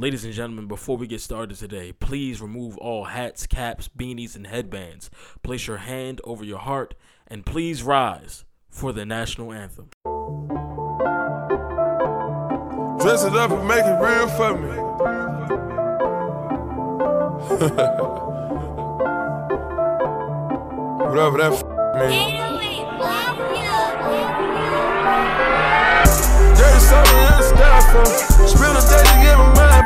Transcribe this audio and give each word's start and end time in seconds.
Ladies 0.00 0.24
and 0.24 0.32
gentlemen, 0.32 0.68
before 0.68 0.96
we 0.96 1.08
get 1.08 1.20
started 1.20 1.56
today, 1.56 1.90
please 1.90 2.40
remove 2.40 2.78
all 2.78 3.06
hats, 3.06 3.48
caps, 3.48 3.88
beanies, 3.88 4.36
and 4.36 4.46
headbands. 4.46 5.10
Place 5.42 5.66
your 5.66 5.78
hand 5.78 6.20
over 6.22 6.44
your 6.44 6.60
heart 6.60 6.94
and 7.26 7.44
please 7.44 7.82
rise 7.82 8.44
for 8.70 8.92
the 8.92 9.04
national 9.04 9.52
anthem. 9.52 9.88
Dress 13.00 13.24
it 13.24 13.34
up 13.34 13.50
and 13.50 13.66
make 13.66 13.84
it 13.84 14.00
real 14.00 14.28
for 14.28 14.56
me. 14.56 14.68
Whatever 21.08 21.38
that 21.38 21.52
f- 21.54 21.64
mean. 21.98 22.38
Dirty 26.54 26.78
something 26.78 27.18
in 27.18 27.34
the 27.34 27.42
style 27.42 27.82
for. 27.90 28.06
Spill 28.46 28.76
a 28.76 28.80
day 28.80 29.02
to 29.02 29.14
get 29.22 29.36
my 29.38 29.44
mind 29.54 29.67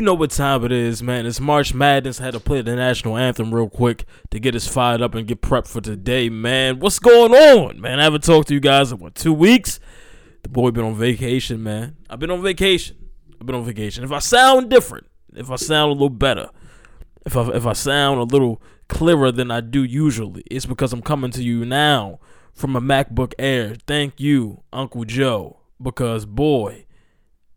You 0.00 0.06
know 0.06 0.14
what 0.14 0.30
time 0.30 0.64
it 0.64 0.72
is, 0.72 1.02
man. 1.02 1.26
It's 1.26 1.40
March 1.40 1.74
Madness. 1.74 2.22
I 2.22 2.24
had 2.24 2.32
to 2.32 2.40
play 2.40 2.62
the 2.62 2.74
national 2.74 3.18
anthem 3.18 3.54
real 3.54 3.68
quick 3.68 4.06
to 4.30 4.40
get 4.40 4.54
us 4.54 4.66
fired 4.66 5.02
up 5.02 5.14
and 5.14 5.26
get 5.26 5.42
prepped 5.42 5.68
for 5.68 5.82
today, 5.82 6.30
man. 6.30 6.78
What's 6.78 6.98
going 6.98 7.34
on, 7.34 7.82
man? 7.82 8.00
I 8.00 8.04
haven't 8.04 8.24
talked 8.24 8.48
to 8.48 8.54
you 8.54 8.60
guys 8.60 8.92
in 8.92 8.98
what 8.98 9.14
two 9.14 9.34
weeks. 9.34 9.78
The 10.42 10.48
boy 10.48 10.70
been 10.70 10.86
on 10.86 10.94
vacation, 10.94 11.62
man. 11.62 11.98
I've 12.08 12.18
been 12.18 12.30
on 12.30 12.40
vacation. 12.40 12.96
I've 13.38 13.46
been 13.46 13.54
on 13.54 13.66
vacation. 13.66 14.02
If 14.02 14.10
I 14.10 14.20
sound 14.20 14.70
different, 14.70 15.06
if 15.34 15.50
I 15.50 15.56
sound 15.56 15.90
a 15.90 15.92
little 15.92 16.08
better, 16.08 16.48
if 17.26 17.36
I 17.36 17.50
if 17.50 17.66
I 17.66 17.74
sound 17.74 18.20
a 18.20 18.24
little 18.24 18.62
clearer 18.88 19.30
than 19.30 19.50
I 19.50 19.60
do 19.60 19.84
usually, 19.84 20.42
it's 20.50 20.64
because 20.64 20.94
I'm 20.94 21.02
coming 21.02 21.30
to 21.32 21.42
you 21.42 21.66
now 21.66 22.20
from 22.54 22.74
a 22.74 22.80
MacBook 22.80 23.34
Air. 23.38 23.76
Thank 23.86 24.18
you, 24.18 24.62
Uncle 24.72 25.04
Joe 25.04 25.58
because 25.78 26.24
boy, 26.24 26.86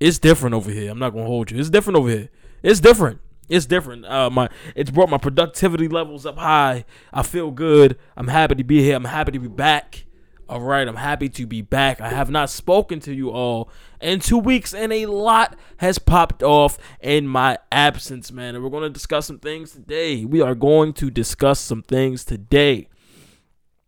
it's 0.03 0.19
different 0.19 0.53
over 0.53 0.69
here. 0.69 0.91
I'm 0.91 0.99
not 0.99 1.11
gonna 1.11 1.25
hold 1.25 1.49
you. 1.49 1.57
It's 1.57 1.69
different 1.69 1.95
over 1.95 2.09
here. 2.09 2.29
It's 2.61 2.81
different. 2.81 3.21
It's 3.47 3.65
different. 3.65 4.05
Uh, 4.05 4.29
my 4.29 4.49
it's 4.75 4.91
brought 4.91 5.09
my 5.09 5.17
productivity 5.17 5.87
levels 5.87 6.25
up 6.25 6.37
high. 6.37 6.83
I 7.13 7.23
feel 7.23 7.51
good. 7.51 7.97
I'm 8.17 8.27
happy 8.27 8.55
to 8.55 8.65
be 8.65 8.83
here. 8.83 8.97
I'm 8.97 9.05
happy 9.05 9.31
to 9.31 9.39
be 9.39 9.47
back. 9.47 10.03
All 10.49 10.59
right, 10.59 10.85
I'm 10.85 10.97
happy 10.97 11.29
to 11.29 11.47
be 11.47 11.61
back. 11.61 12.01
I 12.01 12.09
have 12.09 12.29
not 12.29 12.49
spoken 12.49 12.99
to 12.99 13.13
you 13.13 13.29
all 13.29 13.69
in 14.01 14.19
two 14.19 14.37
weeks, 14.37 14.73
and 14.73 14.91
a 14.91 15.05
lot 15.05 15.57
has 15.77 15.99
popped 15.99 16.43
off 16.43 16.77
in 16.99 17.25
my 17.25 17.57
absence, 17.71 18.29
man. 18.29 18.55
And 18.55 18.63
we're 18.63 18.69
going 18.69 18.83
to 18.83 18.89
discuss 18.89 19.27
some 19.27 19.39
things 19.39 19.71
today. 19.71 20.25
We 20.25 20.41
are 20.41 20.53
going 20.53 20.91
to 20.95 21.09
discuss 21.09 21.61
some 21.61 21.81
things 21.81 22.25
today. 22.25 22.89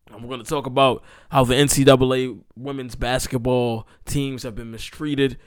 And 0.09 0.23
we're 0.23 0.29
going 0.29 0.43
to 0.43 0.49
talk 0.49 0.65
about 0.65 1.03
how 1.29 1.43
the 1.43 1.55
NCAA 1.55 2.39
women's 2.55 2.95
basketball 2.95 3.85
teams 4.05 4.43
have 4.43 4.55
been 4.55 4.71
mistreated 4.71 5.37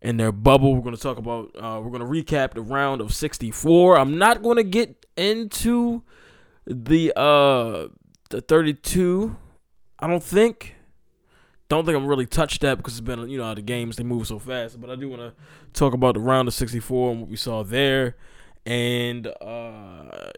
in 0.00 0.16
their 0.16 0.32
bubble. 0.32 0.74
We're 0.74 0.82
going 0.82 0.96
to 0.96 1.00
talk 1.00 1.18
about, 1.18 1.50
uh, 1.56 1.80
we're 1.82 1.90
going 1.90 2.00
to 2.00 2.06
recap 2.06 2.54
the 2.54 2.62
round 2.62 3.00
of 3.00 3.12
64. 3.12 3.98
I'm 3.98 4.18
not 4.18 4.42
going 4.42 4.56
to 4.56 4.64
get 4.64 5.06
into 5.16 6.02
the 6.66 7.12
uh 7.18 7.88
the 8.30 8.40
32. 8.40 9.36
I 9.98 10.06
don't 10.06 10.22
think. 10.22 10.74
Don't 11.68 11.84
think 11.84 11.96
I'm 11.96 12.06
really 12.06 12.26
touched 12.26 12.62
that 12.62 12.78
because 12.78 12.94
it's 12.94 13.02
been, 13.02 13.28
you 13.28 13.36
know, 13.36 13.54
the 13.54 13.60
games, 13.60 13.96
they 13.96 14.02
move 14.04 14.26
so 14.26 14.38
fast. 14.38 14.80
But 14.80 14.88
I 14.88 14.96
do 14.96 15.08
want 15.08 15.20
to 15.20 15.34
talk 15.74 15.92
about 15.92 16.14
the 16.14 16.20
round 16.20 16.48
of 16.48 16.54
64 16.54 17.10
and 17.10 17.20
what 17.20 17.28
we 17.28 17.36
saw 17.36 17.62
there. 17.62 18.16
And, 18.64 19.26
uh, 19.26 20.30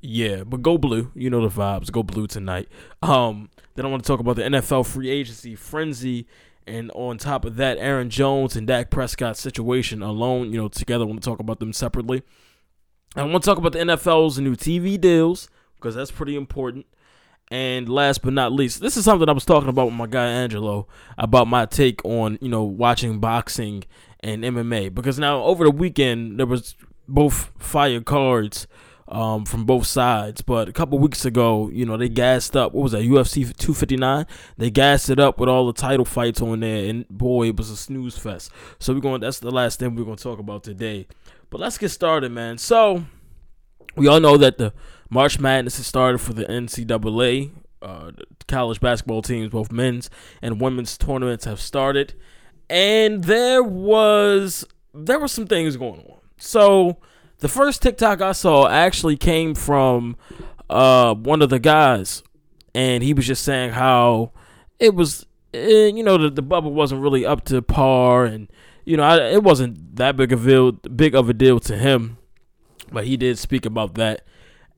yeah, 0.00 0.44
but 0.44 0.62
go 0.62 0.78
blue. 0.78 1.10
You 1.14 1.28
know 1.28 1.46
the 1.46 1.54
vibes. 1.54 1.92
Go 1.92 2.02
blue 2.02 2.26
tonight. 2.26 2.68
Um, 3.02 3.50
then 3.74 3.84
I 3.84 3.88
want 3.88 4.02
to 4.02 4.06
talk 4.06 4.20
about 4.20 4.36
the 4.36 4.42
NFL 4.42 4.86
free 4.86 5.10
agency 5.10 5.54
frenzy, 5.54 6.26
and 6.66 6.90
on 6.94 7.18
top 7.18 7.44
of 7.44 7.56
that, 7.56 7.78
Aaron 7.78 8.10
Jones 8.10 8.56
and 8.56 8.66
Dak 8.66 8.90
Prescott 8.90 9.36
situation 9.36 10.02
alone. 10.02 10.52
You 10.52 10.62
know, 10.62 10.68
together. 10.68 11.04
I 11.04 11.06
want 11.06 11.22
to 11.22 11.28
talk 11.28 11.38
about 11.38 11.60
them 11.60 11.72
separately. 11.72 12.22
I 13.14 13.22
want 13.22 13.44
to 13.44 13.48
talk 13.48 13.58
about 13.58 13.72
the 13.72 13.78
NFL's 13.78 14.38
new 14.38 14.56
TV 14.56 15.00
deals 15.00 15.48
because 15.76 15.94
that's 15.94 16.10
pretty 16.10 16.36
important. 16.36 16.86
And 17.48 17.88
last 17.88 18.22
but 18.22 18.32
not 18.32 18.52
least, 18.52 18.80
this 18.80 18.96
is 18.96 19.04
something 19.04 19.28
I 19.28 19.32
was 19.32 19.44
talking 19.44 19.68
about 19.68 19.86
with 19.86 19.94
my 19.94 20.08
guy 20.08 20.26
Angelo 20.26 20.88
about 21.16 21.46
my 21.46 21.64
take 21.64 22.04
on 22.04 22.38
you 22.40 22.48
know 22.48 22.64
watching 22.64 23.20
boxing 23.20 23.84
and 24.20 24.42
MMA 24.42 24.92
because 24.92 25.18
now 25.18 25.44
over 25.44 25.64
the 25.64 25.70
weekend 25.70 26.40
there 26.40 26.46
was 26.46 26.74
both 27.06 27.52
fire 27.58 28.00
cards 28.00 28.66
um, 29.08 29.44
from 29.44 29.64
both 29.64 29.86
sides. 29.86 30.42
But 30.42 30.68
a 30.68 30.72
couple 30.72 30.98
weeks 30.98 31.24
ago, 31.24 31.70
you 31.72 31.86
know, 31.86 31.96
they 31.96 32.08
gassed 32.08 32.56
up. 32.56 32.72
What 32.72 32.82
was 32.82 32.92
that? 32.92 33.02
UFC 33.02 33.44
259. 33.56 34.26
They 34.56 34.70
gassed 34.70 35.10
it 35.10 35.18
up 35.18 35.38
with 35.38 35.48
all 35.48 35.66
the 35.66 35.72
title 35.72 36.04
fights 36.04 36.40
on 36.40 36.60
there, 36.60 36.88
and 36.88 37.08
boy, 37.08 37.48
it 37.48 37.56
was 37.56 37.70
a 37.70 37.76
snooze 37.76 38.18
fest. 38.18 38.50
So 38.78 38.94
we're 38.94 39.00
going. 39.00 39.20
That's 39.20 39.38
the 39.38 39.50
last 39.50 39.78
thing 39.78 39.94
we're 39.94 40.04
going 40.04 40.16
to 40.16 40.22
talk 40.22 40.38
about 40.38 40.64
today. 40.64 41.06
But 41.50 41.60
let's 41.60 41.78
get 41.78 41.90
started, 41.90 42.32
man. 42.32 42.58
So 42.58 43.04
we 43.96 44.08
all 44.08 44.20
know 44.20 44.36
that 44.36 44.58
the 44.58 44.72
March 45.10 45.38
Madness 45.38 45.76
has 45.76 45.86
started 45.86 46.18
for 46.18 46.32
the 46.32 46.44
NCAA. 46.44 47.52
Uh, 47.82 48.10
college 48.48 48.80
basketball 48.80 49.22
teams, 49.22 49.50
both 49.50 49.70
men's 49.70 50.08
and 50.40 50.60
women's 50.60 50.96
tournaments, 50.96 51.44
have 51.44 51.60
started, 51.60 52.14
and 52.68 53.24
there 53.24 53.62
was 53.62 54.64
there 54.94 55.18
were 55.20 55.28
some 55.28 55.46
things 55.46 55.76
going 55.76 56.00
on. 56.00 56.18
So 56.38 56.98
the 57.38 57.48
first 57.48 57.82
TikTok 57.82 58.20
I 58.20 58.32
saw 58.32 58.68
actually 58.68 59.16
came 59.16 59.54
from 59.54 60.16
uh, 60.70 61.14
one 61.14 61.42
of 61.42 61.50
the 61.50 61.58
guys, 61.58 62.22
and 62.74 63.02
he 63.02 63.12
was 63.12 63.26
just 63.26 63.44
saying 63.44 63.72
how 63.72 64.32
it 64.78 64.94
was, 64.94 65.26
eh, 65.52 65.86
you 65.86 66.02
know, 66.02 66.18
the, 66.18 66.30
the 66.30 66.42
bubble 66.42 66.72
wasn't 66.72 67.02
really 67.02 67.26
up 67.26 67.44
to 67.46 67.60
par, 67.62 68.24
and 68.24 68.48
you 68.84 68.96
know, 68.96 69.02
I, 69.02 69.30
it 69.30 69.42
wasn't 69.42 69.96
that 69.96 70.16
big 70.16 70.32
of 70.32 70.46
a 70.46 70.50
deal, 70.50 70.72
big 70.72 71.14
of 71.14 71.28
a 71.28 71.34
deal 71.34 71.60
to 71.60 71.76
him, 71.76 72.18
but 72.90 73.06
he 73.06 73.16
did 73.16 73.38
speak 73.38 73.66
about 73.66 73.94
that. 73.94 74.22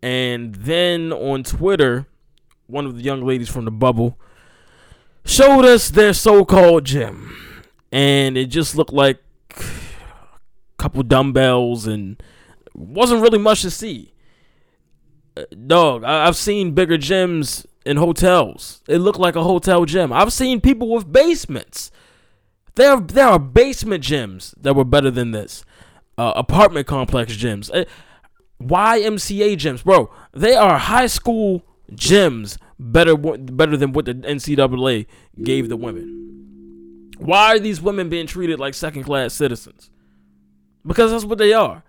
And 0.02 0.54
then 0.54 1.12
on 1.12 1.42
Twitter, 1.42 2.06
one 2.66 2.86
of 2.86 2.96
the 2.96 3.02
young 3.02 3.24
ladies 3.24 3.48
from 3.48 3.64
the 3.64 3.70
bubble 3.70 4.18
showed 5.24 5.64
us 5.64 5.90
their 5.90 6.12
so-called 6.12 6.84
gym, 6.84 7.34
and 7.92 8.36
it 8.36 8.46
just 8.46 8.76
looked 8.76 8.92
like 8.92 9.20
a 9.58 9.62
couple 10.76 11.02
dumbbells 11.02 11.86
and 11.86 12.22
wasn't 12.78 13.22
really 13.22 13.38
much 13.38 13.62
to 13.62 13.70
see. 13.70 14.12
Uh, 15.36 15.44
dog, 15.66 16.04
I- 16.04 16.24
have 16.26 16.36
seen 16.36 16.72
bigger 16.72 16.98
gyms 16.98 17.66
in 17.84 17.96
hotels. 17.96 18.82
It 18.88 18.98
looked 18.98 19.18
like 19.18 19.36
a 19.36 19.42
hotel 19.42 19.84
gym. 19.84 20.12
I've 20.12 20.32
seen 20.32 20.60
people 20.60 20.88
with 20.88 21.10
basements. 21.12 21.90
There, 22.74 23.00
there 23.00 23.26
are 23.26 23.38
basement 23.38 24.04
gyms 24.04 24.54
that 24.60 24.74
were 24.74 24.84
better 24.84 25.10
than 25.10 25.32
this. 25.32 25.64
Uh, 26.16 26.32
apartment 26.36 26.86
complex 26.86 27.34
gyms. 27.36 27.70
Uh, 27.72 27.84
YMCA 28.62 29.56
gyms, 29.56 29.84
bro. 29.84 30.10
They 30.32 30.54
are 30.54 30.78
high 30.78 31.06
school 31.06 31.64
gyms 31.92 32.58
better, 32.78 33.16
better 33.16 33.76
than 33.76 33.92
what 33.92 34.04
the 34.04 34.14
NCAA 34.14 35.06
gave 35.42 35.68
the 35.68 35.76
women. 35.76 37.10
Why 37.18 37.54
are 37.56 37.58
these 37.58 37.80
women 37.80 38.08
being 38.08 38.26
treated 38.26 38.60
like 38.60 38.74
second 38.74 39.04
class 39.04 39.34
citizens? 39.34 39.90
Because 40.86 41.10
that's 41.10 41.24
what 41.24 41.38
they 41.38 41.52
are. 41.52 41.82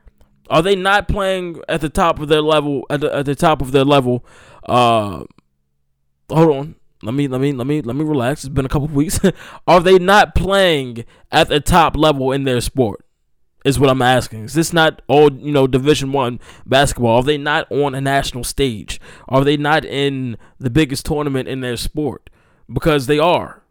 Are 0.50 0.62
they 0.62 0.76
not 0.76 1.08
playing 1.08 1.62
at 1.70 1.82
the 1.82 1.90
top 1.90 2.20
of 2.20 2.28
their 2.28 2.42
level? 2.42 2.86
At 2.90 3.02
the, 3.02 3.16
at 3.16 3.26
the 3.26 3.36
top 3.36 3.62
of 3.62 3.72
their 3.72 3.86
level. 3.86 4.26
Uh, 4.68 5.24
hold 6.30 6.56
on. 6.56 6.76
Let 7.02 7.14
me 7.14 7.28
let 7.28 7.40
me 7.40 7.54
let 7.54 7.66
me 7.66 7.82
let 7.82 7.96
me 7.96 8.04
relax. 8.04 8.44
It's 8.44 8.54
been 8.54 8.66
a 8.66 8.70
couple 8.70 8.88
weeks. 8.88 9.20
Are 9.68 9.80
they 9.80 10.00
not 10.00 10.36
playing 10.36 11.06
at 11.32 11.48
the 11.48 11.60
top 11.62 11.96
level 11.96 12.32
in 12.32 12.44
their 12.44 12.60
sport? 12.62 13.06
Is 13.66 13.80
what 13.80 13.90
I'm 13.90 14.02
asking. 14.02 14.46
Is 14.46 14.54
this 14.54 14.74
not 14.74 15.02
all 15.08 15.32
you 15.32 15.52
know 15.52 15.68
Division 15.68 16.12
One 16.12 16.40
basketball? 16.66 17.18
Are 17.18 17.24
they 17.24 17.38
not 17.38 17.72
on 17.72 17.94
a 17.94 18.02
national 18.02 18.44
stage? 18.44 19.00
Are 19.28 19.44
they 19.44 19.58
not 19.58 19.86
in 19.86 20.38
the 20.60 20.70
biggest 20.70 21.06
tournament 21.06 21.48
in 21.48 21.62
their 21.62 21.78
sport? 21.78 22.30
Because 22.72 23.08
they 23.08 23.20
are. 23.20 23.62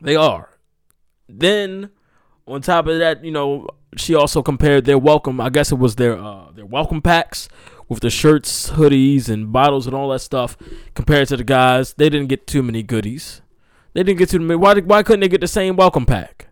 They 0.00 0.16
are. 0.16 0.58
Then 1.28 1.90
on 2.46 2.62
top 2.62 2.86
of 2.86 2.98
that, 2.98 3.24
you 3.24 3.30
know, 3.30 3.68
she 3.96 4.14
also 4.14 4.42
compared 4.42 4.84
their 4.84 4.98
welcome. 4.98 5.40
I 5.40 5.48
guess 5.50 5.72
it 5.72 5.78
was 5.78 5.96
their 5.96 6.18
uh, 6.18 6.50
their 6.52 6.66
welcome 6.66 7.00
packs 7.00 7.48
with 7.88 8.00
the 8.00 8.10
shirts, 8.10 8.70
hoodies, 8.70 9.28
and 9.28 9.52
bottles 9.52 9.86
and 9.86 9.96
all 9.96 10.10
that 10.10 10.20
stuff. 10.20 10.56
Compared 10.94 11.28
to 11.28 11.36
the 11.36 11.44
guys, 11.44 11.94
they 11.94 12.08
didn't 12.10 12.28
get 12.28 12.46
too 12.46 12.62
many 12.62 12.82
goodies. 12.82 13.40
They 13.94 14.02
didn't 14.02 14.18
get 14.18 14.28
too 14.28 14.38
many. 14.38 14.56
why 14.56 14.78
why 14.80 15.02
couldn't 15.02 15.20
they 15.20 15.28
get 15.28 15.40
the 15.40 15.48
same 15.48 15.76
welcome 15.76 16.06
pack? 16.06 16.48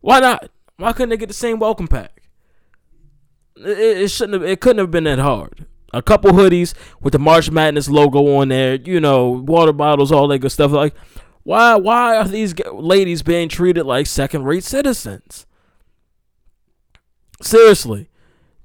Why 0.00 0.20
not? 0.20 0.50
Why 0.76 0.92
couldn't 0.92 1.10
they 1.10 1.16
get 1.16 1.28
the 1.28 1.34
same 1.34 1.58
welcome 1.58 1.88
pack? 1.88 2.22
It, 3.56 3.78
it 3.78 4.10
shouldn't 4.10 4.40
have. 4.40 4.50
It 4.50 4.60
couldn't 4.60 4.78
have 4.78 4.90
been 4.90 5.04
that 5.04 5.18
hard. 5.18 5.66
A 5.92 6.02
couple 6.02 6.32
hoodies 6.32 6.74
with 7.00 7.12
the 7.12 7.18
March 7.18 7.50
Madness 7.50 7.88
logo 7.88 8.36
on 8.36 8.48
there. 8.48 8.74
You 8.74 9.00
know, 9.00 9.28
water 9.28 9.72
bottles, 9.72 10.12
all 10.12 10.28
that 10.28 10.40
good 10.40 10.52
stuff. 10.52 10.72
Like, 10.72 10.94
why? 11.44 11.76
Why 11.76 12.16
are 12.16 12.28
these 12.28 12.54
ladies 12.72 13.22
being 13.22 13.48
treated 13.48 13.84
like 13.84 14.06
second-rate 14.06 14.64
citizens? 14.64 15.46
Seriously, 17.40 18.08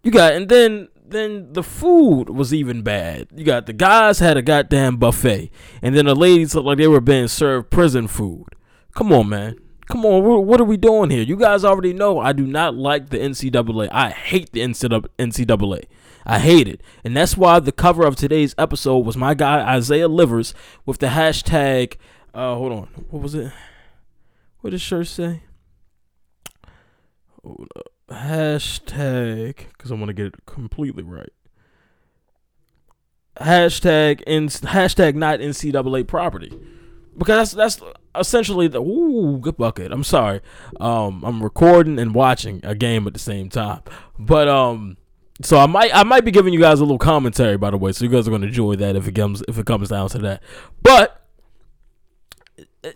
you 0.03 0.11
got 0.11 0.33
and 0.33 0.49
then 0.49 0.89
then 1.05 1.53
the 1.53 1.63
food 1.63 2.29
was 2.29 2.53
even 2.53 2.81
bad. 2.81 3.27
You 3.35 3.43
got 3.43 3.65
the 3.65 3.73
guys 3.73 4.19
had 4.19 4.37
a 4.37 4.41
goddamn 4.41 4.97
buffet, 4.97 5.51
and 5.81 5.95
then 5.95 6.05
the 6.05 6.15
ladies 6.15 6.55
looked 6.55 6.67
like 6.67 6.77
they 6.77 6.87
were 6.87 7.01
being 7.01 7.27
served 7.27 7.69
prison 7.69 8.07
food. 8.07 8.47
Come 8.95 9.11
on, 9.11 9.29
man. 9.29 9.57
Come 9.87 10.05
on, 10.05 10.23
what 10.23 10.61
are 10.61 10.65
we 10.65 10.77
doing 10.77 11.09
here? 11.09 11.23
You 11.23 11.35
guys 11.35 11.65
already 11.65 11.93
know 11.93 12.17
I 12.17 12.31
do 12.31 12.47
not 12.47 12.73
like 12.73 13.09
the 13.09 13.17
NCAA. 13.17 13.89
I 13.91 14.11
hate 14.11 14.51
the 14.53 14.61
NCAA. 14.61 15.83
I 16.25 16.39
hate 16.39 16.67
it. 16.69 16.81
And 17.03 17.15
that's 17.17 17.35
why 17.35 17.59
the 17.59 17.73
cover 17.73 18.05
of 18.05 18.15
today's 18.15 18.55
episode 18.57 18.99
was 18.99 19.17
my 19.17 19.33
guy 19.33 19.59
Isaiah 19.75 20.07
Livers 20.07 20.53
with 20.85 20.99
the 20.99 21.07
hashtag 21.07 21.97
uh 22.33 22.55
hold 22.55 22.71
on. 22.71 22.87
What 23.09 23.21
was 23.21 23.35
it? 23.35 23.51
What 24.61 24.71
did 24.71 24.81
shirt 24.81 25.07
say? 25.07 25.43
Hashtag 28.13 29.55
because 29.69 29.91
I 29.91 29.95
want 29.95 30.07
to 30.07 30.13
get 30.13 30.27
it 30.27 30.35
completely 30.45 31.03
right. 31.03 31.33
Hashtag 33.37 34.21
in 34.27 34.47
hashtag 34.47 35.15
not 35.15 35.39
NCAA 35.39 36.07
property 36.07 36.51
because 37.17 37.51
that's 37.51 37.75
that's 37.77 37.93
essentially 38.15 38.67
the 38.67 38.81
ooh 38.81 39.39
good 39.39 39.57
bucket. 39.57 39.91
I'm 39.91 40.03
sorry. 40.03 40.41
Um, 40.79 41.23
I'm 41.23 41.41
recording 41.41 41.97
and 41.97 42.13
watching 42.13 42.61
a 42.63 42.75
game 42.75 43.07
at 43.07 43.13
the 43.13 43.19
same 43.19 43.49
time, 43.49 43.81
but 44.19 44.47
um, 44.47 44.97
so 45.41 45.57
I 45.57 45.65
might 45.65 45.95
I 45.95 46.03
might 46.03 46.25
be 46.25 46.31
giving 46.31 46.53
you 46.53 46.59
guys 46.59 46.79
a 46.79 46.83
little 46.83 46.99
commentary 46.99 47.57
by 47.57 47.71
the 47.71 47.77
way, 47.77 47.91
so 47.91 48.05
you 48.05 48.11
guys 48.11 48.27
are 48.27 48.37
to 48.37 48.45
enjoy 48.45 48.75
that 48.75 48.95
if 48.95 49.07
it 49.07 49.15
comes 49.15 49.43
if 49.47 49.57
it 49.57 49.65
comes 49.65 49.89
down 49.89 50.09
to 50.09 50.19
that. 50.19 50.43
But 50.83 51.22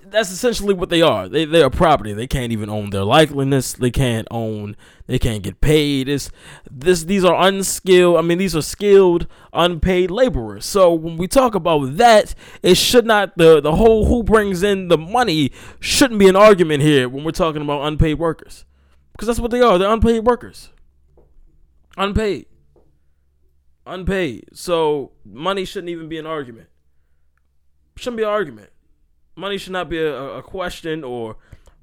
that's 0.04 0.32
essentially 0.32 0.74
what 0.74 0.90
they 0.90 1.02
are. 1.02 1.30
They 1.30 1.46
they 1.46 1.62
are 1.62 1.70
property. 1.70 2.12
They 2.12 2.28
can't 2.28 2.52
even 2.52 2.70
own 2.70 2.90
their 2.90 3.02
likeliness. 3.02 3.78
They 3.78 3.92
can't 3.92 4.28
own. 4.30 4.76
They 5.06 5.18
can't 5.18 5.42
get 5.42 5.62
paid. 5.62 6.10
It's 6.10 6.30
this. 6.70 7.06
These 7.06 7.24
are 7.24 7.48
unskilled. 7.48 8.18
I 8.18 8.22
mean, 8.22 8.38
these 8.38 8.56
are 8.56 8.62
skilled, 8.62 9.28
unpaid 9.54 10.12
laborers. 10.12 10.66
So 10.66 10.94
when 10.94 11.16
we 11.16 11.28
talk 11.28 11.56
about 11.56 11.96
that, 11.98 12.36
it 12.62 12.76
should 12.76 13.06
not 13.06 13.38
the 13.38 13.62
the 13.62 13.76
whole 13.76 14.06
who 14.08 14.24
brings 14.24 14.62
in 14.62 14.90
the 14.90 14.98
money 14.98 15.52
shouldn't 15.80 16.20
be 16.20 16.28
an 16.28 16.36
argument 16.36 16.84
here 16.84 17.08
when 17.08 17.24
we're 17.24 17.32
talking 17.32 17.62
about 17.62 17.88
unpaid 17.88 18.20
workers, 18.20 18.66
because 19.14 19.28
that's 19.28 19.40
what 19.40 19.52
they 19.52 19.62
are. 19.62 19.78
They're 19.78 19.92
unpaid 19.92 20.26
workers. 20.26 20.70
Unpaid. 21.96 22.48
Unpaid. 23.86 24.50
So 24.52 25.14
money 25.24 25.64
shouldn't 25.64 25.90
even 25.90 26.10
be 26.10 26.18
an 26.18 26.26
argument. 26.26 26.68
Shouldn't 27.96 28.18
be 28.18 28.24
an 28.24 28.30
argument 28.30 28.70
money 29.38 29.58
should 29.58 29.74
not 29.74 29.90
be 29.90 30.00
a, 30.00 30.14
a 30.38 30.42
question 30.42 31.04
or 31.04 31.38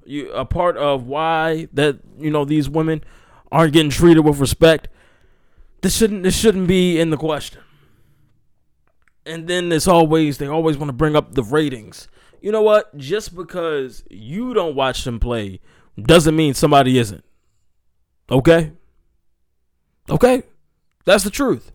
you, 0.05 0.31
a 0.31 0.45
part 0.45 0.77
of 0.77 1.07
why 1.07 1.67
that 1.73 1.99
you 2.19 2.29
know 2.29 2.45
these 2.45 2.69
women 2.69 3.03
aren't 3.51 3.73
getting 3.73 3.89
treated 3.89 4.21
with 4.21 4.39
respect. 4.39 4.87
This 5.81 5.95
shouldn't 5.97 6.23
this 6.23 6.37
shouldn't 6.37 6.67
be 6.67 6.99
in 6.99 7.09
the 7.09 7.17
question. 7.17 7.61
And 9.25 9.47
then 9.47 9.69
there's 9.69 9.87
always 9.87 10.37
they 10.37 10.47
always 10.47 10.77
want 10.77 10.89
to 10.89 10.93
bring 10.93 11.15
up 11.15 11.33
the 11.33 11.43
ratings. 11.43 12.07
You 12.41 12.51
know 12.51 12.61
what? 12.61 12.95
Just 12.95 13.35
because 13.35 14.03
you 14.09 14.53
don't 14.53 14.75
watch 14.75 15.03
them 15.03 15.19
play 15.19 15.59
doesn't 15.99 16.35
mean 16.35 16.53
somebody 16.53 16.99
isn't. 16.99 17.23
Okay? 18.29 18.73
Okay? 20.09 20.43
That's 21.05 21.23
the 21.23 21.31
truth. 21.31 21.71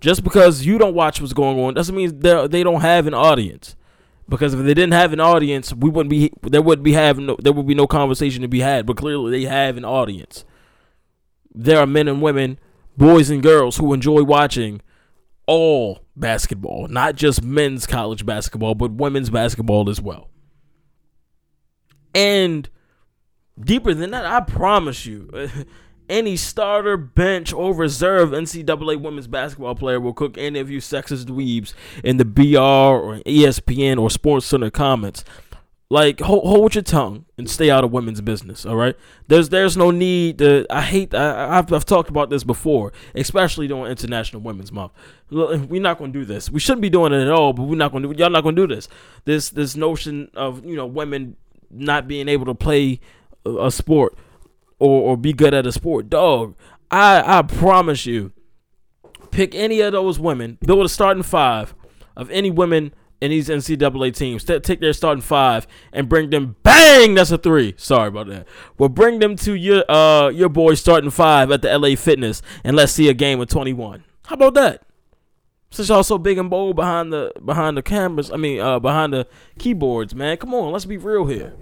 Just 0.00 0.22
because 0.22 0.66
you 0.66 0.76
don't 0.76 0.94
watch 0.94 1.20
what's 1.20 1.32
going 1.32 1.58
on 1.58 1.74
doesn't 1.74 1.94
mean 1.94 2.20
they 2.20 2.46
they 2.48 2.62
don't 2.62 2.82
have 2.82 3.06
an 3.06 3.14
audience. 3.14 3.76
Because 4.28 4.54
if 4.54 4.60
they 4.60 4.74
didn't 4.74 4.94
have 4.94 5.12
an 5.12 5.20
audience, 5.20 5.72
we 5.72 5.88
wouldn't 5.88 6.10
be 6.10 6.32
there 6.42 6.62
wouldn't 6.62 6.84
be 6.84 6.92
having 6.92 7.26
no, 7.26 7.36
there 7.40 7.52
would 7.52 7.66
be 7.66 7.74
no 7.74 7.86
conversation 7.86 8.42
to 8.42 8.48
be 8.48 8.60
had. 8.60 8.86
But 8.86 8.96
clearly, 8.96 9.30
they 9.30 9.46
have 9.48 9.76
an 9.76 9.84
audience. 9.84 10.44
There 11.54 11.78
are 11.78 11.86
men 11.86 12.08
and 12.08 12.20
women, 12.20 12.58
boys 12.96 13.30
and 13.30 13.42
girls 13.42 13.76
who 13.76 13.92
enjoy 13.92 14.24
watching 14.24 14.82
all 15.46 16.00
basketball, 16.16 16.88
not 16.88 17.14
just 17.14 17.42
men's 17.42 17.86
college 17.86 18.26
basketball, 18.26 18.74
but 18.74 18.92
women's 18.92 19.30
basketball 19.30 19.88
as 19.88 20.00
well. 20.00 20.28
And 22.14 22.68
deeper 23.58 23.94
than 23.94 24.10
that, 24.10 24.26
I 24.26 24.40
promise 24.40 25.06
you, 25.06 25.30
any 26.08 26.36
starter, 26.36 26.96
bench, 26.96 27.52
or 27.52 27.74
reserve 27.74 28.30
NCAA 28.30 29.00
women's 29.00 29.26
basketball 29.26 29.74
player 29.74 30.00
will 30.00 30.12
cook 30.12 30.36
any 30.38 30.58
of 30.58 30.70
you 30.70 30.78
sexist 30.78 31.26
dweebs 31.26 31.74
in 32.04 32.16
the 32.16 32.24
BR 32.24 32.58
or 32.58 33.18
ESPN 33.20 33.98
or 33.98 34.10
Sports 34.10 34.46
Center 34.46 34.70
comments. 34.70 35.24
Like 35.88 36.18
hold, 36.18 36.44
hold 36.44 36.74
your 36.74 36.82
tongue 36.82 37.26
and 37.38 37.48
stay 37.48 37.70
out 37.70 37.84
of 37.84 37.92
women's 37.92 38.20
business. 38.20 38.66
All 38.66 38.74
right. 38.74 38.96
There's 39.28 39.50
there's 39.50 39.76
no 39.76 39.92
need 39.92 40.38
to. 40.38 40.66
I 40.68 40.82
hate. 40.82 41.14
I, 41.14 41.58
I've, 41.58 41.72
I've 41.72 41.84
talked 41.84 42.10
about 42.10 42.28
this 42.28 42.42
before, 42.42 42.92
especially 43.14 43.68
during 43.68 43.88
International 43.88 44.42
Women's 44.42 44.72
Month. 44.72 44.90
We're 45.30 45.80
not 45.80 45.98
going 45.98 46.12
to 46.12 46.18
do 46.18 46.24
this. 46.24 46.50
We 46.50 46.58
shouldn't 46.58 46.82
be 46.82 46.90
doing 46.90 47.12
it 47.12 47.22
at 47.22 47.30
all. 47.30 47.52
But 47.52 47.64
we're 47.64 47.76
not 47.76 47.92
going 47.92 48.02
to. 48.02 48.12
Do 48.12 48.20
y'all 48.20 48.30
not 48.30 48.42
going 48.42 48.56
to 48.56 48.66
do 48.66 48.74
this. 48.74 48.88
This 49.26 49.50
this 49.50 49.76
notion 49.76 50.28
of 50.34 50.64
you 50.64 50.74
know 50.74 50.86
women 50.86 51.36
not 51.70 52.08
being 52.08 52.28
able 52.28 52.46
to 52.46 52.54
play 52.54 52.98
a, 53.44 53.66
a 53.66 53.70
sport 53.70 54.18
or, 54.78 55.10
or 55.10 55.16
be 55.16 55.32
good 55.32 55.54
at 55.54 55.66
a 55.66 55.72
sport. 55.72 56.10
Dog, 56.10 56.54
I 56.90 57.38
I 57.38 57.42
promise 57.42 58.06
you, 58.06 58.32
pick 59.30 59.54
any 59.54 59.80
of 59.80 59.92
those 59.92 60.18
women, 60.18 60.58
build 60.64 60.84
a 60.84 60.88
starting 60.88 61.22
five 61.22 61.74
of 62.16 62.30
any 62.30 62.50
women 62.50 62.94
in 63.20 63.30
these 63.30 63.48
NCAA 63.48 64.14
teams. 64.14 64.44
Take 64.44 64.80
their 64.80 64.92
starting 64.92 65.22
five 65.22 65.66
and 65.92 66.08
bring 66.08 66.30
them. 66.30 66.56
Bang! 66.62 67.14
That's 67.14 67.30
a 67.30 67.38
three. 67.38 67.74
Sorry 67.76 68.08
about 68.08 68.28
that. 68.28 68.46
Well, 68.78 68.88
bring 68.88 69.18
them 69.18 69.36
to 69.36 69.54
your 69.54 69.84
uh 69.90 70.28
your 70.28 70.48
boys 70.48 70.80
starting 70.80 71.10
five 71.10 71.50
at 71.50 71.62
the 71.62 71.76
LA 71.76 71.96
Fitness, 71.96 72.42
and 72.64 72.76
let's 72.76 72.92
see 72.92 73.08
a 73.08 73.14
game 73.14 73.40
of 73.40 73.48
twenty 73.48 73.72
one. 73.72 74.04
How 74.26 74.34
about 74.34 74.54
that? 74.54 74.82
Since 75.70 75.88
y'all 75.88 76.04
so 76.04 76.16
big 76.16 76.38
and 76.38 76.48
bold 76.48 76.76
behind 76.76 77.12
the 77.12 77.32
behind 77.44 77.76
the 77.76 77.82
cameras, 77.82 78.30
I 78.30 78.36
mean 78.36 78.60
uh 78.60 78.78
behind 78.78 79.12
the 79.12 79.26
keyboards, 79.58 80.14
man. 80.14 80.36
Come 80.36 80.54
on, 80.54 80.72
let's 80.72 80.84
be 80.84 80.96
real 80.96 81.26
here. 81.26 81.54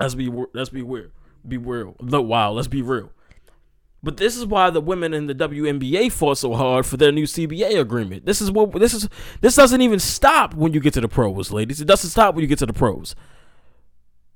Let's 0.00 0.14
be 0.14 0.32
let's 0.54 0.70
be 0.70 0.82
weird 0.82 1.12
be 1.46 1.58
real. 1.58 1.96
Look, 2.00 2.26
wow, 2.26 2.52
let's 2.52 2.68
be 2.68 2.82
real. 2.82 3.10
But 4.02 4.16
this 4.16 4.36
is 4.36 4.44
why 4.44 4.70
the 4.70 4.80
women 4.80 5.14
in 5.14 5.26
the 5.26 5.34
WNBA 5.34 6.10
fought 6.10 6.38
so 6.38 6.54
hard 6.54 6.84
for 6.86 6.96
their 6.96 7.12
new 7.12 7.24
CBA 7.24 7.78
agreement. 7.78 8.26
This 8.26 8.40
is 8.40 8.50
what 8.50 8.72
this 8.72 8.94
is. 8.94 9.08
This 9.40 9.54
doesn't 9.54 9.80
even 9.80 10.00
stop 10.00 10.54
when 10.54 10.72
you 10.72 10.80
get 10.80 10.94
to 10.94 11.00
the 11.00 11.08
pros, 11.08 11.52
ladies. 11.52 11.80
It 11.80 11.84
doesn't 11.84 12.10
stop 12.10 12.34
when 12.34 12.42
you 12.42 12.48
get 12.48 12.58
to 12.58 12.66
the 12.66 12.72
pros 12.72 13.14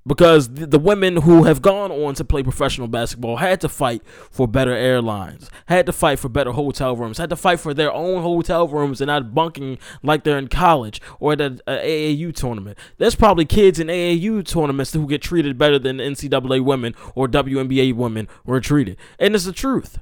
because 0.06 0.48
the, 0.48 0.78
women 0.78 1.16
who 1.16 1.44
have 1.44 1.60
gone 1.60 1.90
on 1.90 2.14
to 2.14 2.24
play 2.24 2.42
professional 2.42 2.86
basketball 2.86 3.38
had 3.38 3.60
to 3.60 3.68
fight 3.68 4.02
for 4.30 4.46
better 4.46 4.72
airlines, 4.72 5.50
had 5.66 5.86
to 5.86 5.92
fight 5.92 6.20
for 6.20 6.28
better 6.28 6.52
hotel 6.52 6.94
rooms, 6.94 7.18
had 7.18 7.30
to 7.30 7.36
fight 7.36 7.58
for 7.58 7.74
their 7.74 7.92
own 7.92 8.22
hotel 8.22 8.68
rooms 8.68 9.00
and 9.00 9.08
not 9.08 9.34
bunking 9.34 9.78
like 10.04 10.22
they're 10.22 10.38
in 10.38 10.46
college 10.46 11.00
or 11.18 11.32
at 11.32 11.40
an 11.40 11.60
AAU 11.66 12.32
tournament. 12.32 12.78
There's 12.98 13.16
probably 13.16 13.46
kids 13.46 13.80
in 13.80 13.88
AAU 13.88 14.46
tournaments 14.46 14.92
who 14.92 15.08
get 15.08 15.22
treated 15.22 15.58
better 15.58 15.78
than 15.78 15.98
NCAA 15.98 16.64
women 16.64 16.94
or 17.16 17.26
WNBA 17.26 17.94
women 17.94 18.28
were 18.44 18.60
treated. 18.60 18.96
And 19.18 19.34
it's 19.34 19.44
the 19.44 19.52
truth. 19.52 19.98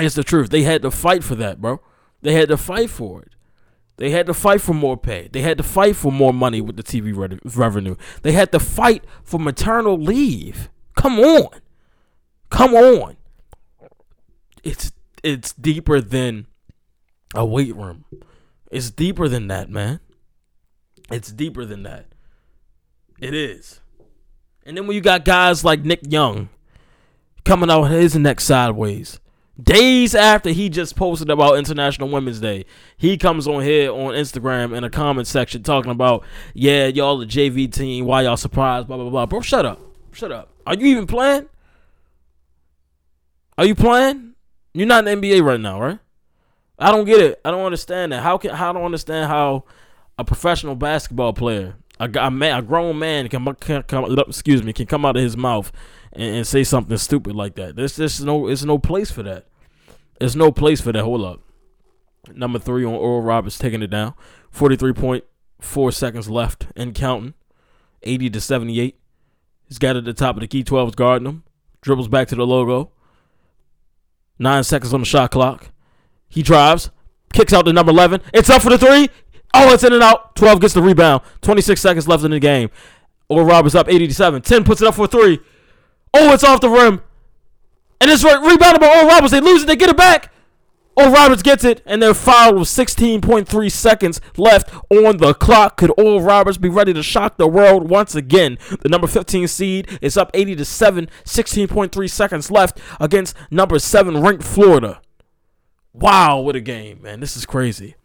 It's 0.00 0.16
the 0.16 0.24
truth. 0.24 0.50
They 0.50 0.62
had 0.62 0.82
to 0.82 0.90
fight 0.90 1.22
for 1.22 1.36
that, 1.36 1.60
bro. 1.60 1.80
They 2.22 2.32
had 2.32 2.48
to 2.48 2.56
fight 2.56 2.90
for 2.90 3.22
it. 3.22 3.35
They 3.98 4.10
had 4.10 4.26
to 4.26 4.34
fight 4.34 4.60
for 4.60 4.74
more 4.74 4.96
pay. 4.96 5.28
They 5.32 5.40
had 5.40 5.56
to 5.58 5.64
fight 5.64 5.96
for 5.96 6.12
more 6.12 6.32
money 6.32 6.60
with 6.60 6.76
the 6.76 6.82
TV 6.82 7.16
re- 7.16 7.38
revenue. 7.54 7.96
They 8.22 8.32
had 8.32 8.52
to 8.52 8.60
fight 8.60 9.04
for 9.24 9.40
maternal 9.40 9.98
leave. 9.98 10.68
Come 10.94 11.18
on. 11.18 11.48
Come 12.50 12.74
on. 12.74 13.16
It's 14.62 14.92
it's 15.22 15.52
deeper 15.52 16.00
than 16.00 16.46
a 17.34 17.44
weight 17.44 17.74
room. 17.74 18.04
It's 18.70 18.90
deeper 18.90 19.28
than 19.28 19.48
that, 19.48 19.70
man. 19.70 20.00
It's 21.10 21.32
deeper 21.32 21.64
than 21.64 21.82
that. 21.84 22.06
It 23.20 23.34
is. 23.34 23.80
And 24.64 24.76
then 24.76 24.86
when 24.86 24.94
you 24.94 25.00
got 25.00 25.24
guys 25.24 25.64
like 25.64 25.84
Nick 25.84 26.00
Young 26.08 26.48
coming 27.44 27.70
out 27.70 27.84
his 27.84 28.16
neck 28.16 28.40
sideways, 28.40 29.20
Days 29.62 30.14
after 30.14 30.50
he 30.50 30.68
just 30.68 30.96
posted 30.96 31.30
about 31.30 31.56
International 31.56 32.10
Women's 32.10 32.40
Day, 32.40 32.66
he 32.96 33.16
comes 33.16 33.48
on 33.48 33.62
here 33.62 33.90
on 33.90 34.12
Instagram 34.12 34.76
in 34.76 34.84
a 34.84 34.90
comment 34.90 35.26
section 35.26 35.62
talking 35.62 35.90
about, 35.90 36.24
yeah, 36.52 36.86
y'all 36.88 37.18
the 37.18 37.24
JV 37.24 37.72
team, 37.72 38.04
why 38.04 38.22
y'all 38.22 38.36
surprised, 38.36 38.86
blah, 38.86 38.96
blah, 38.96 39.08
blah. 39.08 39.24
Bro, 39.24 39.40
shut 39.40 39.64
up. 39.64 39.80
Shut 40.12 40.30
up. 40.30 40.50
Are 40.66 40.74
you 40.74 40.86
even 40.86 41.06
playing? 41.06 41.48
Are 43.56 43.64
you 43.64 43.74
playing? 43.74 44.34
You're 44.74 44.86
not 44.86 45.08
in 45.08 45.20
the 45.20 45.28
NBA 45.28 45.42
right 45.42 45.60
now, 45.60 45.80
right? 45.80 45.98
I 46.78 46.92
don't 46.92 47.06
get 47.06 47.20
it. 47.20 47.40
I 47.42 47.50
don't 47.50 47.64
understand 47.64 48.12
that. 48.12 48.22
How 48.22 48.36
can 48.36 48.50
I 48.50 48.72
don't 48.72 48.84
understand 48.84 49.30
how 49.30 49.64
a 50.18 50.24
professional 50.24 50.74
basketball 50.74 51.32
player, 51.32 51.76
A, 51.98 52.10
a 52.20 52.30
man, 52.30 52.58
a 52.58 52.62
grown 52.62 52.98
man 52.98 53.28
can, 53.28 53.44
can 53.54 53.82
come, 53.84 54.18
excuse 54.18 54.62
me, 54.62 54.72
can 54.72 54.86
come 54.86 55.04
out 55.04 55.16
of 55.16 55.22
his 55.22 55.36
mouth 55.36 55.72
and, 56.12 56.36
and 56.36 56.46
say 56.46 56.62
something 56.64 56.96
stupid 56.98 57.34
like 57.34 57.54
that. 57.54 57.76
There's 57.76 57.96
just 57.96 58.22
no, 58.22 58.46
there's 58.46 58.64
no 58.64 58.78
place 58.78 59.10
for 59.10 59.22
that. 59.22 59.46
There's 60.18 60.36
no 60.36 60.52
place 60.52 60.80
for 60.80 60.92
that. 60.92 61.02
Hold 61.02 61.24
up. 61.24 61.40
Number 62.34 62.58
three 62.58 62.84
on 62.84 62.94
Oral 62.94 63.22
Roberts 63.22 63.58
taking 63.58 63.82
it 63.82 63.88
down. 63.88 64.14
43.4 64.54 65.94
seconds 65.94 66.28
left 66.28 66.66
and 66.74 66.94
counting. 66.94 67.34
80 68.02 68.30
to 68.30 68.40
78. 68.40 68.98
He's 69.68 69.78
got 69.78 69.96
at 69.96 70.04
the 70.04 70.12
top 70.12 70.36
of 70.36 70.40
the 70.40 70.46
key 70.46 70.64
12's 70.64 70.94
guarding 70.94 71.28
him. 71.28 71.44
Dribbles 71.80 72.08
back 72.08 72.28
to 72.28 72.34
the 72.34 72.46
logo. 72.46 72.92
Nine 74.38 74.64
seconds 74.64 74.92
on 74.92 75.00
the 75.00 75.06
shot 75.06 75.30
clock. 75.30 75.70
He 76.28 76.42
drives. 76.42 76.90
Kicks 77.32 77.52
out 77.52 77.66
to 77.66 77.72
number 77.72 77.90
11. 77.90 78.22
It's 78.32 78.50
up 78.50 78.62
for 78.62 78.70
the 78.70 78.78
three. 78.78 79.08
Oh, 79.54 79.72
it's 79.72 79.84
in 79.84 79.92
and 79.92 80.02
out. 80.02 80.36
12 80.36 80.60
gets 80.60 80.74
the 80.74 80.82
rebound. 80.82 81.22
26 81.42 81.80
seconds 81.80 82.08
left 82.08 82.24
in 82.24 82.30
the 82.30 82.40
game. 82.40 82.70
Oral 83.28 83.46
Roberts 83.46 83.74
up 83.74 83.88
87. 83.88 84.42
10 84.42 84.64
puts 84.64 84.82
it 84.82 84.88
up 84.88 84.94
for 84.94 85.06
three. 85.06 85.40
Oh, 86.14 86.32
it's 86.32 86.44
off 86.44 86.60
the 86.60 86.68
rim. 86.68 87.02
And 88.00 88.10
it's 88.10 88.22
right, 88.22 88.38
rebounded 88.38 88.80
by 88.80 88.88
Oral 88.88 89.08
Roberts. 89.08 89.32
They 89.32 89.40
lose 89.40 89.62
it. 89.62 89.66
They 89.66 89.76
get 89.76 89.90
it 89.90 89.96
back. 89.96 90.32
Oral 90.96 91.12
Roberts 91.12 91.42
gets 91.42 91.62
it, 91.62 91.82
and 91.84 92.02
they're 92.02 92.14
fouled 92.14 92.58
with 92.58 92.68
16.3 92.68 93.70
seconds 93.70 94.20
left 94.38 94.72
on 94.90 95.18
the 95.18 95.34
clock. 95.34 95.76
Could 95.76 95.92
Oral 95.98 96.22
Roberts 96.22 96.56
be 96.56 96.70
ready 96.70 96.94
to 96.94 97.02
shock 97.02 97.36
the 97.36 97.46
world 97.46 97.90
once 97.90 98.14
again? 98.14 98.56
The 98.80 98.88
number 98.88 99.06
15 99.06 99.46
seed 99.46 99.98
is 100.00 100.16
up 100.16 100.30
80 100.32 100.56
to 100.56 100.64
7, 100.64 101.08
16.3 101.24 102.10
seconds 102.10 102.50
left 102.50 102.80
against 102.98 103.36
number 103.50 103.78
7 103.78 104.22
ranked 104.22 104.42
Florida. 104.42 105.02
Wow, 105.92 106.40
what 106.40 106.56
a 106.56 106.60
game, 106.60 107.02
man. 107.02 107.20
This 107.20 107.36
is 107.36 107.44
crazy. 107.44 107.96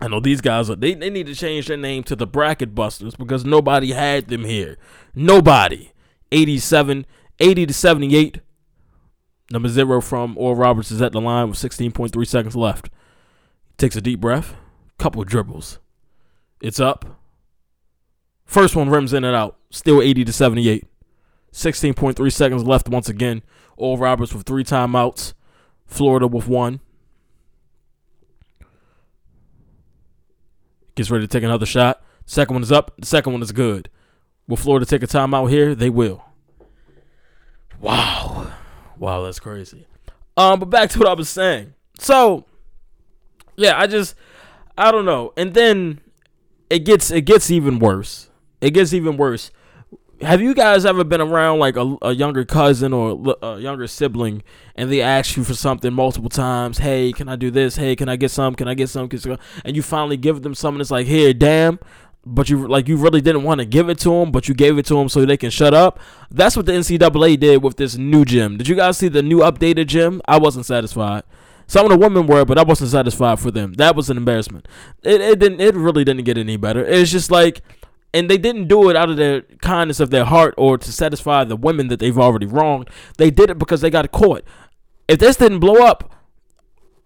I 0.00 0.08
know 0.08 0.20
these 0.20 0.40
guys 0.40 0.68
are 0.70 0.76
they, 0.76 0.94
they 0.94 1.10
need 1.10 1.26
to 1.26 1.34
change 1.34 1.68
their 1.68 1.76
name 1.76 2.02
to 2.04 2.16
the 2.16 2.26
Bracket 2.26 2.74
Busters 2.74 3.14
because 3.14 3.44
nobody 3.44 3.92
had 3.92 4.28
them 4.28 4.44
here. 4.44 4.76
Nobody. 5.14 5.92
87, 6.32 7.06
80 7.38 7.66
to 7.66 7.72
78. 7.72 8.40
Number 9.50 9.68
zero 9.68 10.00
from 10.00 10.36
Oral 10.36 10.56
Roberts 10.56 10.90
is 10.90 11.02
at 11.02 11.12
the 11.12 11.20
line 11.20 11.48
with 11.48 11.58
16.3 11.58 12.26
seconds 12.26 12.56
left. 12.56 12.90
Takes 13.76 13.94
a 13.94 14.00
deep 14.00 14.20
breath, 14.20 14.56
couple 14.98 15.22
dribbles. 15.24 15.78
It's 16.60 16.80
up. 16.80 17.20
First 18.44 18.74
one 18.74 18.88
rims 18.88 19.12
in 19.12 19.24
and 19.24 19.36
out. 19.36 19.56
Still 19.70 20.02
80 20.02 20.24
to 20.24 20.32
78. 20.32 20.84
16.3 21.52 22.32
seconds 22.32 22.64
left 22.64 22.88
once 22.88 23.08
again. 23.08 23.42
Oral 23.76 23.98
Roberts 23.98 24.34
with 24.34 24.44
three 24.44 24.64
timeouts. 24.64 25.34
Florida 25.86 26.26
with 26.26 26.48
one. 26.48 26.80
Gets 30.94 31.10
ready 31.10 31.26
to 31.26 31.28
take 31.28 31.42
another 31.42 31.66
shot. 31.66 32.02
Second 32.26 32.54
one 32.54 32.62
is 32.62 32.72
up. 32.72 32.94
The 32.98 33.06
second 33.06 33.32
one 33.32 33.42
is 33.42 33.52
good. 33.52 33.88
Will 34.46 34.56
Florida 34.56 34.86
take 34.86 35.02
a 35.02 35.06
timeout 35.06 35.50
here? 35.50 35.74
They 35.74 35.90
will. 35.90 36.24
Wow. 37.80 38.52
Wow, 38.98 39.22
that's 39.22 39.40
crazy. 39.40 39.86
Um, 40.36 40.60
but 40.60 40.70
back 40.70 40.90
to 40.90 40.98
what 40.98 41.08
I 41.08 41.14
was 41.14 41.28
saying. 41.28 41.74
So, 41.98 42.44
yeah, 43.56 43.78
I 43.78 43.86
just 43.86 44.14
I 44.76 44.90
don't 44.90 45.04
know. 45.04 45.32
And 45.36 45.54
then 45.54 46.00
it 46.70 46.80
gets 46.80 47.10
it 47.10 47.22
gets 47.22 47.50
even 47.50 47.78
worse. 47.78 48.28
It 48.60 48.70
gets 48.70 48.92
even 48.92 49.16
worse. 49.16 49.50
Have 50.24 50.40
you 50.40 50.54
guys 50.54 50.86
ever 50.86 51.04
been 51.04 51.20
around 51.20 51.58
like 51.58 51.76
a, 51.76 51.98
a 52.00 52.12
younger 52.12 52.46
cousin 52.46 52.94
or 52.94 53.36
a 53.42 53.58
younger 53.58 53.86
sibling 53.86 54.42
and 54.74 54.90
they 54.90 55.02
ask 55.02 55.36
you 55.36 55.44
for 55.44 55.52
something 55.52 55.92
multiple 55.92 56.30
times? 56.30 56.78
Hey, 56.78 57.12
can 57.12 57.28
I 57.28 57.36
do 57.36 57.50
this? 57.50 57.76
Hey, 57.76 57.94
can 57.94 58.08
I 58.08 58.16
get 58.16 58.30
some? 58.30 58.54
Can 58.54 58.66
I 58.66 58.72
get 58.72 58.88
some? 58.88 59.10
And 59.66 59.76
you 59.76 59.82
finally 59.82 60.16
give 60.16 60.40
them 60.40 60.54
something. 60.54 60.80
It's 60.80 60.90
like, 60.90 61.06
here, 61.06 61.34
damn, 61.34 61.78
but 62.24 62.48
you 62.48 62.66
like 62.66 62.88
you 62.88 62.96
really 62.96 63.20
didn't 63.20 63.42
want 63.42 63.58
to 63.58 63.66
give 63.66 63.90
it 63.90 63.98
to 63.98 64.08
them, 64.08 64.32
but 64.32 64.48
you 64.48 64.54
gave 64.54 64.78
it 64.78 64.86
to 64.86 64.94
them 64.94 65.10
so 65.10 65.26
they 65.26 65.36
can 65.36 65.50
shut 65.50 65.74
up. 65.74 66.00
That's 66.30 66.56
what 66.56 66.64
the 66.64 66.72
NCAA 66.72 67.38
did 67.38 67.62
with 67.62 67.76
this 67.76 67.96
new 67.96 68.24
gym. 68.24 68.56
Did 68.56 68.66
you 68.66 68.76
guys 68.76 68.96
see 68.96 69.08
the 69.08 69.22
new 69.22 69.40
updated 69.40 69.88
gym? 69.88 70.22
I 70.26 70.38
wasn't 70.38 70.64
satisfied. 70.64 71.24
Some 71.66 71.84
of 71.84 71.92
the 71.92 71.98
women 71.98 72.26
were, 72.26 72.44
but 72.46 72.58
I 72.58 72.62
wasn't 72.62 72.90
satisfied 72.90 73.40
for 73.40 73.50
them. 73.50 73.74
That 73.74 73.94
was 73.94 74.08
an 74.08 74.16
embarrassment. 74.16 74.68
It, 75.02 75.20
it 75.20 75.38
didn't. 75.38 75.60
It 75.60 75.74
really 75.74 76.04
didn't 76.04 76.24
get 76.24 76.38
any 76.38 76.56
better. 76.56 76.84
It's 76.84 77.10
just 77.10 77.30
like, 77.30 77.62
and 78.14 78.30
they 78.30 78.38
didn't 78.38 78.68
do 78.68 78.88
it 78.88 78.96
out 78.96 79.10
of 79.10 79.16
the 79.16 79.44
kindness 79.60 79.98
of 79.98 80.10
their 80.10 80.24
heart 80.24 80.54
or 80.56 80.78
to 80.78 80.92
satisfy 80.92 81.42
the 81.42 81.56
women 81.56 81.88
that 81.88 81.98
they've 81.98 82.16
already 82.16 82.46
wronged. 82.46 82.88
They 83.18 83.30
did 83.30 83.50
it 83.50 83.58
because 83.58 83.80
they 83.80 83.90
got 83.90 84.10
caught. 84.12 84.44
If 85.08 85.18
this 85.18 85.36
didn't 85.36 85.58
blow 85.58 85.84
up, 85.84 86.14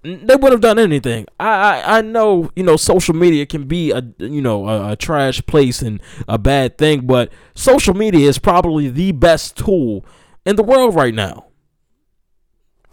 they 0.02 0.36
would 0.36 0.52
have 0.52 0.60
done 0.60 0.78
anything. 0.78 1.26
I, 1.40 1.48
I 1.48 1.98
I 1.98 2.00
know 2.02 2.50
you 2.54 2.62
know 2.62 2.76
social 2.76 3.14
media 3.14 3.46
can 3.46 3.66
be 3.66 3.90
a 3.90 4.02
you 4.18 4.42
know 4.42 4.68
a, 4.68 4.92
a, 4.92 4.96
trash 4.96 5.44
place 5.46 5.82
and 5.82 6.00
a 6.28 6.38
bad 6.38 6.78
thing, 6.78 7.06
but 7.06 7.32
social 7.54 7.94
media 7.94 8.28
is 8.28 8.38
probably 8.38 8.88
the 8.88 9.12
best 9.12 9.56
tool 9.56 10.04
in 10.44 10.56
the 10.56 10.62
world 10.62 10.94
right 10.94 11.14
now. 11.14 11.46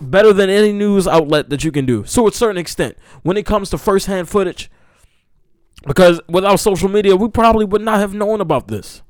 Better 0.02 0.34
than 0.34 0.50
any 0.50 0.74
news 0.74 1.08
outlet 1.08 1.50
that 1.50 1.64
you 1.64 1.72
can 1.72 1.86
do. 1.86 2.04
So, 2.06 2.28
a 2.28 2.32
certain 2.32 2.58
extent, 2.58 2.98
when 3.22 3.38
it 3.38 3.46
comes 3.46 3.70
to 3.70 3.78
firsthand 3.78 4.28
footage, 4.28 4.70
because 5.86 6.20
without 6.28 6.58
social 6.58 6.90
media, 6.90 7.16
we 7.16 7.30
probably 7.30 7.66
would 7.66 7.82
not 7.82 8.00
have 8.00 8.14
known 8.14 8.42
about 8.42 8.68
this. 8.68 9.02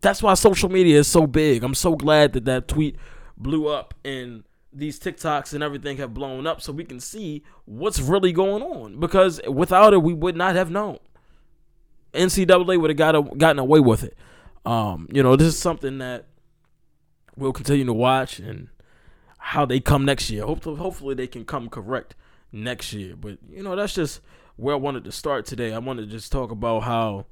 That's 0.00 0.22
why 0.22 0.34
social 0.34 0.68
media 0.68 0.98
is 0.98 1.08
so 1.08 1.26
big. 1.26 1.64
I'm 1.64 1.74
so 1.74 1.96
glad 1.96 2.34
that 2.34 2.44
that 2.44 2.68
tweet 2.68 2.96
blew 3.36 3.68
up 3.68 3.94
and 4.04 4.44
these 4.72 4.98
TikToks 4.98 5.54
and 5.54 5.62
everything 5.62 5.96
have 5.98 6.12
blown 6.12 6.46
up 6.46 6.60
so 6.60 6.72
we 6.72 6.84
can 6.84 7.00
see 7.00 7.42
what's 7.64 8.00
really 8.00 8.32
going 8.32 8.62
on. 8.62 9.00
Because 9.00 9.40
without 9.48 9.94
it, 9.94 10.02
we 10.02 10.12
would 10.12 10.36
not 10.36 10.56
have 10.56 10.70
known. 10.70 10.98
NCAA 12.12 12.80
would 12.80 12.90
have 12.90 12.96
got 12.96 13.16
a, 13.16 13.22
gotten 13.22 13.58
away 13.58 13.80
with 13.80 14.04
it. 14.04 14.16
Um, 14.66 15.08
you 15.12 15.22
know, 15.22 15.36
this 15.36 15.48
is 15.48 15.58
something 15.58 15.98
that 15.98 16.26
we'll 17.36 17.52
continue 17.52 17.84
to 17.84 17.92
watch 17.92 18.38
and 18.38 18.68
how 19.38 19.64
they 19.64 19.80
come 19.80 20.04
next 20.04 20.30
year. 20.30 20.44
Hopefully, 20.44 20.76
hopefully 20.76 21.14
they 21.14 21.26
can 21.26 21.44
come 21.44 21.68
correct 21.68 22.14
next 22.52 22.92
year. 22.92 23.14
But 23.16 23.38
you 23.50 23.62
know, 23.62 23.76
that's 23.76 23.94
just 23.94 24.20
where 24.56 24.74
I 24.74 24.78
wanted 24.78 25.04
to 25.04 25.12
start 25.12 25.46
today. 25.46 25.72
I 25.72 25.78
wanted 25.78 26.02
to 26.02 26.10
just 26.10 26.30
talk 26.30 26.50
about 26.50 26.80
how 26.80 27.26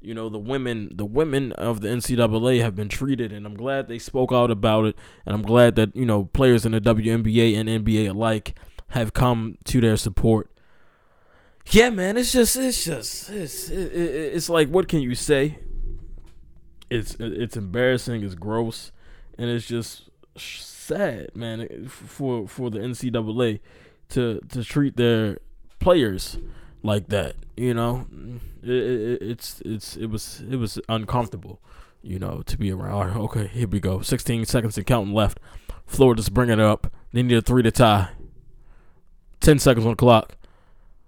you 0.00 0.14
know 0.14 0.28
the 0.28 0.38
women 0.38 0.90
the 0.94 1.04
women 1.04 1.52
of 1.52 1.80
the 1.80 1.88
NCAA 1.88 2.60
have 2.62 2.76
been 2.76 2.88
treated 2.88 3.32
and 3.32 3.44
I'm 3.44 3.56
glad 3.56 3.88
they 3.88 3.98
spoke 3.98 4.32
out 4.32 4.48
about 4.48 4.84
it 4.84 4.96
and 5.26 5.34
I'm 5.34 5.42
glad 5.42 5.74
that 5.74 5.94
you 5.96 6.06
know 6.06 6.26
players 6.26 6.64
in 6.64 6.72
the 6.72 6.80
WNBA 6.80 7.56
and 7.56 7.68
NBA 7.68 8.10
alike 8.10 8.56
have 8.90 9.12
come 9.12 9.58
to 9.64 9.80
their 9.80 9.96
support. 9.96 10.50
Yeah, 11.70 11.90
man, 11.90 12.16
it's 12.16 12.32
just 12.32 12.56
it's 12.56 12.84
just 12.84 13.30
it's 13.30 13.68
it, 13.68 13.92
it, 13.92 14.34
it's 14.34 14.48
like 14.48 14.68
what 14.68 14.88
can 14.88 15.00
you 15.00 15.14
say? 15.14 15.58
It's 16.90 17.16
it's 17.18 17.56
embarrassing, 17.56 18.22
it's 18.22 18.34
gross, 18.34 18.92
and 19.36 19.50
it's 19.50 19.66
just 19.66 20.08
sad, 20.36 21.34
man, 21.34 21.88
for 21.88 22.48
for 22.48 22.70
the 22.70 22.78
NCAA 22.78 23.60
to 24.10 24.40
to 24.48 24.64
treat 24.64 24.96
their 24.96 25.38
players 25.80 26.38
like 26.82 27.08
that. 27.08 27.36
You 27.56 27.74
know, 27.74 28.06
it, 28.62 28.70
it, 28.70 29.22
it's 29.22 29.62
it's 29.64 29.96
it 29.96 30.06
was 30.06 30.42
it 30.50 30.56
was 30.56 30.78
uncomfortable. 30.88 31.60
You 32.02 32.18
know, 32.18 32.42
to 32.46 32.56
be 32.56 32.70
around. 32.70 33.16
okay, 33.16 33.48
here 33.48 33.66
we 33.66 33.80
go. 33.80 34.00
16 34.00 34.44
seconds 34.44 34.78
and 34.78 34.86
counting 34.86 35.12
left. 35.12 35.40
Florida's 35.86 36.28
bringing 36.28 36.60
it 36.60 36.64
up. 36.64 36.92
They 37.12 37.22
need 37.22 37.36
a 37.36 37.42
three 37.42 37.62
to 37.64 37.72
tie. 37.72 38.10
10 39.40 39.58
seconds 39.58 39.84
on 39.84 39.92
the 39.92 39.96
clock. 39.96 40.36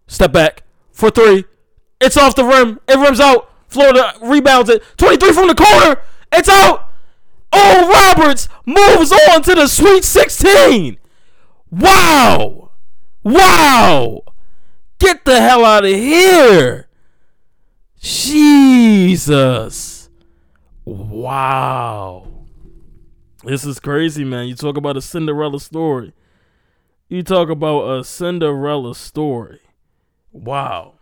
Step 0.08 0.32
back 0.32 0.64
for 0.92 1.10
three. 1.10 1.44
It's 2.00 2.16
off 2.16 2.34
the 2.34 2.44
rim. 2.44 2.80
It 2.88 2.98
rims 2.98 3.20
out. 3.20 3.50
Florida 3.68 4.14
rebounds 4.20 4.68
it. 4.68 4.82
23 4.96 5.32
from 5.32 5.46
the 5.48 5.54
corner. 5.54 6.02
It's 6.32 6.48
out. 6.48 6.88
Oh, 7.52 8.14
Roberts 8.16 8.48
moves 8.66 9.12
on 9.12 9.42
to 9.42 9.54
the 9.54 9.66
Sweet 9.68 10.04
16. 10.04 10.98
Wow. 11.70 12.70
Wow. 13.22 14.22
Get 15.00 15.25
the 15.25 15.40
hell 15.40 15.64
out 15.64 15.87
of 15.87 15.90
here. 15.90 16.87
Jesus. 17.99 20.11
Wow. 20.85 22.28
This 23.42 23.64
is 23.64 23.80
crazy, 23.80 24.25
man. 24.25 24.47
You 24.47 24.54
talk 24.54 24.76
about 24.76 24.99
a 24.99 25.00
Cinderella 25.00 25.59
story. 25.59 26.12
You 27.09 27.23
talk 27.23 27.49
about 27.49 27.99
a 27.99 28.04
Cinderella 28.04 28.95
story. 28.95 29.61
Wow. 30.33 30.95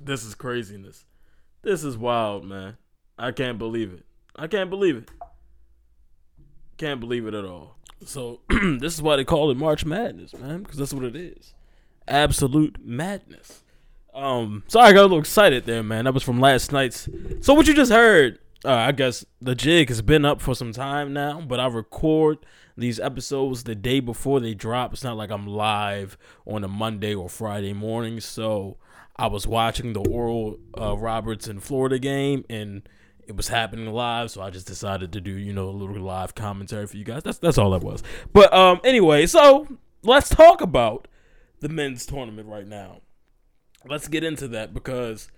This 0.00 0.24
is 0.24 0.34
craziness. 0.34 1.06
This 1.62 1.84
is 1.84 1.96
wild, 1.96 2.44
man. 2.44 2.76
I 3.16 3.30
can't 3.30 3.56
believe 3.56 3.92
it. 3.92 4.04
I 4.34 4.48
can't 4.48 4.68
believe 4.68 4.96
it. 4.96 5.10
Can't 6.76 6.98
believe 6.98 7.24
it 7.26 7.34
at 7.34 7.44
all. 7.44 7.78
So, 8.04 8.40
this 8.50 8.94
is 8.94 9.00
why 9.00 9.14
they 9.14 9.24
call 9.24 9.52
it 9.52 9.56
March 9.56 9.84
Madness, 9.84 10.34
man, 10.34 10.64
because 10.64 10.76
that's 10.76 10.92
what 10.92 11.04
it 11.04 11.14
is 11.14 11.54
absolute 12.08 12.78
madness. 12.84 13.62
Um, 14.14 14.62
sorry, 14.68 14.88
I 14.88 14.92
got 14.92 15.00
a 15.00 15.02
little 15.02 15.18
excited 15.18 15.64
there, 15.64 15.82
man. 15.82 16.04
That 16.04 16.14
was 16.14 16.22
from 16.22 16.40
last 16.40 16.72
night's. 16.72 17.08
So 17.40 17.52
what 17.52 17.66
you 17.66 17.74
just 17.74 17.90
heard, 17.90 18.38
uh, 18.64 18.72
I 18.72 18.92
guess 18.92 19.24
the 19.40 19.54
jig 19.54 19.88
has 19.88 20.02
been 20.02 20.24
up 20.24 20.40
for 20.40 20.54
some 20.54 20.72
time 20.72 21.12
now, 21.12 21.40
but 21.40 21.58
I 21.58 21.66
record 21.66 22.38
these 22.76 23.00
episodes 23.00 23.64
the 23.64 23.74
day 23.74 24.00
before 24.00 24.40
they 24.40 24.54
drop. 24.54 24.92
It's 24.92 25.04
not 25.04 25.16
like 25.16 25.30
I'm 25.30 25.46
live 25.46 26.16
on 26.46 26.62
a 26.62 26.68
Monday 26.68 27.14
or 27.14 27.28
Friday 27.28 27.72
morning, 27.72 28.20
so 28.20 28.76
I 29.16 29.26
was 29.26 29.46
watching 29.46 29.92
the 29.92 30.00
Oral 30.08 30.58
uh, 30.78 30.96
Roberts 30.96 31.48
in 31.48 31.60
Florida 31.60 31.98
game, 31.98 32.44
and 32.48 32.88
it 33.26 33.36
was 33.36 33.48
happening 33.48 33.86
live, 33.92 34.30
so 34.30 34.42
I 34.42 34.50
just 34.50 34.66
decided 34.66 35.12
to 35.12 35.20
do 35.20 35.32
you 35.32 35.52
know 35.52 35.68
a 35.68 35.70
little 35.70 35.96
live 36.02 36.34
commentary 36.34 36.86
for 36.86 36.96
you 36.96 37.04
guys. 37.04 37.22
That's 37.22 37.38
that's 37.38 37.58
all 37.58 37.70
that 37.70 37.82
was. 37.82 38.02
But 38.32 38.52
um, 38.52 38.80
anyway, 38.84 39.26
so 39.26 39.66
let's 40.02 40.28
talk 40.28 40.60
about 40.60 41.08
the 41.64 41.68
men's 41.70 42.04
tournament 42.04 42.46
right 42.46 42.66
now. 42.66 43.00
Let's 43.88 44.06
get 44.06 44.22
into 44.22 44.46
that 44.48 44.74
because 44.74 45.30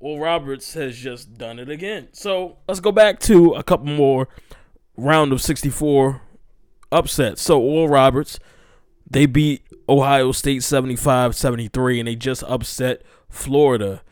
Oral 0.00 0.24
Roberts 0.24 0.72
has 0.72 0.96
just 0.96 1.36
done 1.36 1.58
it 1.58 1.68
again. 1.68 2.08
So 2.12 2.56
let's 2.66 2.80
go 2.80 2.90
back 2.90 3.20
to 3.20 3.52
a 3.52 3.62
couple 3.62 3.88
more 3.88 4.28
round 4.96 5.30
of 5.30 5.42
64 5.42 6.22
upsets. 6.90 7.42
So 7.42 7.60
Oral 7.60 7.88
Roberts, 7.88 8.38
they 9.08 9.26
beat 9.26 9.62
Ohio 9.86 10.32
State 10.32 10.62
75-73 10.62 11.98
and 11.98 12.08
they 12.08 12.16
just 12.16 12.42
upset 12.44 13.02
Florida. 13.28 14.02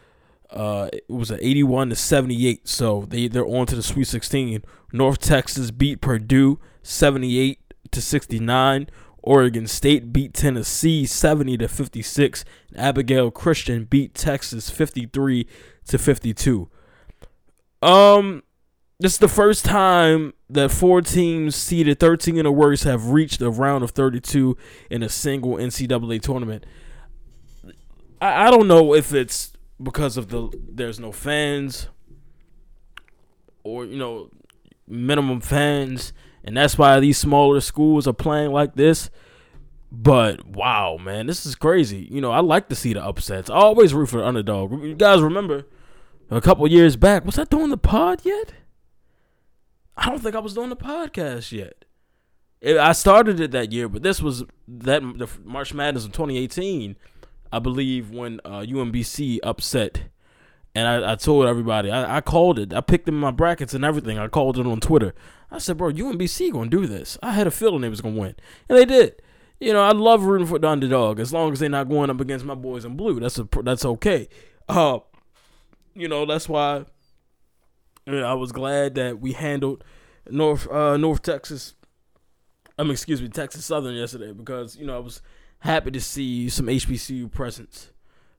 Uh, 0.50 0.90
it 0.92 1.08
was 1.08 1.30
an 1.30 1.38
81 1.40 1.88
to 1.88 1.96
78. 1.96 2.68
So 2.68 3.06
they 3.08 3.28
they're 3.28 3.46
on 3.46 3.64
to 3.68 3.76
the 3.76 3.82
Sweet 3.82 4.08
16. 4.08 4.62
North 4.92 5.20
Texas 5.20 5.70
beat 5.70 6.02
Purdue 6.02 6.60
78 6.82 7.58
to 7.92 8.02
69. 8.02 8.90
Oregon 9.22 9.66
State 9.66 10.12
beat 10.12 10.34
Tennessee 10.34 11.06
70 11.06 11.58
to 11.58 11.68
56. 11.68 12.44
Abilene 12.76 13.30
Christian 13.30 13.84
beat 13.84 14.14
Texas 14.14 14.68
53 14.70 15.46
to 15.86 15.98
52. 15.98 16.68
Um 17.80 18.42
this 18.98 19.14
is 19.14 19.18
the 19.18 19.26
first 19.26 19.64
time 19.64 20.32
that 20.48 20.70
four 20.70 21.02
teams 21.02 21.56
seeded 21.56 21.98
13 21.98 22.38
and 22.38 22.54
worse 22.54 22.84
have 22.84 23.08
reached 23.08 23.40
a 23.40 23.50
round 23.50 23.82
of 23.82 23.90
32 23.90 24.56
in 24.90 25.02
a 25.02 25.08
single 25.08 25.54
NCAA 25.56 26.22
tournament. 26.22 26.64
I, 28.20 28.46
I 28.46 28.50
don't 28.52 28.68
know 28.68 28.94
if 28.94 29.12
it's 29.12 29.52
because 29.82 30.16
of 30.16 30.28
the 30.28 30.50
there's 30.70 31.00
no 31.00 31.10
fans 31.10 31.88
or 33.64 33.84
you 33.84 33.98
know 33.98 34.30
minimum 34.86 35.40
fans 35.40 36.12
and 36.44 36.56
that's 36.56 36.76
why 36.76 36.98
these 37.00 37.18
smaller 37.18 37.60
schools 37.60 38.06
are 38.06 38.12
playing 38.12 38.52
like 38.52 38.74
this. 38.74 39.10
But 39.90 40.46
wow, 40.46 40.96
man, 40.96 41.26
this 41.26 41.44
is 41.44 41.54
crazy. 41.54 42.08
You 42.10 42.20
know, 42.20 42.30
I 42.30 42.40
like 42.40 42.68
to 42.70 42.74
see 42.74 42.94
the 42.94 43.04
upsets. 43.04 43.50
I 43.50 43.56
always 43.56 43.92
root 43.92 44.08
for 44.08 44.18
the 44.18 44.26
underdog. 44.26 44.72
You 44.82 44.94
guys 44.94 45.20
remember 45.20 45.66
a 46.30 46.40
couple 46.40 46.66
years 46.66 46.96
back? 46.96 47.26
Was 47.26 47.38
I 47.38 47.44
doing 47.44 47.68
the 47.68 47.76
pod 47.76 48.22
yet? 48.24 48.54
I 49.96 50.08
don't 50.08 50.20
think 50.20 50.34
I 50.34 50.40
was 50.40 50.54
doing 50.54 50.70
the 50.70 50.76
podcast 50.76 51.52
yet. 51.52 51.84
I 52.64 52.92
started 52.92 53.40
it 53.40 53.50
that 53.50 53.72
year, 53.72 53.88
but 53.88 54.02
this 54.02 54.22
was 54.22 54.44
that 54.68 55.02
the 55.02 55.28
March 55.44 55.74
Madness 55.74 56.04
of 56.04 56.12
2018, 56.12 56.96
I 57.52 57.58
believe, 57.58 58.10
when 58.10 58.40
uh, 58.44 58.60
UMBC 58.60 59.40
upset. 59.42 60.04
And 60.74 60.88
I, 60.88 61.12
I 61.12 61.14
told 61.16 61.46
everybody, 61.46 61.90
I, 61.90 62.16
I, 62.16 62.20
called 62.22 62.58
it. 62.58 62.72
I 62.72 62.80
picked 62.80 63.04
them 63.06 63.16
in 63.16 63.20
my 63.20 63.30
brackets 63.30 63.74
and 63.74 63.84
everything. 63.84 64.18
I 64.18 64.28
called 64.28 64.58
it 64.58 64.66
on 64.66 64.80
Twitter. 64.80 65.14
I 65.50 65.58
said, 65.58 65.76
bro, 65.76 65.92
UMBC 65.92 66.50
going 66.50 66.70
to 66.70 66.76
do 66.76 66.86
this. 66.86 67.18
I 67.22 67.32
had 67.32 67.46
a 67.46 67.50
feeling 67.50 67.82
they 67.82 67.90
was 67.90 68.00
going 68.00 68.14
to 68.14 68.20
win. 68.20 68.34
And 68.70 68.78
they 68.78 68.86
did. 68.86 69.20
You 69.60 69.74
know, 69.74 69.82
I 69.82 69.92
love 69.92 70.24
rooting 70.24 70.46
for 70.46 70.58
the 70.58 70.68
underdog 70.68 71.20
as 71.20 71.32
long 71.32 71.52
as 71.52 71.60
they're 71.60 71.68
not 71.68 71.90
going 71.90 72.08
up 72.08 72.20
against 72.20 72.46
my 72.46 72.54
boys 72.54 72.86
in 72.86 72.96
blue. 72.96 73.20
That's 73.20 73.38
a, 73.38 73.46
that's 73.62 73.84
okay. 73.84 74.28
Uh, 74.66 75.00
you 75.94 76.08
know, 76.08 76.24
that's 76.24 76.48
why 76.48 76.86
you 78.06 78.14
know, 78.14 78.24
I 78.24 78.34
was 78.34 78.52
glad 78.52 78.94
that 78.96 79.20
we 79.20 79.32
handled 79.32 79.84
North 80.28 80.68
uh, 80.70 80.96
North 80.96 81.22
Texas. 81.22 81.74
I 82.78 82.82
mean, 82.82 82.92
excuse 82.92 83.22
me, 83.22 83.28
Texas 83.28 83.64
Southern 83.64 83.94
yesterday 83.94 84.32
because 84.32 84.76
you 84.76 84.86
know 84.86 84.96
I 84.96 85.00
was 85.00 85.22
happy 85.60 85.90
to 85.92 86.00
see 86.00 86.48
some 86.48 86.66
HBCU 86.66 87.30
presence 87.30 87.91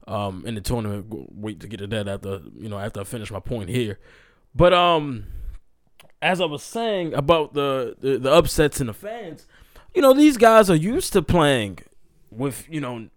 um, 0.07 0.43
in 0.45 0.55
the 0.55 0.61
tournament. 0.61 1.07
Wait 1.09 1.59
to 1.61 1.67
get 1.67 1.77
to 1.77 1.87
that 1.87 2.07
after 2.07 2.41
you 2.57 2.69
know 2.69 2.79
after 2.79 3.01
I 3.01 3.03
finish 3.03 3.31
my 3.31 3.39
point 3.39 3.69
here, 3.69 3.99
but 4.55 4.73
um, 4.73 5.25
as 6.21 6.39
I 6.41 6.45
was 6.45 6.63
saying 6.63 7.13
about 7.13 7.53
the, 7.53 7.95
the 7.99 8.17
the 8.17 8.31
upsets 8.31 8.79
and 8.79 8.89
the 8.89 8.93
fans, 8.93 9.47
you 9.93 10.01
know 10.01 10.13
these 10.13 10.37
guys 10.37 10.69
are 10.69 10.75
used 10.75 11.13
to 11.13 11.21
playing 11.21 11.79
with 12.31 12.65
you 12.69 12.81
know 12.81 13.09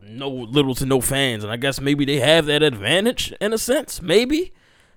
no 0.00 0.28
little 0.28 0.74
to 0.76 0.86
no 0.86 1.00
fans, 1.00 1.44
and 1.44 1.52
I 1.52 1.56
guess 1.56 1.80
maybe 1.80 2.04
they 2.04 2.20
have 2.20 2.46
that 2.46 2.62
advantage 2.62 3.32
in 3.40 3.52
a 3.52 3.58
sense. 3.58 4.02
Maybe 4.02 4.52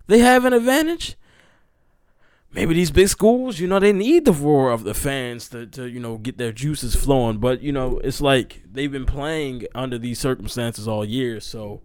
they 0.08 0.20
have 0.20 0.46
an 0.46 0.54
advantage. 0.54 1.16
Maybe 2.52 2.74
these 2.74 2.92
big 2.92 3.10
schools, 3.10 3.60
you 3.60 3.68
know, 3.68 3.80
they 3.80 3.94
need 3.94 4.26
the 4.26 4.32
roar 4.32 4.72
of 4.72 4.84
the 4.84 4.94
fans 4.94 5.50
to, 5.50 5.68
to, 5.68 5.88
you 5.88 6.00
know, 6.00 6.18
get 6.18 6.38
their 6.38 6.52
juices 6.52 6.96
flowing. 6.96 7.38
But, 7.38 7.62
you 7.62 7.72
know, 7.72 8.00
it's 8.00 8.22
like 8.22 8.64
they've 8.72 8.92
been 8.92 9.06
playing 9.06 9.68
under 9.76 9.98
these 9.98 10.20
circumstances 10.20 10.88
all 10.88 11.04
year. 11.04 11.40
So 11.40 11.82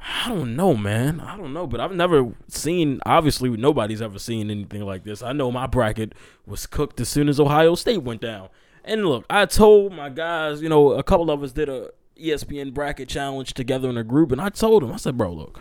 I 0.00 0.28
don't 0.28 0.56
know, 0.56 0.74
man. 0.74 1.20
I 1.20 1.36
don't 1.36 1.52
know. 1.52 1.66
But 1.66 1.80
I've 1.80 1.94
never 1.94 2.34
seen, 2.48 3.00
obviously, 3.06 3.48
nobody's 3.50 4.02
ever 4.02 4.18
seen 4.18 4.50
anything 4.50 4.82
like 4.82 5.04
this. 5.04 5.22
I 5.22 5.32
know 5.32 5.50
my 5.50 5.66
bracket 5.66 6.14
was 6.46 6.66
cooked 6.66 7.00
as 7.00 7.08
soon 7.08 7.28
as 7.28 7.40
Ohio 7.40 7.74
State 7.74 8.02
went 8.02 8.20
down. 8.20 8.48
And 8.84 9.06
look, 9.06 9.24
I 9.30 9.46
told 9.46 9.92
my 9.92 10.08
guys, 10.08 10.62
you 10.62 10.68
know, 10.68 10.92
a 10.92 11.02
couple 11.02 11.30
of 11.30 11.42
us 11.42 11.52
did 11.52 11.68
a 11.68 11.90
ESPN 12.20 12.72
bracket 12.72 13.08
challenge 13.08 13.54
together 13.54 13.88
in 13.88 13.96
a 13.96 14.04
group, 14.04 14.32
and 14.32 14.40
I 14.40 14.48
told 14.48 14.82
them, 14.82 14.92
I 14.92 14.96
said, 14.96 15.18
bro, 15.18 15.32
look, 15.32 15.60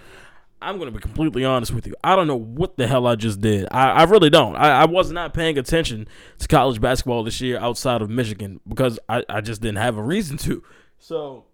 I'm 0.62 0.80
gonna 0.80 0.92
be 0.92 1.00
completely 1.00 1.46
honest 1.46 1.74
with 1.74 1.86
you. 1.86 1.96
I 2.04 2.16
don't 2.16 2.28
know 2.28 2.36
what 2.36 2.78
the 2.78 2.88
hell 2.88 3.06
I 3.08 3.16
just 3.16 3.42
did. 3.42 3.68
I, 3.72 3.92
I 3.92 4.04
really 4.04 4.30
don't. 4.30 4.56
I, 4.56 4.82
I, 4.82 4.86
was 4.86 5.12
not 5.12 5.34
paying 5.34 5.58
attention 5.58 6.08
to 6.40 6.48
college 6.48 6.82
basketball 6.82 7.24
this 7.24 7.40
year 7.42 7.60
outside 7.60 8.02
of 8.02 8.10
Michigan 8.10 8.60
because 8.68 8.98
I, 9.10 9.24
I 9.30 9.42
just 9.42 9.62
didn't 9.62 9.78
have 9.78 9.98
a 9.98 10.02
reason 10.02 10.38
to. 10.38 10.64
So 10.98 11.46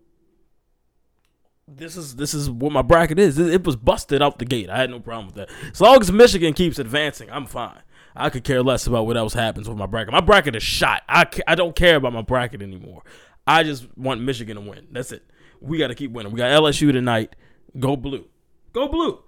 this 1.67 1.97
is 1.97 2.15
this 2.15 2.33
is 2.33 2.49
what 2.49 2.71
my 2.71 2.81
bracket 2.81 3.19
is. 3.19 3.39
It, 3.39 3.53
it 3.53 3.63
was 3.65 3.75
busted 3.75 4.21
out 4.21 4.39
the 4.39 4.45
gate. 4.45 4.69
I 4.69 4.77
had 4.77 4.89
no 4.89 4.99
problem 4.99 5.27
with 5.27 5.35
that. 5.35 5.49
As 5.71 5.81
long 5.81 5.99
as 5.99 6.11
Michigan 6.11 6.53
keeps 6.53 6.79
advancing, 6.79 7.29
I'm 7.31 7.45
fine. 7.45 7.81
I 8.15 8.29
could 8.29 8.43
care 8.43 8.61
less 8.61 8.87
about 8.87 9.07
what 9.07 9.17
else 9.17 9.33
happens 9.33 9.69
with 9.69 9.77
my 9.77 9.85
bracket. 9.85 10.11
My 10.11 10.21
bracket 10.21 10.55
is 10.55 10.63
shot. 10.63 11.03
I, 11.07 11.25
I 11.47 11.55
don't 11.55 11.75
care 11.75 11.95
about 11.95 12.13
my 12.13 12.21
bracket 12.21 12.61
anymore. 12.61 13.03
I 13.47 13.63
just 13.63 13.87
want 13.97 14.21
Michigan 14.21 14.55
to 14.55 14.61
win. 14.61 14.87
That's 14.91 15.11
it. 15.11 15.23
We 15.61 15.77
got 15.77 15.87
to 15.87 15.95
keep 15.95 16.11
winning. 16.11 16.31
We 16.31 16.37
got 16.37 16.51
LSU 16.51 16.91
tonight. 16.91 17.35
Go 17.79 17.95
blue. 17.95 18.25
Go 18.73 18.87
blue. 18.87 19.19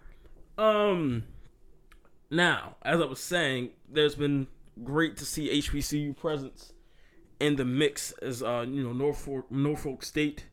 Um. 0.58 1.24
Now, 2.30 2.78
as 2.82 3.00
I 3.00 3.06
was 3.06 3.20
saying, 3.20 3.72
there's 3.88 4.16
been 4.16 4.48
great 4.84 5.18
to 5.18 5.26
see 5.26 5.62
HBCU 5.62 6.18
presence 6.18 6.74
in 7.40 7.58
the 7.58 7.66
mix 7.66 8.12
as 8.22 8.42
uh, 8.42 8.66
you 8.68 8.84
know 8.84 8.94
Norfolk 8.94 9.52
Norfolk 9.52 10.04
State 10.04 10.48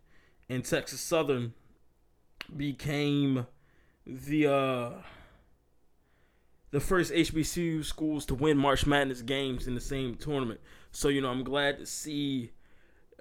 and 0.48 0.64
Texas 0.64 1.00
Southern 1.00 1.54
became 2.56 3.46
the 4.06 4.46
uh 4.46 4.90
the 6.72 6.80
first 6.80 7.12
HBCU 7.12 7.84
schools 7.84 8.26
to 8.26 8.34
win 8.34 8.56
March 8.56 8.86
Madness 8.86 9.22
games 9.22 9.66
in 9.66 9.74
the 9.74 9.80
same 9.80 10.16
tournament. 10.16 10.60
So 10.92 11.08
you 11.08 11.20
know 11.20 11.30
I'm 11.30 11.44
glad 11.44 11.78
to 11.78 11.86
see 11.86 12.50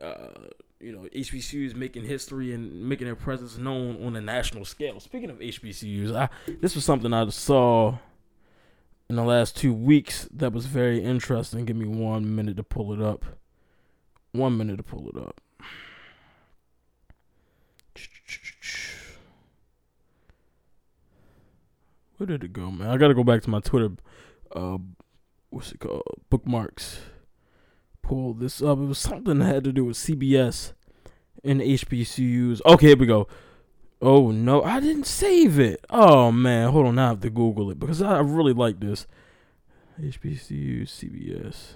uh 0.02 0.48
you 0.80 0.94
know, 0.94 1.08
HBCUs 1.14 1.76
making 1.76 2.06
history 2.06 2.54
and 2.54 2.88
making 2.88 3.06
their 3.06 3.16
presence 3.16 3.58
known 3.58 4.04
on 4.06 4.16
a 4.16 4.22
national 4.22 4.64
scale. 4.66 5.00
Speaking 5.00 5.30
of 5.30 5.40
HBCUs, 5.40 6.16
I, 6.16 6.30
this 6.62 6.76
was 6.76 6.86
something 6.86 7.14
I 7.14 7.28
saw 7.30 7.98
in 9.10 9.16
the 9.18 9.24
last 9.24 9.58
two 9.58 9.74
weeks 9.74 10.28
that 10.34 10.54
was 10.54 10.68
very 10.68 11.04
interesting. 11.04 11.66
Give 11.66 11.76
me 11.76 11.86
one 11.86 12.34
minute 12.36 12.56
to 12.58 12.64
pull 12.64 12.94
it 12.94 13.02
up. 13.02 13.26
One 14.32 14.58
minute 14.58 14.78
to 14.78 14.84
pull 14.84 15.10
it 15.10 15.18
up. 15.18 15.42
Where 22.18 22.28
did 22.28 22.44
it 22.44 22.54
go, 22.54 22.70
man? 22.70 22.90
I 22.90 22.98
gotta 22.98 23.14
go 23.14 23.24
back 23.24 23.42
to 23.44 23.50
my 23.50 23.62
Twitter. 23.62 23.92
Uh, 24.54 24.78
what's 25.50 25.72
it 25.72 25.80
called? 25.80 26.04
Bookmarks 26.30 27.00
pull 28.10 28.34
this 28.34 28.60
up. 28.60 28.80
It 28.80 28.86
was 28.86 28.98
something 28.98 29.38
that 29.38 29.46
had 29.46 29.64
to 29.66 29.72
do 29.72 29.86
with 29.86 29.96
CBS 29.96 30.74
and 31.44 31.62
HBCUs. 31.62 32.60
Okay, 32.66 32.88
here 32.88 32.98
we 32.98 33.06
go. 33.06 33.28
Oh 34.02 34.32
no, 34.32 34.64
I 34.64 34.80
didn't 34.80 35.06
save 35.06 35.60
it. 35.60 35.86
Oh 35.92 36.32
man, 36.32 36.72
hold 36.72 36.88
on, 36.88 36.98
I 36.98 37.10
have 37.10 37.20
to 37.20 37.30
Google 37.30 37.70
it 37.70 37.80
because 37.80 38.02
I 38.02 38.20
really 38.22 38.54
like 38.54 38.80
this. 38.80 39.06
HBCU 40.02 40.84
CBS. 40.84 41.74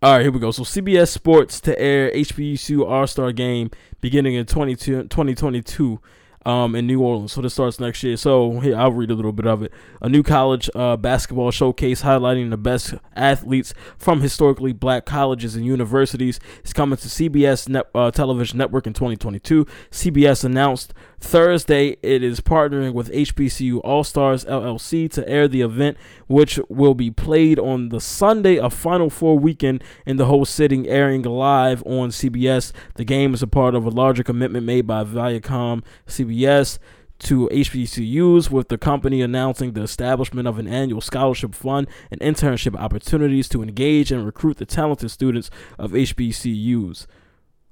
All 0.00 0.14
right, 0.14 0.22
here 0.22 0.32
we 0.32 0.38
go. 0.38 0.52
So 0.52 0.62
CBS 0.62 1.08
Sports 1.08 1.60
to 1.60 1.78
air 1.78 2.10
HBCU 2.12 2.88
All 2.88 3.06
Star 3.06 3.30
Game 3.32 3.70
beginning 4.00 4.36
in 4.36 4.46
2022 4.46 6.00
um, 6.48 6.74
in 6.74 6.86
New 6.86 7.02
Orleans. 7.02 7.32
So 7.32 7.42
this 7.42 7.52
starts 7.52 7.78
next 7.78 8.02
year. 8.02 8.16
So 8.16 8.60
here, 8.60 8.74
I'll 8.74 8.90
read 8.90 9.10
a 9.10 9.14
little 9.14 9.32
bit 9.32 9.46
of 9.46 9.62
it. 9.62 9.72
A 10.00 10.08
new 10.08 10.22
college 10.22 10.70
uh, 10.74 10.96
basketball 10.96 11.50
showcase 11.50 12.00
highlighting 12.02 12.48
the 12.48 12.56
best 12.56 12.94
athletes 13.14 13.74
from 13.98 14.22
historically 14.22 14.72
black 14.72 15.04
colleges 15.04 15.54
and 15.54 15.66
universities 15.66 16.40
is 16.64 16.72
coming 16.72 16.96
to 16.96 17.08
CBS 17.08 17.68
net, 17.68 17.86
uh, 17.94 18.10
television 18.10 18.56
network 18.56 18.86
in 18.86 18.94
2022. 18.94 19.66
CBS 19.90 20.42
announced 20.42 20.94
Thursday, 21.20 21.96
it 22.00 22.22
is 22.22 22.40
partnering 22.40 22.92
with 22.92 23.12
HBCU 23.12 23.80
All 23.82 24.04
Stars 24.04 24.44
LLC 24.44 25.10
to 25.12 25.28
air 25.28 25.48
the 25.48 25.62
event, 25.62 25.96
which 26.28 26.60
will 26.68 26.94
be 26.94 27.10
played 27.10 27.58
on 27.58 27.88
the 27.88 28.00
Sunday 28.00 28.56
of 28.56 28.72
Final 28.72 29.10
Four 29.10 29.38
weekend 29.38 29.82
in 30.06 30.16
the 30.16 30.26
whole 30.26 30.44
sitting, 30.44 30.86
airing 30.86 31.22
live 31.22 31.82
on 31.84 32.10
CBS. 32.10 32.72
The 32.94 33.04
game 33.04 33.34
is 33.34 33.42
a 33.42 33.48
part 33.48 33.74
of 33.74 33.84
a 33.84 33.90
larger 33.90 34.22
commitment 34.22 34.64
made 34.64 34.86
by 34.86 35.02
Viacom 35.02 35.82
CBS 36.06 36.78
to 37.20 37.48
HBCUs, 37.52 38.48
with 38.48 38.68
the 38.68 38.78
company 38.78 39.20
announcing 39.20 39.72
the 39.72 39.82
establishment 39.82 40.46
of 40.46 40.60
an 40.60 40.68
annual 40.68 41.00
scholarship 41.00 41.52
fund 41.52 41.88
and 42.12 42.20
internship 42.20 42.76
opportunities 42.76 43.48
to 43.48 43.62
engage 43.62 44.12
and 44.12 44.24
recruit 44.24 44.58
the 44.58 44.66
talented 44.66 45.10
students 45.10 45.50
of 45.80 45.90
HBCUs. 45.90 47.06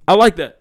I 0.08 0.14
like 0.14 0.34
that. 0.36 0.60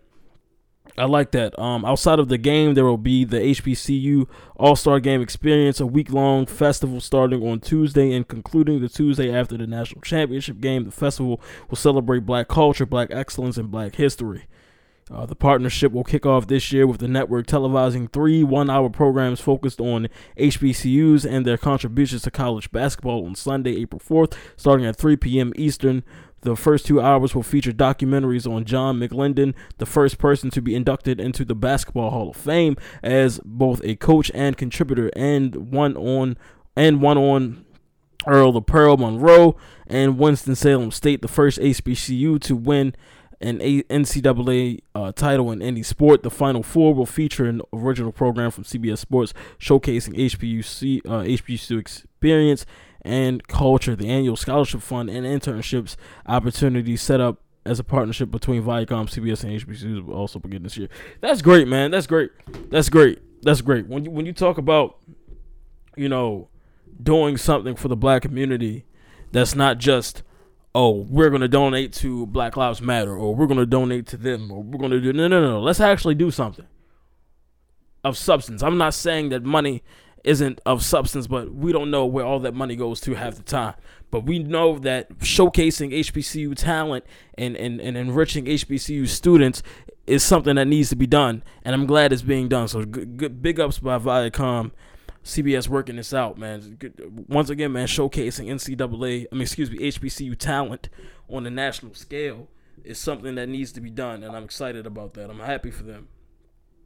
I 0.97 1.05
like 1.05 1.31
that. 1.31 1.57
Um, 1.59 1.83
outside 1.83 2.19
of 2.19 2.29
the 2.29 2.37
game, 2.37 2.73
there 2.73 2.85
will 2.85 2.97
be 2.97 3.25
the 3.25 3.37
HBCU 3.37 4.27
All 4.55 4.75
Star 4.77 4.99
Game 5.01 5.21
Experience, 5.21 5.79
a 5.81 5.85
week 5.85 6.11
long 6.11 6.45
festival 6.45 7.01
starting 7.01 7.45
on 7.45 7.59
Tuesday 7.59 8.13
and 8.13 8.25
concluding 8.25 8.79
the 8.79 8.87
Tuesday 8.87 9.33
after 9.33 9.57
the 9.57 9.67
national 9.67 10.01
championship 10.01 10.61
game. 10.61 10.85
The 10.85 10.91
festival 10.91 11.41
will 11.69 11.75
celebrate 11.75 12.25
black 12.25 12.47
culture, 12.47 12.85
black 12.85 13.09
excellence, 13.11 13.57
and 13.57 13.69
black 13.69 13.95
history. 13.95 14.45
Uh, 15.11 15.25
the 15.25 15.35
partnership 15.35 15.91
will 15.91 16.03
kick 16.03 16.25
off 16.25 16.47
this 16.47 16.71
year 16.71 16.87
with 16.87 16.99
the 16.99 17.07
network 17.07 17.45
televising 17.45 18.11
three 18.11 18.43
one 18.43 18.71
hour 18.71 18.89
programs 18.89 19.39
focused 19.39 19.79
on 19.79 20.07
HBCUs 20.37 21.29
and 21.29 21.45
their 21.45 21.57
contributions 21.57 22.23
to 22.23 22.31
college 22.31 22.71
basketball 22.71 23.25
on 23.25 23.35
Sunday, 23.35 23.75
April 23.81 23.99
4th, 23.99 24.35
starting 24.55 24.85
at 24.85 24.95
3 24.95 25.15
p.m. 25.17 25.53
Eastern. 25.57 26.03
The 26.45 26.55
first 26.55 26.85
two 26.85 27.01
hours 27.01 27.33
will 27.33 27.41
feature 27.41 27.71
documentaries 27.71 28.49
on 28.49 28.65
John 28.65 28.99
McLendon, 28.99 29.55
the 29.79 29.85
first 29.87 30.19
person 30.19 30.51
to 30.51 30.61
be 30.61 30.75
inducted 30.75 31.19
into 31.19 31.43
the 31.43 31.55
Basketball 31.55 32.11
Hall 32.11 32.29
of 32.29 32.35
Fame 32.35 32.77
as 33.01 33.39
both 33.43 33.81
a 33.83 33.95
coach 33.95 34.29
and 34.35 34.55
contributor, 34.55 35.09
and 35.15 35.71
one 35.71 35.97
on 35.97 36.37
and 36.75 37.01
one 37.01 37.17
on 37.17 37.65
Earl 38.27 38.51
the 38.51 38.61
Pearl 38.61 38.95
Monroe 38.95 39.57
and 39.87 40.19
Winston-Salem 40.19 40.91
State, 40.91 41.23
the 41.23 41.27
first 41.27 41.57
HBCU 41.57 42.39
to 42.41 42.55
win 42.55 42.93
an 43.41 43.57
NCAA 43.57 44.81
uh, 44.93 45.13
title 45.13 45.51
in 45.51 45.63
any 45.63 45.81
sport. 45.81 46.21
The 46.21 46.29
Final 46.29 46.61
Four 46.61 46.93
will 46.93 47.07
feature 47.07 47.45
an 47.45 47.63
original 47.73 48.11
program 48.11 48.51
from 48.51 48.65
CBS 48.65 48.99
Sports 48.99 49.33
showcasing 49.59 50.15
HBCU, 50.15 51.01
uh, 51.07 51.23
HBCU 51.23 51.79
experience 51.79 52.67
and 53.05 53.47
culture, 53.47 53.95
the 53.95 54.09
annual 54.09 54.35
scholarship 54.35 54.81
fund 54.81 55.11
and 55.11 55.25
internships 55.25 55.95
opportunities 56.25 57.03
set 57.03 57.21
up 57.21 57.39
as 57.63 57.79
a 57.79 57.83
partnership 57.83 58.31
between 58.31 58.63
Viacom, 58.63 59.07
CBS, 59.07 59.43
and 59.43 59.61
HBCUs 59.61 60.03
will 60.03 60.15
also 60.15 60.39
begin 60.39 60.63
this 60.63 60.75
year. 60.75 60.89
That's 61.21 61.43
great, 61.43 61.67
man. 61.67 61.91
That's 61.91 62.07
great. 62.07 62.31
That's 62.71 62.89
great. 62.89 63.21
That's 63.43 63.61
great. 63.61 63.87
When 63.87 64.05
you 64.05 64.11
when 64.11 64.25
you 64.25 64.33
talk 64.33 64.57
about, 64.57 64.97
you 65.95 66.09
know, 66.09 66.49
doing 67.01 67.37
something 67.37 67.75
for 67.75 67.89
the 67.89 67.95
black 67.95 68.23
community, 68.23 68.85
that's 69.31 69.53
not 69.53 69.77
just, 69.77 70.23
oh, 70.73 70.89
we're 70.89 71.29
gonna 71.29 71.47
donate 71.47 71.93
to 71.93 72.25
Black 72.25 72.57
Lives 72.57 72.81
Matter, 72.81 73.15
or 73.15 73.35
we're 73.35 73.47
gonna 73.47 73.67
donate 73.67 74.07
to 74.07 74.17
them, 74.17 74.51
or 74.51 74.63
we're 74.63 74.79
gonna 74.79 74.99
do 74.99 75.13
no, 75.13 75.27
no, 75.27 75.41
no. 75.41 75.61
Let's 75.61 75.79
actually 75.79 76.15
do 76.15 76.31
something 76.31 76.65
of 78.03 78.17
substance. 78.17 78.63
I'm 78.63 78.79
not 78.79 78.95
saying 78.95 79.29
that 79.29 79.43
money 79.43 79.83
isn't 80.25 80.59
of 80.65 80.83
substance, 80.83 81.27
but 81.27 81.53
we 81.53 81.71
don't 81.71 81.91
know 81.91 82.05
where 82.05 82.25
all 82.25 82.39
that 82.39 82.53
money 82.53 82.75
goes 82.75 82.99
to 83.01 83.13
half 83.13 83.35
the 83.35 83.43
time. 83.43 83.75
But 84.09 84.25
we 84.25 84.39
know 84.39 84.79
that 84.79 85.19
showcasing 85.19 85.93
HBCU 85.93 86.55
talent 86.55 87.05
and, 87.37 87.55
and, 87.55 87.79
and 87.79 87.95
enriching 87.95 88.45
HBCU 88.45 89.07
students 89.07 89.61
is 90.07 90.23
something 90.23 90.55
that 90.55 90.65
needs 90.65 90.89
to 90.89 90.95
be 90.95 91.07
done, 91.07 91.43
and 91.63 91.73
I'm 91.73 91.85
glad 91.85 92.11
it's 92.11 92.21
being 92.21 92.47
done. 92.47 92.67
So 92.67 92.83
good, 92.83 93.17
good 93.17 93.41
big 93.41 93.59
ups 93.59 93.79
by 93.79 93.97
Viacom, 93.97 94.71
CBS 95.23 95.67
working 95.67 95.95
this 95.95 96.13
out, 96.13 96.37
man. 96.37 96.77
Once 97.27 97.49
again, 97.49 97.71
man, 97.71 97.87
showcasing 97.87 98.47
NCAA, 98.47 99.25
I 99.31 99.35
mean, 99.35 99.41
excuse 99.41 99.71
me, 99.71 99.79
HBCU 99.79 100.37
talent 100.37 100.89
on 101.29 101.45
a 101.45 101.49
national 101.49 101.93
scale 101.93 102.47
is 102.83 102.99
something 102.99 103.35
that 103.35 103.49
needs 103.49 103.71
to 103.73 103.81
be 103.81 103.89
done, 103.89 104.23
and 104.23 104.35
I'm 104.35 104.43
excited 104.43 104.85
about 104.85 105.13
that. 105.15 105.29
I'm 105.29 105.39
happy 105.39 105.71
for 105.71 105.83
them. 105.83 106.07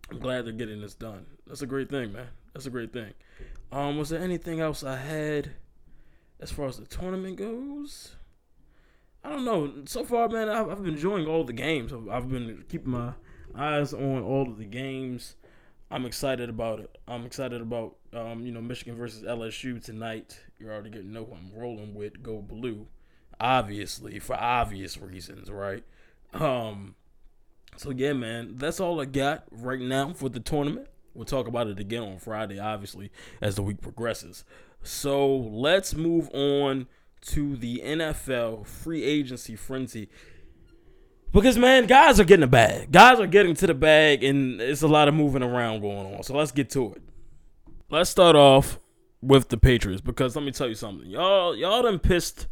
I'm 0.09 0.19
glad 0.19 0.45
they're 0.45 0.53
getting 0.53 0.81
this 0.81 0.95
done. 0.95 1.25
That's 1.45 1.61
a 1.61 1.67
great 1.67 1.89
thing, 1.89 2.13
man. 2.13 2.29
That's 2.59 2.67
a 2.67 2.71
great 2.71 2.91
thing. 2.91 3.13
Um, 3.71 3.97
was 3.97 4.09
there 4.09 4.19
anything 4.19 4.59
else 4.59 4.83
I 4.83 4.97
had 4.97 5.51
as 6.41 6.51
far 6.51 6.65
as 6.65 6.75
the 6.75 6.85
tournament 6.85 7.37
goes? 7.37 8.17
I 9.23 9.29
don't 9.29 9.45
know. 9.45 9.71
So 9.85 10.03
far, 10.03 10.27
man, 10.27 10.49
I've, 10.49 10.67
I've 10.67 10.83
been 10.83 10.95
enjoying 10.95 11.25
all 11.25 11.45
the 11.45 11.53
games. 11.53 11.93
I've, 11.93 12.09
I've 12.09 12.29
been 12.29 12.65
keeping 12.67 12.91
my 12.91 13.13
eyes 13.55 13.93
on 13.93 14.23
all 14.23 14.49
of 14.49 14.57
the 14.57 14.65
games. 14.65 15.37
I'm 15.89 16.05
excited 16.05 16.49
about 16.49 16.81
it. 16.81 16.97
I'm 17.07 17.25
excited 17.25 17.61
about 17.61 17.95
um, 18.11 18.45
you 18.45 18.51
know 18.51 18.59
Michigan 18.59 18.97
versus 18.97 19.23
LSU 19.23 19.81
tonight. 19.81 20.37
You're 20.59 20.73
already 20.73 20.89
getting 20.89 21.13
know 21.13 21.23
who 21.23 21.35
I'm 21.35 21.57
rolling 21.57 21.95
with. 21.95 22.21
Go 22.21 22.41
blue, 22.41 22.87
obviously 23.39 24.19
for 24.19 24.35
obvious 24.35 24.97
reasons, 24.97 25.49
right? 25.49 25.85
Um, 26.33 26.95
so 27.77 27.91
yeah, 27.91 28.11
man, 28.11 28.55
that's 28.57 28.81
all 28.81 28.99
I 28.99 29.05
got 29.05 29.45
right 29.49 29.79
now 29.79 30.11
for 30.11 30.27
the 30.27 30.41
tournament. 30.41 30.89
We'll 31.19 31.25
talk 31.25 31.49
about 31.49 31.67
it 31.67 31.81
again 31.81 32.03
on 32.03 32.17
Friday, 32.17 32.59
obviously, 32.59 33.11
as 33.41 33.55
the 33.55 33.61
week 33.61 33.81
progresses. 33.81 34.45
So 34.83 35.27
let's 35.29 35.93
move 35.93 36.29
on 36.33 36.87
to 37.23 37.57
the 37.57 37.81
NFL 37.83 38.65
free 38.65 39.03
agency 39.03 39.57
frenzy. 39.57 40.07
Because 41.33 41.57
man, 41.57 41.87
guys 41.87 42.21
are 42.21 42.23
getting 42.23 42.45
a 42.45 42.47
bag. 42.47 42.93
Guys 42.93 43.19
are 43.19 43.27
getting 43.27 43.53
to 43.55 43.67
the 43.67 43.73
bag, 43.73 44.23
and 44.23 44.61
it's 44.61 44.81
a 44.81 44.87
lot 44.87 45.09
of 45.09 45.13
moving 45.13 45.43
around 45.43 45.81
going 45.81 46.15
on. 46.15 46.23
So 46.23 46.37
let's 46.37 46.53
get 46.53 46.69
to 46.69 46.93
it. 46.93 47.01
Let's 47.89 48.09
start 48.09 48.37
off 48.37 48.79
with 49.21 49.49
the 49.49 49.57
Patriots 49.57 49.99
because 49.99 50.37
let 50.37 50.45
me 50.45 50.51
tell 50.51 50.69
you 50.69 50.75
something. 50.75 51.09
Y'all, 51.09 51.53
y'all 51.53 51.83
done 51.83 51.99
pissed 51.99 52.47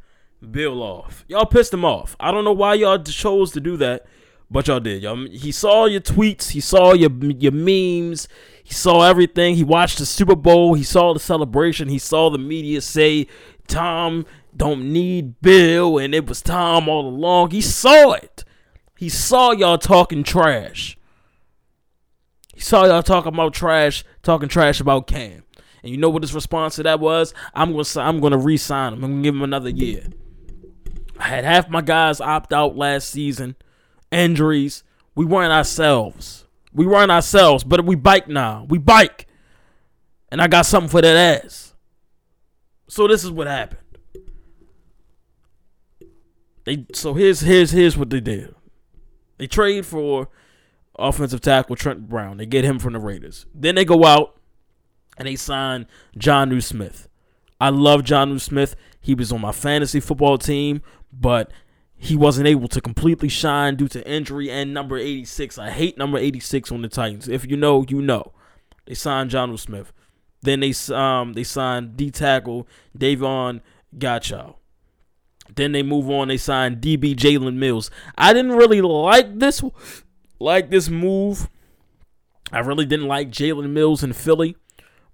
Bill 0.51 0.83
off. 0.83 1.23
Y'all 1.29 1.45
pissed 1.45 1.73
him 1.73 1.85
off. 1.85 2.17
I 2.19 2.33
don't 2.33 2.43
know 2.43 2.51
why 2.51 2.73
y'all 2.73 3.01
chose 3.01 3.53
to 3.53 3.61
do 3.61 3.77
that 3.77 4.07
but 4.49 4.67
y'all 4.67 4.79
did. 4.79 5.03
Y'all, 5.03 5.27
he 5.27 5.51
saw 5.51 5.85
your 5.85 6.01
tweets. 6.01 6.51
He 6.51 6.59
saw 6.59 6.93
your 6.93 7.11
your 7.11 7.51
memes. 7.51 8.27
He 8.63 8.73
saw 8.73 9.03
everything. 9.03 9.55
He 9.55 9.63
watched 9.63 9.97
the 9.97 10.05
Super 10.05 10.35
Bowl. 10.35 10.73
He 10.73 10.83
saw 10.83 11.13
the 11.13 11.19
celebration. 11.19 11.89
He 11.89 11.99
saw 11.99 12.29
the 12.29 12.37
media 12.37 12.81
say 12.81 13.27
Tom 13.67 14.25
don't 14.55 14.91
need 14.91 15.41
Bill, 15.41 15.97
and 15.97 16.15
it 16.15 16.27
was 16.27 16.41
Tom 16.41 16.87
all 16.89 17.07
along. 17.07 17.51
He 17.51 17.61
saw 17.61 18.13
it. 18.13 18.43
He 18.97 19.09
saw 19.09 19.51
y'all 19.51 19.77
talking 19.77 20.23
trash. 20.23 20.97
He 22.53 22.61
saw 22.61 22.85
y'all 22.85 23.03
talking 23.03 23.33
about 23.33 23.53
trash, 23.53 24.03
talking 24.23 24.49
trash 24.49 24.79
about 24.79 25.05
Cam. 25.07 25.43
And 25.83 25.91
you 25.91 25.97
know 25.97 26.09
what 26.09 26.23
his 26.23 26.33
response 26.33 26.75
to 26.77 26.83
that 26.83 26.99
was? 26.99 27.33
I'm 27.53 27.71
gonna 27.71 27.85
I'm 27.97 28.19
gonna 28.19 28.37
re-sign 28.37 28.93
him. 28.93 29.03
I'm 29.03 29.11
gonna 29.11 29.23
give 29.23 29.35
him 29.35 29.43
another 29.43 29.69
year. 29.69 30.07
I 31.19 31.27
had 31.27 31.43
half 31.43 31.69
my 31.69 31.81
guys 31.81 32.19
opt 32.19 32.53
out 32.53 32.75
last 32.75 33.09
season 33.09 33.55
injuries. 34.11 34.83
We 35.15 35.25
weren't 35.25 35.51
ourselves. 35.51 36.45
We 36.73 36.85
weren't 36.85 37.11
ourselves, 37.11 37.63
but 37.63 37.85
we 37.85 37.95
bike 37.95 38.27
now. 38.27 38.65
We 38.69 38.77
bike. 38.77 39.27
And 40.29 40.41
I 40.41 40.47
got 40.47 40.65
something 40.65 40.89
for 40.89 41.01
that 41.01 41.43
ass. 41.43 41.73
So 42.87 43.07
this 43.07 43.23
is 43.23 43.31
what 43.31 43.47
happened. 43.47 43.81
They 46.65 46.85
so 46.93 47.13
here's 47.13 47.39
here's 47.41 47.71
here's 47.71 47.97
what 47.97 48.09
they 48.09 48.19
did. 48.19 48.53
They 49.37 49.47
trade 49.47 49.85
for 49.85 50.29
offensive 50.99 51.41
tackle 51.41 51.75
Trent 51.75 52.09
Brown. 52.09 52.37
They 52.37 52.45
get 52.45 52.65
him 52.65 52.77
from 52.77 52.93
the 52.93 52.99
Raiders. 52.99 53.45
Then 53.53 53.75
they 53.75 53.85
go 53.85 54.03
out 54.03 54.37
and 55.17 55.27
they 55.27 55.35
sign 55.35 55.87
Jonnu 56.17 56.61
Smith. 56.61 57.07
I 57.59 57.69
love 57.69 58.01
Jonnu 58.01 58.41
Smith. 58.41 58.75
He 58.99 59.15
was 59.15 59.31
on 59.31 59.41
my 59.41 59.51
fantasy 59.51 59.99
football 59.99 60.37
team, 60.37 60.81
but 61.11 61.51
he 61.97 62.15
wasn't 62.15 62.47
able 62.47 62.67
to 62.69 62.79
completely 62.79 63.27
shine 63.27 63.75
due 63.75 63.87
to 63.87 64.07
injury 64.07 64.51
and 64.51 64.73
number 64.73 64.97
86. 64.97 65.57
I 65.57 65.71
hate 65.71 65.97
number 65.97 66.17
86 66.17 66.71
on 66.71 66.83
the 66.83 66.87
Titans. 66.87 67.27
If 67.27 67.49
you 67.49 67.57
know, 67.57 67.83
you 67.87 68.01
know. 68.01 68.33
They 68.85 68.93
signed 68.93 69.31
Jonnu 69.31 69.59
Smith. 69.59 69.91
Then 70.41 70.59
they 70.61 70.73
um 70.95 71.33
they 71.33 71.43
signed 71.43 71.97
D 71.97 72.11
tackle 72.11 72.67
Davon 72.97 73.61
Godchaux. 73.97 74.55
Then 75.53 75.71
they 75.71 75.83
move 75.83 76.09
on. 76.09 76.27
They 76.27 76.37
signed 76.37 76.81
DB 76.81 77.15
Jalen 77.15 77.55
Mills. 77.55 77.89
I 78.17 78.33
didn't 78.33 78.53
really 78.53 78.81
like 78.81 79.39
this 79.39 79.63
like 80.39 80.69
this 80.69 80.89
move. 80.89 81.49
I 82.51 82.59
really 82.59 82.85
didn't 82.85 83.07
like 83.07 83.29
Jalen 83.29 83.71
Mills 83.71 84.03
in 84.03 84.13
Philly, 84.13 84.55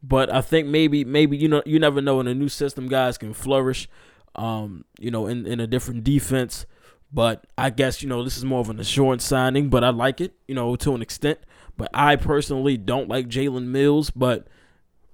but 0.03 0.31
I 0.31 0.41
think 0.41 0.67
maybe 0.67 1.03
maybe 1.03 1.37
you 1.37 1.47
know 1.47 1.63
you 1.65 1.79
never 1.79 2.01
know 2.01 2.19
in 2.19 2.27
a 2.27 2.35
new 2.35 2.49
system 2.49 2.87
guys 2.87 3.17
can 3.17 3.33
flourish. 3.33 3.87
Um, 4.35 4.85
you 4.99 5.11
know, 5.11 5.27
in, 5.27 5.45
in 5.45 5.59
a 5.59 5.67
different 5.67 6.03
defense. 6.03 6.65
But 7.13 7.45
I 7.57 7.69
guess, 7.69 8.01
you 8.01 8.09
know, 8.09 8.23
this 8.23 8.37
is 8.37 8.45
more 8.45 8.59
of 8.59 8.69
an 8.69 8.79
assurance 8.79 9.23
signing, 9.23 9.69
but 9.69 9.83
I 9.83 9.89
like 9.89 10.19
it, 10.19 10.33
you 10.47 10.55
know, 10.55 10.75
to 10.77 10.95
an 10.95 11.01
extent. 11.01 11.39
But 11.77 11.89
I 11.93 12.15
personally 12.15 12.75
don't 12.75 13.07
like 13.07 13.27
Jalen 13.27 13.65
Mills, 13.65 14.09
but 14.09 14.47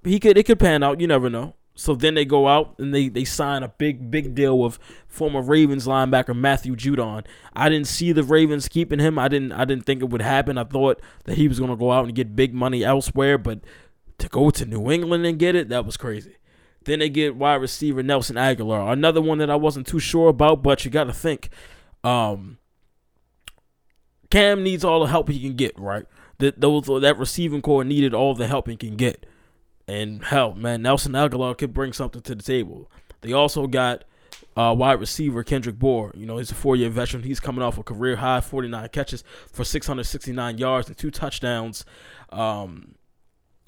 he 0.02 0.18
could 0.18 0.38
it 0.38 0.46
could 0.46 0.58
pan 0.58 0.82
out. 0.82 1.00
You 1.00 1.06
never 1.06 1.28
know. 1.28 1.54
So 1.74 1.94
then 1.94 2.14
they 2.14 2.24
go 2.26 2.46
out 2.46 2.74
and 2.78 2.94
they, 2.94 3.08
they 3.08 3.24
sign 3.24 3.62
a 3.62 3.68
big, 3.68 4.10
big 4.10 4.34
deal 4.34 4.58
with 4.58 4.78
former 5.08 5.40
Ravens 5.40 5.86
linebacker 5.86 6.36
Matthew 6.36 6.76
Judon. 6.76 7.24
I 7.54 7.70
didn't 7.70 7.86
see 7.86 8.12
the 8.12 8.22
Ravens 8.22 8.68
keeping 8.68 8.98
him. 8.98 9.18
I 9.18 9.28
didn't 9.28 9.52
I 9.52 9.64
didn't 9.64 9.86
think 9.86 10.02
it 10.02 10.10
would 10.10 10.22
happen. 10.22 10.58
I 10.58 10.64
thought 10.64 11.00
that 11.24 11.36
he 11.36 11.48
was 11.48 11.60
gonna 11.60 11.76
go 11.76 11.92
out 11.92 12.06
and 12.06 12.14
get 12.14 12.36
big 12.36 12.54
money 12.54 12.84
elsewhere, 12.84 13.38
but 13.38 13.60
to 14.18 14.28
go 14.28 14.50
to 14.50 14.66
New 14.66 14.90
England 14.90 15.24
and 15.24 15.38
get 15.38 15.54
it, 15.54 15.68
that 15.68 15.86
was 15.86 15.96
crazy. 15.96 16.36
Then 16.84 16.98
they 16.98 17.08
get 17.08 17.36
wide 17.36 17.56
receiver 17.56 18.02
Nelson 18.02 18.36
Agholor, 18.36 18.90
another 18.92 19.20
one 19.20 19.38
that 19.38 19.50
I 19.50 19.56
wasn't 19.56 19.86
too 19.86 20.00
sure 20.00 20.28
about, 20.28 20.62
but 20.62 20.84
you 20.84 20.90
gotta 20.90 21.12
think. 21.12 21.50
Um 22.04 22.58
Cam 24.30 24.62
needs 24.62 24.84
all 24.84 25.00
the 25.00 25.08
help 25.08 25.28
he 25.28 25.40
can 25.40 25.54
get, 25.54 25.78
right? 25.78 26.06
That 26.38 26.60
those 26.60 26.86
that 26.86 27.18
receiving 27.18 27.62
core 27.62 27.84
needed 27.84 28.14
all 28.14 28.34
the 28.34 28.46
help 28.46 28.68
he 28.68 28.76
can 28.76 28.96
get. 28.96 29.26
And 29.88 30.24
hell, 30.24 30.54
man, 30.54 30.82
Nelson 30.82 31.12
Agholor 31.12 31.58
could 31.58 31.74
bring 31.74 31.92
something 31.92 32.22
to 32.22 32.34
the 32.34 32.42
table. 32.42 32.90
They 33.22 33.32
also 33.32 33.66
got 33.66 34.04
uh, 34.56 34.74
wide 34.78 35.00
receiver 35.00 35.42
Kendrick 35.42 35.78
Bourne. 35.78 36.12
You 36.14 36.26
know, 36.26 36.38
he's 36.38 36.52
a 36.52 36.54
four-year 36.54 36.90
veteran. 36.90 37.24
He's 37.24 37.40
coming 37.40 37.62
off 37.62 37.76
a 37.76 37.82
career 37.82 38.16
high 38.16 38.40
49 38.40 38.88
catches 38.90 39.24
for 39.52 39.64
669 39.64 40.58
yards 40.58 40.88
and 40.88 40.96
two 40.96 41.10
touchdowns. 41.10 41.84
Um, 42.30 42.94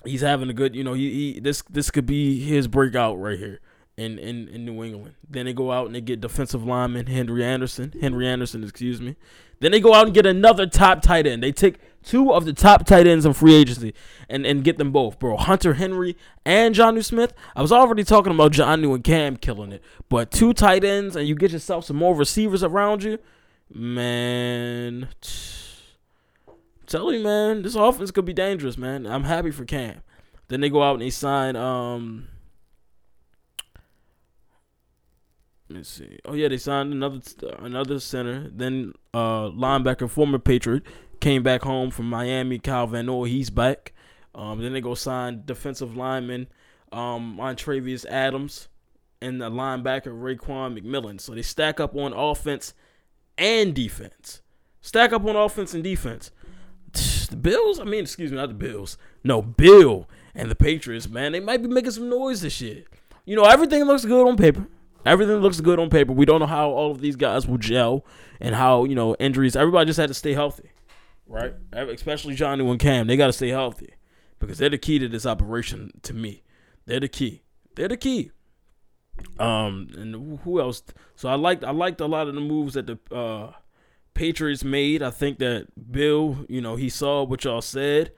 he's 0.05 0.21
having 0.21 0.49
a 0.49 0.55
good. 0.55 0.77
You 0.77 0.85
know, 0.85 0.93
he, 0.93 1.33
he 1.35 1.41
this 1.41 1.63
this 1.69 1.91
could 1.91 2.07
be 2.07 2.41
his 2.41 2.69
breakout 2.69 3.19
right 3.19 3.39
here 3.39 3.61
in, 3.97 4.19
in 4.19 4.49
in 4.49 4.65
New 4.65 4.83
England. 4.83 5.15
Then 5.29 5.47
they 5.47 5.53
go 5.53 5.71
out 5.71 5.87
and 5.87 5.95
they 5.95 6.01
get 6.01 6.21
defensive 6.21 6.65
lineman 6.65 7.07
Henry 7.07 7.45
Anderson. 7.45 7.93
Henry 8.01 8.27
Anderson, 8.27 8.63
excuse 8.63 9.01
me. 9.01 9.17
Then 9.61 9.71
they 9.71 9.81
go 9.81 9.95
out 9.95 10.07
and 10.07 10.15
get 10.15 10.27
another 10.27 10.67
top 10.67 11.03
tight 11.03 11.27
end. 11.27 11.43
They 11.43 11.53
take 11.53 11.79
two 12.03 12.33
of 12.33 12.45
the 12.45 12.53
top 12.53 12.85
tight 12.85 13.07
ends 13.07 13.25
in 13.25 13.33
free 13.33 13.55
agency 13.55 13.95
and, 14.29 14.45
and 14.45 14.65
get 14.65 14.77
them 14.77 14.91
both, 14.91 15.21
bro. 15.21 15.37
Hunter 15.37 15.75
Henry 15.75 16.17
and 16.45 16.75
Jonnu 16.75 17.05
Smith. 17.05 17.33
I 17.55 17.63
was 17.63 17.71
already 17.71 18.03
talking 18.03 18.33
about 18.33 18.53
Jonnu 18.53 18.95
and 18.95 19.05
Cam 19.05 19.37
killing 19.37 19.71
it, 19.71 19.83
but 20.09 20.31
two 20.33 20.53
tight 20.53 20.83
ends 20.85 21.15
and 21.15 21.29
you 21.29 21.35
get 21.35 21.53
yourself 21.53 21.85
some 21.85 21.97
more 21.97 22.15
receivers 22.15 22.65
around 22.65 23.05
you, 23.05 23.19
man. 23.73 25.09
Tell 26.87 27.13
you, 27.13 27.23
man, 27.23 27.63
this 27.63 27.77
offense 27.77 28.11
could 28.11 28.25
be 28.25 28.33
dangerous, 28.33 28.77
man. 28.77 29.07
I'm 29.07 29.25
happy 29.25 29.51
for 29.51 29.65
Cam. 29.65 30.03
Then 30.49 30.61
they 30.61 30.71
go 30.71 30.83
out 30.83 30.95
and 30.95 31.03
they 31.03 31.11
sign 31.11 31.55
um 31.55 32.27
Let's 35.75 35.89
see. 35.89 36.19
Oh 36.25 36.35
yeah, 36.35 36.49
they 36.49 36.59
signed 36.59 36.93
another 36.93 37.21
another 37.59 37.99
center. 38.01 38.49
Then 38.53 38.93
uh, 39.15 39.49
linebacker, 39.51 40.09
former 40.11 40.39
Patriot, 40.39 40.83
came 41.21 41.43
back 41.43 41.63
home 41.63 41.91
from 41.91 42.09
Miami. 42.09 42.59
Kyle 42.59 42.87
Van 42.87 43.07
Noy, 43.07 43.25
he's 43.25 43.51
back. 43.51 43.93
Um, 44.35 44.61
then 44.61 44.73
they 44.73 44.81
go 44.81 44.95
sign 44.95 45.43
defensive 45.45 45.97
lineman 45.97 46.49
um, 46.93 47.37
Montravius 47.39 48.07
Adams 48.07 48.69
and 49.21 49.41
the 49.41 49.51
linebacker 49.51 50.09
Raekwon 50.09 50.79
McMillan. 50.79 51.21
So 51.21 51.35
they 51.35 51.43
stack 51.43 51.81
up 51.81 51.97
on 51.97 52.13
offense 52.13 52.75
and 53.39 53.75
defense. 53.75 54.43
Stack 54.81 55.13
up 55.13 55.25
on 55.25 55.37
offense 55.37 55.75
and 55.75 55.83
defense. 55.83 56.31
The 57.33 57.39
Bills, 57.39 57.81
I 57.81 57.85
mean, 57.85 58.03
excuse 58.03 58.31
me, 58.31 58.37
not 58.37 58.49
the 58.49 58.55
Bills. 58.55 58.99
No, 59.25 59.41
Bill 59.41 60.07
and 60.35 60.51
the 60.51 60.55
Patriots, 60.55 61.09
man, 61.09 61.33
they 61.33 61.41
might 61.41 61.63
be 61.63 61.69
making 61.69 61.93
some 61.93 62.11
noise 62.11 62.43
this 62.43 62.61
year. 62.61 62.85
You 63.25 63.37
know, 63.37 63.45
everything 63.45 63.85
looks 63.85 64.05
good 64.05 64.29
on 64.29 64.37
paper. 64.37 64.67
Everything 65.05 65.37
looks 65.37 65.61
good 65.61 65.79
on 65.79 65.91
paper. 65.91 66.13
We 66.13 66.25
don't 66.25 66.41
know 66.41 66.47
how 66.47 66.71
all 66.71 66.91
of 66.91 67.01
these 67.01 67.17
guys 67.17 67.47
will 67.47 67.59
gel 67.59 68.05
and 68.41 68.55
how, 68.55 68.85
you 68.85 68.95
know, 68.95 69.15
injuries. 69.17 69.57
Everybody 69.57 69.87
just 69.87 69.99
had 69.99 70.09
to 70.09 70.15
stay 70.15 70.33
healthy, 70.33 70.71
right? 71.27 71.55
Especially 71.73 72.37
Jonnu 72.37 72.71
and 72.71 72.79
Cam. 72.79 73.07
They 73.07 73.17
got 73.17 73.27
to 73.27 73.33
stay 73.33 73.49
healthy 73.49 73.95
because 74.39 74.59
they're 74.59 74.71
the 74.71 74.79
key 74.79 74.99
to 74.99 75.09
this 75.09 75.27
operation 75.27 75.91
to 76.03 76.15
me. 76.15 76.43
They're 76.87 77.01
the 77.01 77.09
key. 77.09 77.43
They're 77.75 77.89
the 77.89 77.97
key. 77.97 78.31
Um, 79.39 79.89
and 79.97 80.41
who 80.45 80.61
else? 80.61 80.83
So 81.17 81.29
I 81.29 81.35
liked 81.35 81.65
I 81.65 81.71
liked 81.71 82.01
a 82.01 82.07
lot 82.07 82.29
of 82.29 82.35
the 82.35 82.41
moves 82.41 82.75
that 82.75 82.87
the 82.87 82.99
uh, 83.15 83.53
Patriots 84.15 84.65
made. 84.65 85.03
I 85.03 85.11
think 85.11 85.39
that 85.39 85.69
Bill, 85.91 86.45
you 86.49 86.61
know, 86.61 86.77
he 86.77 86.89
saw 86.89 87.23
what 87.23 87.45
y'all 87.45 87.61
said, 87.61 88.13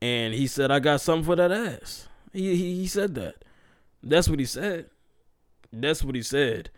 and 0.00 0.34
he 0.34 0.46
said, 0.46 0.70
"I 0.70 0.80
got 0.80 1.00
something 1.00 1.24
for 1.24 1.36
that 1.36 1.52
ass." 1.52 2.08
He 2.32 2.56
he, 2.56 2.74
he 2.76 2.86
said 2.86 3.14
that. 3.16 3.44
That's 4.02 4.28
what 4.28 4.38
he 4.38 4.46
said. 4.46 4.86
That's 5.72 6.04
what 6.04 6.14
he 6.14 6.22
said. 6.22 6.70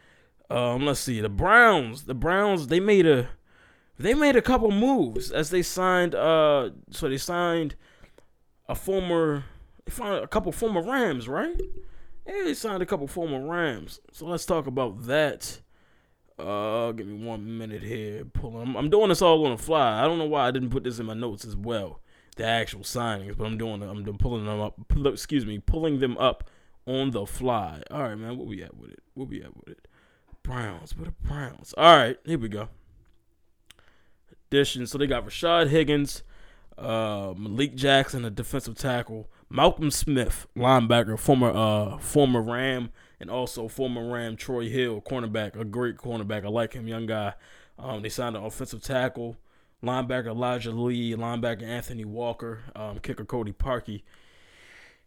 Um, 0.51 0.85
let's 0.85 1.01
see. 1.01 1.21
The 1.21 1.29
Browns. 1.29 2.05
The 2.05 2.15
Browns. 2.15 2.67
They 2.67 2.81
made 2.81 3.07
a. 3.07 3.31
They 3.99 4.15
made 4.15 4.37
a 4.37 4.43
couple 4.43 4.71
moves 4.71 5.31
as 5.31 5.51
they 5.51 5.63
signed. 5.63 6.15
Uh, 6.15 6.71
so 6.91 7.09
they 7.09 7.19
signed 7.19 7.75
a 8.69 8.75
former. 8.75 9.45
They 9.85 9.93
found 9.93 10.25
a 10.25 10.29
couple 10.29 10.53
former 10.53 10.83
Rams, 10.83 11.29
right? 11.29 11.61
Yeah, 12.27 12.45
they 12.45 12.55
signed 12.55 12.83
a 12.83 12.87
couple 12.87 13.07
former 13.07 13.45
Rams. 13.45 14.01
So 14.13 14.27
let's 14.27 14.47
talk 14.47 14.67
about 14.67 15.05
that. 15.05 15.61
Uh, 16.39 16.93
give 16.93 17.07
me 17.07 17.25
one 17.25 17.59
minute 17.59 17.83
here. 17.83 18.25
Pulling. 18.25 18.63
I'm, 18.69 18.77
I'm 18.77 18.91
doing 18.91 19.09
this 19.09 19.23
all 19.23 19.45
on 19.47 19.57
the 19.57 19.63
fly. 19.63 20.03
I 20.03 20.07
don't 20.07 20.19
know 20.19 20.27
why 20.27 20.49
I 20.49 20.51
didn't 20.51 20.71
put 20.71 20.85
this 20.85 20.99
in 20.99 21.07
my 21.07 21.15
notes 21.15 21.45
as 21.45 21.57
well. 21.57 22.01
The 22.37 22.45
actual 22.45 22.81
signings, 22.81 23.37
but 23.37 23.45
I'm 23.47 23.59
doing. 23.59 23.83
I'm 23.83 24.05
pulling 24.19 24.47
them 24.47 24.61
up. 24.61 24.75
Excuse 25.07 25.47
me, 25.47 25.59
pulling 25.59 25.99
them 25.99 26.17
up 26.19 26.45
on 26.87 27.11
the 27.11 27.27
fly. 27.27 27.83
All 27.91 28.03
right, 28.03 28.15
man. 28.17 28.37
What 28.37 28.47
we 28.47 28.63
at 28.63 28.77
with 28.77 28.91
it? 28.91 29.03
What 29.15 29.29
we 29.29 29.43
at 29.43 29.57
with 29.57 29.69
it? 29.69 29.89
Browns. 30.43 30.97
What 30.97 31.07
the 31.07 31.29
Browns? 31.29 31.75
All 31.77 31.97
right, 31.97 32.19
here 32.25 32.39
we 32.39 32.49
go. 32.49 32.69
Addition. 34.51 34.87
So 34.87 34.99
they 34.99 35.07
got 35.07 35.25
Rashad 35.25 35.69
Higgins, 35.69 36.23
uh, 36.77 37.33
Malik 37.37 37.75
Jackson, 37.75 38.25
a 38.25 38.31
defensive 38.31 38.77
tackle, 38.77 39.31
Malcolm 39.49 39.91
Smith, 39.91 40.47
linebacker, 40.57 41.19
former 41.19 41.51
uh 41.51 41.99
former 41.99 42.43
Ram, 42.43 42.91
and 43.21 43.31
also 43.31 43.69
former 43.69 44.13
Ram 44.13 44.37
Troy 44.37 44.69
Hill, 44.69 45.01
cornerback, 45.01 45.59
a 45.59 45.65
great 45.65 45.97
cornerback. 45.97 46.45
I 46.45 46.49
like 46.49 46.75
him, 46.75 46.89
young 46.89 47.07
guy. 47.07 47.35
Um, 47.79 48.03
they 48.03 48.09
signed 48.09 48.37
an 48.37 48.45
offensive 48.45 48.83
tackle, 48.83 49.37
linebacker 49.83 50.27
Elijah 50.27 50.73
Lee, 50.73 51.15
linebacker 51.15 51.63
Anthony 51.63 52.05
Walker, 52.05 52.61
um, 52.75 52.99
kicker 52.99 53.25
Cody 53.25 53.53
Parkey, 53.53 54.03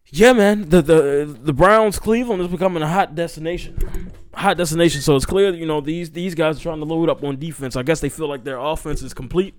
yeah, 0.09 0.33
man, 0.33 0.69
the 0.69 0.81
the 0.81 1.37
the 1.41 1.53
Browns 1.53 1.99
Cleveland 1.99 2.41
is 2.41 2.47
becoming 2.47 2.83
a 2.83 2.87
hot 2.87 3.15
destination. 3.15 4.11
Hot 4.33 4.57
destination. 4.57 5.01
So 5.01 5.15
it's 5.15 5.25
clear, 5.25 5.53
you 5.53 5.65
know, 5.65 5.81
these 5.81 6.11
these 6.11 6.35
guys 6.35 6.57
are 6.57 6.61
trying 6.61 6.79
to 6.79 6.85
load 6.85 7.09
up 7.09 7.23
on 7.23 7.37
defense. 7.37 7.75
I 7.75 7.83
guess 7.83 8.01
they 8.01 8.09
feel 8.09 8.27
like 8.27 8.43
their 8.43 8.57
offense 8.57 9.01
is 9.01 9.13
complete 9.13 9.55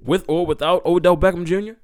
with 0.00 0.24
or 0.28 0.46
without 0.46 0.84
Odell 0.86 1.16
Beckham 1.16 1.44
Jr. 1.44 1.78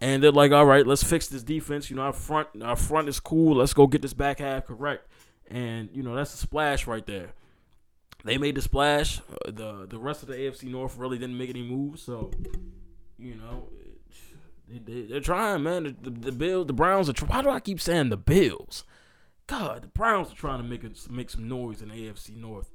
And 0.00 0.22
they're 0.22 0.32
like, 0.32 0.52
all 0.52 0.66
right, 0.66 0.86
let's 0.86 1.04
fix 1.04 1.28
this 1.28 1.42
defense. 1.42 1.90
You 1.90 1.96
know, 1.96 2.02
our 2.02 2.12
front 2.12 2.48
our 2.62 2.76
front 2.76 3.08
is 3.08 3.20
cool. 3.20 3.56
Let's 3.56 3.74
go 3.74 3.86
get 3.86 4.02
this 4.02 4.14
back 4.14 4.38
half 4.38 4.66
correct. 4.66 5.06
And 5.48 5.90
you 5.92 6.02
know, 6.02 6.14
that's 6.14 6.34
a 6.34 6.38
splash 6.38 6.86
right 6.86 7.06
there. 7.06 7.34
They 8.24 8.38
made 8.38 8.54
the 8.54 8.62
splash. 8.62 9.20
Uh, 9.20 9.50
the 9.50 9.86
the 9.88 9.98
rest 9.98 10.22
of 10.22 10.28
the 10.28 10.34
AFC 10.34 10.64
North 10.64 10.96
really 10.96 11.18
didn't 11.18 11.36
make 11.36 11.50
any 11.50 11.62
moves. 11.62 12.02
So, 12.02 12.30
you 13.18 13.34
know, 13.34 13.68
they, 14.78 15.16
are 15.16 15.20
trying, 15.20 15.62
man. 15.62 15.96
The, 16.02 16.10
the, 16.10 16.10
the 16.10 16.32
Bills, 16.32 16.66
the 16.66 16.72
Browns 16.72 17.08
are. 17.08 17.12
Tr- 17.12 17.26
Why 17.26 17.42
do 17.42 17.50
I 17.50 17.60
keep 17.60 17.80
saying 17.80 18.08
the 18.08 18.16
Bills? 18.16 18.84
God, 19.46 19.82
the 19.82 19.88
Browns 19.88 20.32
are 20.32 20.36
trying 20.36 20.62
to 20.62 20.68
make 20.68 20.84
it 20.84 20.98
make 21.10 21.30
some 21.30 21.48
noise 21.48 21.82
in 21.82 21.88
the 21.88 21.94
AFC 21.94 22.36
North. 22.36 22.70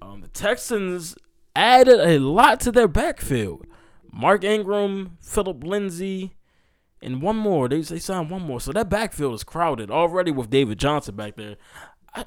Um, 0.00 0.20
the 0.20 0.28
Texans 0.28 1.16
added 1.56 2.00
a 2.00 2.18
lot 2.18 2.60
to 2.60 2.72
their 2.72 2.88
backfield. 2.88 3.66
Mark 4.12 4.44
Ingram, 4.44 5.18
Phillip 5.20 5.64
Lindsay, 5.64 6.36
and 7.02 7.20
one 7.20 7.36
more. 7.36 7.68
They 7.68 7.80
they 7.80 7.98
signed 7.98 8.30
one 8.30 8.42
more, 8.42 8.60
so 8.60 8.72
that 8.72 8.88
backfield 8.88 9.34
is 9.34 9.44
crowded 9.44 9.90
already 9.90 10.30
with 10.30 10.50
David 10.50 10.78
Johnson 10.78 11.16
back 11.16 11.36
there. 11.36 11.56
I, 12.14 12.24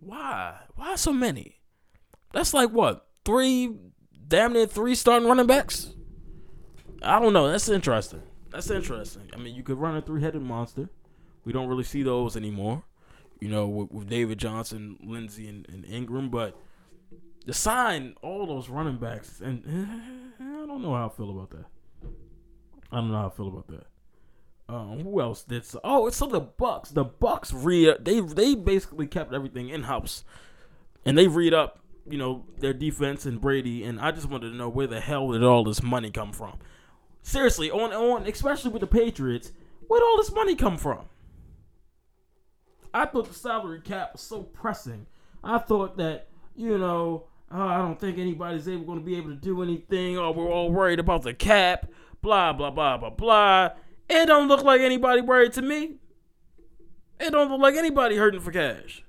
why? 0.00 0.54
Why 0.74 0.94
so 0.96 1.12
many? 1.12 1.60
That's 2.32 2.54
like 2.54 2.70
what 2.70 3.06
three 3.24 3.70
damn 4.26 4.52
near 4.52 4.66
three 4.66 4.94
starting 4.94 5.28
running 5.28 5.46
backs. 5.46 5.92
I 7.02 7.20
don't 7.20 7.32
know. 7.32 7.50
That's 7.50 7.68
interesting. 7.68 8.22
That's 8.50 8.70
interesting. 8.70 9.30
I 9.32 9.36
mean, 9.36 9.54
you 9.54 9.62
could 9.62 9.78
run 9.78 9.96
a 9.96 10.02
three-headed 10.02 10.40
monster. 10.40 10.88
We 11.44 11.52
don't 11.52 11.68
really 11.68 11.84
see 11.84 12.02
those 12.02 12.36
anymore. 12.36 12.84
You 13.40 13.48
know, 13.48 13.66
with, 13.66 13.90
with 13.90 14.08
David 14.08 14.38
Johnson, 14.38 14.96
Lindsay, 15.02 15.48
and, 15.48 15.68
and, 15.68 15.84
Ingram, 15.84 16.30
but 16.30 16.56
to 17.46 17.52
sign 17.52 18.14
all 18.22 18.46
those 18.46 18.70
running 18.70 18.96
backs, 18.96 19.40
and 19.40 19.62
I 20.40 20.66
don't 20.66 20.80
know 20.80 20.94
how 20.94 21.06
I 21.06 21.16
feel 21.16 21.30
about 21.30 21.50
that. 21.50 21.66
I 22.90 22.96
don't 22.96 23.10
know 23.10 23.18
how 23.18 23.26
I 23.26 23.30
feel 23.30 23.48
about 23.48 23.66
that. 23.66 23.86
Um, 24.66 25.00
who 25.00 25.20
else 25.20 25.42
did 25.42 25.64
so? 25.66 25.80
Oh, 25.84 26.06
it's 26.06 26.16
so 26.16 26.26
the 26.26 26.40
Bucs. 26.40 26.94
The 26.94 27.04
Bucs 27.04 27.52
re 27.52 27.94
they 28.00 28.20
they 28.20 28.54
basically 28.54 29.06
kept 29.06 29.34
everything 29.34 29.68
in 29.68 29.82
house, 29.82 30.24
and 31.04 31.18
they 31.18 31.26
read 31.26 31.52
up 31.52 31.83
you 32.08 32.18
know, 32.18 32.44
their 32.58 32.72
defense 32.72 33.26
and 33.26 33.40
Brady, 33.40 33.84
and 33.84 34.00
I 34.00 34.10
just 34.10 34.28
wanted 34.28 34.50
to 34.50 34.56
know 34.56 34.68
where 34.68 34.86
the 34.86 35.00
hell 35.00 35.32
did 35.32 35.42
all 35.42 35.64
this 35.64 35.82
money 35.82 36.10
come 36.10 36.32
from? 36.32 36.58
Seriously, 37.22 37.70
on 37.70 37.92
on 37.92 38.26
especially 38.26 38.70
with 38.70 38.80
the 38.80 38.86
Patriots, 38.86 39.52
where 39.86 40.00
did 40.00 40.06
all 40.06 40.18
this 40.18 40.32
money 40.32 40.54
come 40.54 40.76
from? 40.76 41.06
I 42.92 43.06
thought 43.06 43.28
the 43.28 43.34
salary 43.34 43.80
cap 43.80 44.12
was 44.12 44.20
so 44.20 44.42
pressing. 44.42 45.06
I 45.42 45.58
thought 45.58 45.96
that, 45.96 46.28
you 46.54 46.78
know, 46.78 47.24
oh, 47.50 47.66
I 47.66 47.78
don't 47.78 47.98
think 47.98 48.18
anybody's 48.18 48.68
able 48.68 48.84
going 48.84 49.00
to 49.00 49.04
be 49.04 49.16
able 49.16 49.30
to 49.30 49.36
do 49.36 49.62
anything, 49.62 50.18
or 50.18 50.32
we're 50.32 50.50
all 50.50 50.70
worried 50.70 51.00
about 51.00 51.22
the 51.22 51.34
cap, 51.34 51.90
blah 52.22 52.52
blah 52.52 52.70
blah 52.70 52.98
blah 52.98 53.10
blah. 53.10 53.70
It 54.08 54.26
don't 54.26 54.48
look 54.48 54.62
like 54.62 54.80
anybody 54.80 55.22
worried 55.22 55.54
to 55.54 55.62
me. 55.62 55.96
It 57.18 57.30
don't 57.30 57.50
look 57.50 57.60
like 57.60 57.74
anybody 57.74 58.16
hurting 58.16 58.40
for 58.40 58.52
cash. 58.52 59.02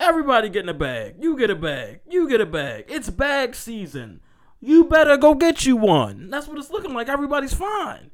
Everybody 0.00 0.48
getting 0.48 0.68
a 0.68 0.74
bag. 0.74 1.16
You 1.20 1.36
get 1.38 1.50
a 1.50 1.54
bag. 1.54 2.00
You 2.08 2.28
get 2.28 2.40
a 2.40 2.46
bag. 2.46 2.86
It's 2.88 3.10
bag 3.10 3.54
season. 3.54 4.20
You 4.60 4.84
better 4.84 5.16
go 5.16 5.34
get 5.34 5.66
you 5.66 5.76
one. 5.76 6.30
That's 6.30 6.46
what 6.48 6.58
it's 6.58 6.70
looking 6.70 6.94
like. 6.94 7.08
Everybody's 7.08 7.54
fine. 7.54 8.10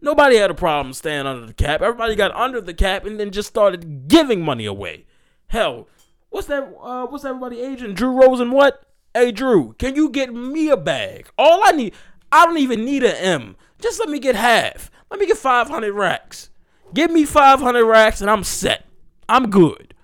Nobody 0.00 0.36
had 0.36 0.50
a 0.50 0.54
problem 0.54 0.92
staying 0.92 1.26
under 1.26 1.46
the 1.46 1.54
cap. 1.54 1.82
Everybody 1.82 2.14
got 2.14 2.34
under 2.34 2.60
the 2.60 2.74
cap 2.74 3.04
and 3.04 3.18
then 3.18 3.30
just 3.30 3.48
started 3.48 4.06
giving 4.06 4.42
money 4.42 4.66
away. 4.66 5.06
Hell, 5.48 5.88
what's 6.30 6.46
that? 6.46 6.72
Uh, 6.80 7.06
what's 7.06 7.24
everybody 7.24 7.60
agent? 7.60 7.96
Drew 7.96 8.10
Rosen? 8.10 8.50
What? 8.50 8.82
Hey 9.14 9.32
Drew, 9.32 9.74
can 9.78 9.96
you 9.96 10.10
get 10.10 10.32
me 10.32 10.68
a 10.68 10.76
bag? 10.76 11.28
All 11.36 11.62
I 11.64 11.72
need, 11.72 11.94
I 12.30 12.44
don't 12.44 12.58
even 12.58 12.84
need 12.84 13.02
an 13.02 13.16
M. 13.16 13.56
Just 13.80 13.98
let 13.98 14.08
me 14.08 14.18
get 14.18 14.36
half. 14.36 14.90
Let 15.10 15.18
me 15.18 15.26
get 15.26 15.38
500 15.38 15.92
racks. 15.92 16.50
Give 16.94 17.10
me 17.10 17.24
500 17.24 17.84
racks 17.84 18.20
and 18.20 18.30
I'm 18.30 18.44
set. 18.44 18.84
I'm 19.28 19.50
good. 19.50 19.94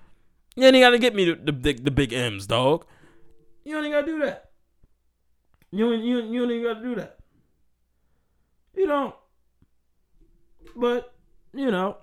You 0.55 0.65
ain't 0.65 0.75
gotta 0.75 0.99
get 0.99 1.13
me 1.13 1.25
the, 1.25 1.35
the, 1.35 1.51
big 1.51 1.83
the 1.83 1.91
big 1.91 2.13
M's, 2.13 2.47
dog. 2.47 2.85
You 3.63 3.77
ain't 3.77 3.91
gotta 3.91 4.05
do 4.05 4.19
that. 4.19 4.51
You 5.71 5.93
ain't, 5.93 6.03
you, 6.03 6.21
you 6.21 6.49
ain't 6.49 6.63
gotta 6.63 6.81
do 6.81 6.95
that. 6.95 7.17
You 8.75 8.87
don't. 8.87 9.15
But, 10.75 11.13
you 11.53 11.71
know, 11.71 11.97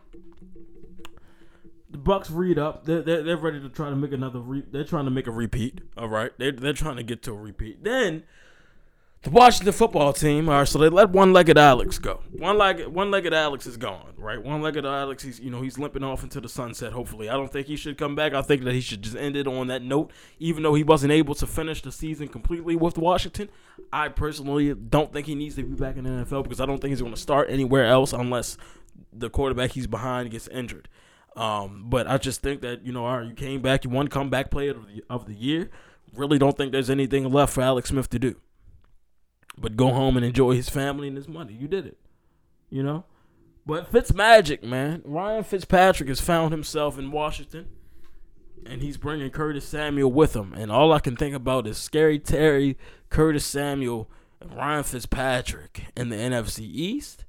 the 1.90 1.98
Bucs 1.98 2.28
read 2.30 2.58
up. 2.58 2.84
They're, 2.84 3.02
they're, 3.02 3.22
they're 3.22 3.36
ready 3.36 3.60
to 3.60 3.68
try 3.68 3.90
to 3.90 3.96
make 3.96 4.12
another. 4.12 4.40
Re- 4.40 4.66
they're 4.70 4.84
trying 4.84 5.04
to 5.04 5.10
make 5.10 5.26
a 5.26 5.30
repeat. 5.30 5.80
All 5.96 6.08
right, 6.08 6.32
they're 6.38 6.52
they're 6.52 6.72
trying 6.72 6.96
to 6.96 7.02
get 7.02 7.22
to 7.24 7.32
a 7.32 7.36
repeat. 7.36 7.84
Then 7.84 8.24
the 9.22 9.30
Washington 9.30 9.72
football 9.72 10.12
team. 10.12 10.48
All 10.48 10.58
right, 10.58 10.68
so 10.68 10.78
they 10.78 10.88
let 10.88 11.10
one-legged 11.10 11.56
Alex 11.56 11.98
go. 11.98 12.20
One-legged 12.32 12.88
one-legged 12.88 13.32
Alex 13.32 13.66
is 13.66 13.76
gone. 13.76 14.14
Right, 14.16 14.42
one-legged 14.42 14.84
Alex. 14.84 15.22
He's 15.22 15.40
you 15.40 15.50
know 15.50 15.62
he's 15.62 15.78
limping 15.78 16.02
off 16.02 16.22
into 16.22 16.40
the 16.40 16.48
sunset. 16.48 16.92
Hopefully, 16.92 17.28
I 17.28 17.34
don't 17.34 17.50
think 17.50 17.68
he 17.68 17.76
should 17.76 17.96
come 17.96 18.14
back. 18.16 18.34
I 18.34 18.42
think 18.42 18.64
that 18.64 18.74
he 18.74 18.80
should 18.80 19.02
just 19.02 19.16
end 19.16 19.36
it 19.36 19.46
on 19.46 19.68
that 19.68 19.82
note. 19.82 20.12
Even 20.38 20.62
though 20.62 20.74
he 20.74 20.82
wasn't 20.82 21.12
able 21.12 21.34
to 21.36 21.46
finish 21.46 21.82
the 21.82 21.92
season 21.92 22.28
completely 22.28 22.74
with 22.74 22.98
Washington, 22.98 23.48
I 23.92 24.08
personally 24.08 24.74
don't 24.74 25.12
think 25.12 25.26
he 25.26 25.34
needs 25.34 25.54
to 25.54 25.62
be 25.62 25.74
back 25.76 25.96
in 25.96 26.04
the 26.04 26.10
NFL 26.24 26.42
because 26.42 26.60
I 26.60 26.66
don't 26.66 26.78
think 26.78 26.90
he's 26.90 27.00
going 27.00 27.14
to 27.14 27.20
start 27.20 27.48
anywhere 27.48 27.86
else 27.86 28.12
unless 28.12 28.56
the 29.12 29.30
quarterback 29.30 29.72
he's 29.72 29.86
behind 29.86 30.30
gets 30.30 30.48
injured. 30.48 30.88
Um, 31.36 31.86
but 31.88 32.06
I 32.08 32.18
just 32.18 32.42
think 32.42 32.60
that 32.62 32.84
you 32.84 32.92
know, 32.92 33.06
all 33.06 33.18
right, 33.18 33.28
you 33.28 33.34
came 33.34 33.62
back, 33.62 33.84
you 33.84 33.90
won 33.90 34.08
comeback 34.08 34.50
player 34.50 34.72
of 34.72 34.86
the, 34.88 35.04
of 35.08 35.26
the 35.26 35.34
year. 35.34 35.70
Really 36.14 36.38
don't 36.38 36.56
think 36.56 36.72
there's 36.72 36.90
anything 36.90 37.30
left 37.30 37.54
for 37.54 37.62
Alex 37.62 37.88
Smith 37.90 38.10
to 38.10 38.18
do. 38.18 38.36
But 39.62 39.76
go 39.76 39.90
home 39.90 40.16
and 40.16 40.26
enjoy 40.26 40.54
his 40.54 40.68
family 40.68 41.08
and 41.08 41.16
his 41.16 41.28
money. 41.28 41.54
You 41.54 41.68
did 41.68 41.86
it, 41.86 41.96
you 42.68 42.82
know. 42.82 43.04
But 43.64 43.90
Fitz 43.90 44.12
magic, 44.12 44.64
man. 44.64 45.02
Ryan 45.04 45.44
Fitzpatrick 45.44 46.08
has 46.08 46.20
found 46.20 46.50
himself 46.50 46.98
in 46.98 47.12
Washington, 47.12 47.68
and 48.66 48.82
he's 48.82 48.96
bringing 48.96 49.30
Curtis 49.30 49.64
Samuel 49.64 50.12
with 50.12 50.34
him. 50.34 50.52
And 50.52 50.70
all 50.70 50.92
I 50.92 50.98
can 50.98 51.16
think 51.16 51.34
about 51.34 51.66
is 51.68 51.78
Scary 51.78 52.18
Terry, 52.18 52.76
Curtis 53.08 53.46
Samuel, 53.46 54.10
and 54.40 54.52
Ryan 54.52 54.82
Fitzpatrick 54.82 55.84
in 55.96 56.08
the 56.08 56.16
NFC 56.16 56.60
East 56.60 57.24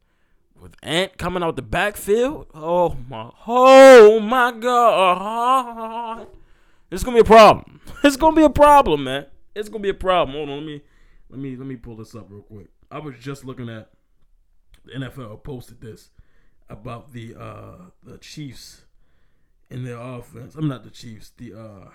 with 0.60 0.76
Ant 0.82 1.18
coming 1.18 1.44
out 1.44 1.56
the 1.56 1.62
backfield. 1.62 2.48
Oh 2.56 2.98
my, 3.08 3.30
oh 3.46 4.20
my 4.20 4.52
God! 4.54 6.28
It's 6.90 7.04
gonna 7.04 7.18
be 7.18 7.22
a 7.22 7.26
problem. 7.26 7.82
It's 8.04 8.18
gonna 8.18 8.36
be 8.36 8.44
a 8.44 8.50
problem, 8.50 9.06
man. 9.06 9.28
It's 9.56 9.70
gonna 9.70 9.82
be 9.82 9.90
a 9.90 9.94
problem. 9.94 10.36
Hold 10.36 10.50
on, 10.50 10.58
let 10.58 10.66
me, 10.66 10.82
let 11.34 11.42
me, 11.42 11.56
let 11.56 11.68
me 11.68 11.76
pull 11.76 11.96
this 11.96 12.14
up 12.14 12.28
real 12.30 12.44
quick. 12.44 12.68
I 12.92 13.00
was 13.00 13.16
just 13.20 13.44
looking 13.44 13.70
at 13.70 13.90
the 14.86 14.92
NFL 14.92 15.44
posted 15.44 15.82
this 15.82 16.10
about 16.70 17.12
the 17.14 17.36
uh 17.36 17.76
the 18.04 18.18
Chiefs 18.20 18.86
in 19.70 19.84
their 19.84 19.98
offense. 19.98 20.56
I'm 20.56 20.68
not 20.68 20.84
the 20.84 20.92
Chiefs. 20.92 21.32
The 21.38 21.54
uh, 21.54 21.90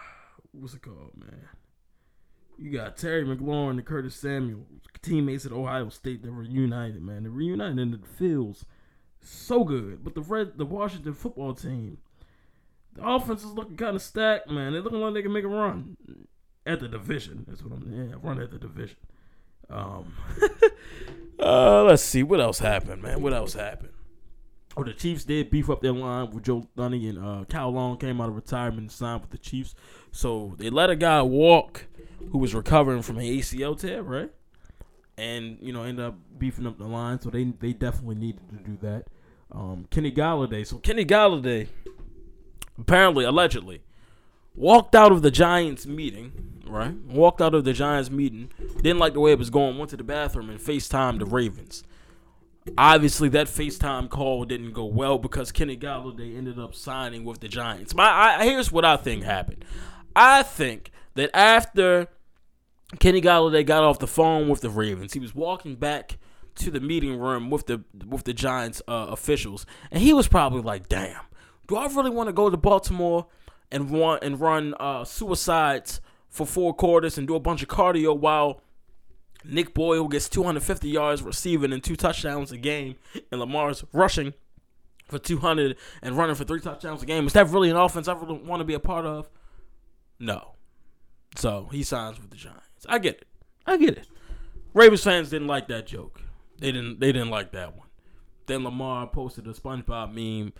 what's 0.52 0.74
it 0.74 0.82
called, 0.82 1.12
man? 1.16 1.48
You 2.58 2.72
got 2.72 2.96
Terry 2.96 3.24
McLaurin 3.24 3.70
and 3.70 3.84
Curtis 3.84 4.16
Samuel, 4.16 4.66
teammates 5.00 5.46
at 5.46 5.52
Ohio 5.52 5.88
State 5.90 6.22
that 6.24 6.32
reunited, 6.32 7.00
man. 7.00 7.22
They 7.22 7.28
reunited 7.28 7.78
and 7.78 7.94
it 7.94 8.06
feels 8.06 8.64
so 9.20 9.62
good. 9.62 10.02
But 10.02 10.16
the 10.16 10.22
red 10.22 10.58
the 10.58 10.66
Washington 10.66 11.14
football 11.14 11.54
team, 11.54 11.98
the 12.94 13.06
offense 13.06 13.44
is 13.44 13.52
looking 13.52 13.76
kind 13.76 13.94
of 13.94 14.02
stacked, 14.02 14.50
man. 14.50 14.72
They're 14.72 14.82
looking 14.82 15.00
like 15.00 15.14
they 15.14 15.22
can 15.22 15.32
make 15.32 15.44
a 15.44 15.48
run 15.48 15.96
at 16.66 16.80
the 16.80 16.88
division. 16.88 17.44
That's 17.46 17.62
what 17.62 17.72
I'm 17.74 18.10
yeah, 18.10 18.16
run 18.20 18.40
at 18.40 18.50
the 18.50 18.58
division. 18.58 18.96
Um 19.70 20.14
uh 21.38 21.82
let's 21.84 22.02
see 22.02 22.22
what 22.22 22.40
else 22.40 22.58
happened, 22.58 23.02
man. 23.02 23.22
What 23.22 23.32
else 23.32 23.54
happened? 23.54 23.90
Oh, 24.76 24.84
the 24.84 24.92
Chiefs 24.92 25.24
did 25.24 25.50
beef 25.50 25.68
up 25.68 25.80
their 25.80 25.92
line 25.92 26.30
with 26.30 26.44
Joe 26.44 26.68
Thuney 26.76 27.08
and 27.08 27.18
uh, 27.18 27.44
Kyle 27.46 27.70
Long 27.70 27.96
came 27.96 28.20
out 28.20 28.28
of 28.28 28.36
retirement 28.36 28.78
and 28.78 28.92
signed 28.92 29.22
with 29.22 29.30
the 29.30 29.38
Chiefs. 29.38 29.74
So 30.12 30.54
they 30.56 30.70
let 30.70 30.88
a 30.88 30.94
guy 30.94 31.20
walk 31.22 31.86
who 32.30 32.38
was 32.38 32.54
recovering 32.54 33.02
from 33.02 33.18
an 33.18 33.24
ACL 33.24 33.78
tear, 33.78 34.02
right? 34.02 34.30
And 35.16 35.58
you 35.60 35.72
know 35.72 35.82
ended 35.82 36.04
up 36.04 36.14
beefing 36.38 36.66
up 36.66 36.78
the 36.78 36.86
line. 36.86 37.20
So 37.20 37.30
they 37.30 37.44
they 37.44 37.72
definitely 37.72 38.16
needed 38.16 38.48
to 38.50 38.56
do 38.56 38.78
that. 38.82 39.06
Um, 39.50 39.86
Kenny 39.90 40.12
Golladay. 40.12 40.64
So 40.66 40.78
Kenny 40.78 41.04
Golladay, 41.04 41.68
apparently, 42.78 43.24
allegedly, 43.24 43.82
walked 44.58 44.94
out 44.94 45.12
of 45.12 45.22
the 45.22 45.30
Giants 45.30 45.86
meeting. 45.86 46.32
Right, 46.66 46.94
walked 47.06 47.40
out 47.40 47.54
of 47.54 47.64
the 47.64 47.72
Giants 47.72 48.10
meeting. 48.10 48.50
Didn't 48.82 48.98
like 48.98 49.14
the 49.14 49.20
way 49.20 49.32
it 49.32 49.38
was 49.38 49.48
going. 49.48 49.78
Went 49.78 49.88
to 49.90 49.96
the 49.96 50.04
bathroom 50.04 50.50
and 50.50 50.60
FaceTimed 50.60 51.18
the 51.18 51.24
Ravens. 51.24 51.82
Obviously, 52.76 53.30
that 53.30 53.46
FaceTime 53.46 54.10
call 54.10 54.44
didn't 54.44 54.72
go 54.72 54.84
well 54.84 55.16
because 55.16 55.50
Kenny 55.50 55.78
Golladay 55.78 56.36
ended 56.36 56.58
up 56.58 56.74
signing 56.74 57.24
with 57.24 57.40
the 57.40 57.48
Giants. 57.48 57.94
My, 57.94 58.04
I, 58.04 58.44
here's 58.44 58.70
what 58.70 58.84
I 58.84 58.98
think 58.98 59.24
happened. 59.24 59.64
I 60.14 60.42
think 60.42 60.90
that 61.14 61.30
after 61.34 62.08
Kenny 62.98 63.22
Golladay 63.22 63.64
got 63.64 63.82
off 63.82 63.98
the 63.98 64.06
phone 64.06 64.50
with 64.50 64.60
the 64.60 64.68
Ravens, 64.68 65.14
he 65.14 65.20
was 65.20 65.34
walking 65.34 65.76
back 65.76 66.18
to 66.56 66.70
the 66.70 66.80
meeting 66.80 67.18
room 67.18 67.48
with 67.48 67.66
the 67.66 67.82
with 68.06 68.24
the 68.24 68.34
Giants 68.34 68.82
uh, 68.86 69.06
officials, 69.08 69.64
and 69.90 70.02
he 70.02 70.12
was 70.12 70.28
probably 70.28 70.60
like, 70.60 70.88
"Damn, 70.88 71.22
do 71.66 71.76
I 71.76 71.86
really 71.86 72.10
want 72.10 72.28
to 72.28 72.32
go 72.34 72.50
to 72.50 72.56
Baltimore 72.58 73.26
and 73.70 73.90
run 73.90 74.18
and 74.22 74.40
run 74.40 74.74
uh, 74.78 75.04
suicides 75.04 76.00
for 76.28 76.46
four 76.46 76.74
quarters 76.74 77.18
and 77.18 77.26
do 77.26 77.34
a 77.34 77.40
bunch 77.40 77.62
of 77.62 77.68
cardio 77.68 78.16
while?" 78.16 78.60
Nick 79.44 79.72
Boyle 79.72 80.08
gets 80.08 80.28
250 80.28 80.88
yards 80.88 81.22
receiving 81.22 81.72
and 81.72 81.82
two 81.82 81.96
touchdowns 81.96 82.50
a 82.50 82.58
game, 82.58 82.96
and 83.30 83.40
Lamar's 83.40 83.84
rushing 83.92 84.34
for 85.08 85.18
200 85.18 85.76
and 86.02 86.16
running 86.16 86.34
for 86.34 86.44
three 86.44 86.60
touchdowns 86.60 87.02
a 87.02 87.06
game. 87.06 87.26
Is 87.26 87.32
that 87.32 87.48
really 87.48 87.70
an 87.70 87.76
offense 87.76 88.08
I 88.08 88.14
really 88.14 88.38
want 88.38 88.60
to 88.60 88.64
be 88.64 88.74
a 88.74 88.80
part 88.80 89.06
of? 89.06 89.28
No. 90.18 90.54
So 91.36 91.68
he 91.72 91.82
signs 91.82 92.20
with 92.20 92.30
the 92.30 92.36
Giants. 92.36 92.86
I 92.88 92.98
get 92.98 93.16
it. 93.16 93.28
I 93.66 93.76
get 93.76 93.96
it. 93.96 94.08
Ravens 94.74 95.02
fans 95.02 95.30
didn't 95.30 95.48
like 95.48 95.68
that 95.68 95.86
joke. 95.86 96.20
They 96.58 96.72
didn't. 96.72 97.00
They 97.00 97.12
didn't 97.12 97.30
like 97.30 97.52
that 97.52 97.76
one. 97.76 97.88
Then 98.46 98.64
Lamar 98.64 99.06
posted 99.06 99.46
a 99.46 99.52
SpongeBob 99.52 100.08
meme, 100.08 100.52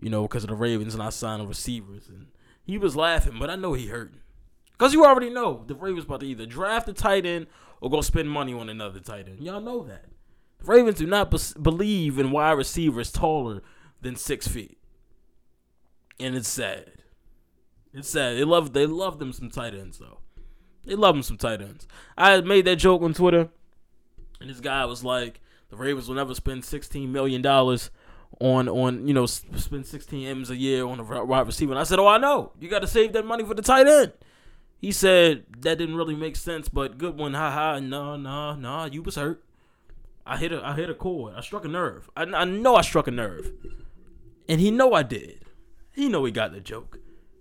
you 0.00 0.10
know, 0.10 0.22
because 0.22 0.44
of 0.44 0.50
the 0.50 0.56
Ravens 0.56 0.94
and 0.94 1.02
I 1.02 1.10
signing 1.10 1.48
receivers, 1.48 2.08
and 2.08 2.26
he 2.66 2.78
was 2.78 2.96
laughing, 2.96 3.36
but 3.38 3.48
I 3.48 3.54
know 3.56 3.74
he 3.74 3.86
hurting. 3.86 4.20
Cause 4.76 4.92
you 4.92 5.04
already 5.06 5.30
know 5.30 5.64
the 5.66 5.74
Ravens 5.74 6.04
about 6.04 6.20
to 6.20 6.26
either 6.26 6.44
draft 6.44 6.88
a 6.88 6.92
tight 6.92 7.24
end 7.24 7.46
or 7.80 7.88
go 7.88 8.00
spend 8.02 8.28
money 8.28 8.52
on 8.52 8.68
another 8.68 9.00
tight 9.00 9.28
end. 9.28 9.40
Y'all 9.40 9.60
know 9.60 9.82
that. 9.84 10.06
The 10.58 10.66
Ravens 10.66 10.98
do 10.98 11.06
not 11.06 11.30
be- 11.30 11.38
believe 11.62 12.18
in 12.18 12.30
wide 12.30 12.52
receivers 12.52 13.12
taller 13.12 13.62
than 14.02 14.16
six 14.16 14.48
feet, 14.48 14.78
and 16.18 16.34
it's 16.34 16.48
sad. 16.48 16.92
It's 17.94 18.08
sad. 18.10 18.36
They 18.36 18.44
love 18.44 18.72
they 18.72 18.84
love 18.84 19.18
them 19.18 19.32
some 19.32 19.48
tight 19.48 19.74
ends 19.74 19.98
though. 19.98 20.18
They 20.84 20.94
love 20.94 21.14
them 21.14 21.22
some 21.22 21.38
tight 21.38 21.62
ends. 21.62 21.86
I 22.18 22.40
made 22.42 22.64
that 22.66 22.76
joke 22.76 23.02
on 23.02 23.14
Twitter, 23.14 23.48
and 24.40 24.50
this 24.50 24.60
guy 24.60 24.84
was 24.84 25.02
like, 25.02 25.40
"The 25.70 25.76
Ravens 25.76 26.08
will 26.08 26.16
never 26.16 26.34
spend 26.34 26.64
sixteen 26.64 27.12
million 27.12 27.40
dollars 27.40 27.90
on 28.40 28.68
on 28.68 29.06
you 29.06 29.14
know 29.14 29.26
spend 29.26 29.86
sixteen 29.86 30.26
m's 30.26 30.50
a 30.50 30.56
year 30.56 30.86
on 30.86 31.00
a 31.00 31.24
wide 31.24 31.46
receiver." 31.46 31.72
And 31.72 31.78
I 31.80 31.84
said, 31.84 31.98
"Oh, 31.98 32.06
I 32.06 32.18
know. 32.18 32.52
You 32.60 32.68
got 32.68 32.80
to 32.80 32.86
save 32.86 33.12
that 33.14 33.26
money 33.26 33.44
for 33.44 33.54
the 33.54 33.62
tight 33.62 33.86
end." 33.86 34.12
He 34.78 34.92
said 34.92 35.44
that 35.60 35.78
didn't 35.78 35.96
really 35.96 36.14
make 36.14 36.36
sense, 36.36 36.68
but 36.68 36.98
good 36.98 37.16
one. 37.16 37.34
Ha 37.34 37.50
ha. 37.50 37.78
No, 37.78 38.16
no, 38.16 38.54
no. 38.54 38.84
You 38.84 39.02
was 39.02 39.16
hurt. 39.16 39.42
I 40.26 40.36
hit 40.36 40.52
a 40.52 40.64
I 40.64 40.74
hit 40.74 40.90
a 40.90 40.94
chord. 40.94 41.34
I 41.36 41.40
struck 41.40 41.64
a 41.64 41.68
nerve. 41.68 42.10
I, 42.16 42.22
I 42.22 42.44
know 42.44 42.74
I 42.74 42.82
struck 42.82 43.06
a 43.06 43.12
nerve, 43.12 43.52
and 44.48 44.60
he 44.60 44.70
know 44.70 44.92
I 44.92 45.02
did. 45.02 45.40
He 45.92 46.08
know 46.08 46.24
he 46.24 46.32
got 46.32 46.52
the 46.52 46.60
joke. 46.60 46.98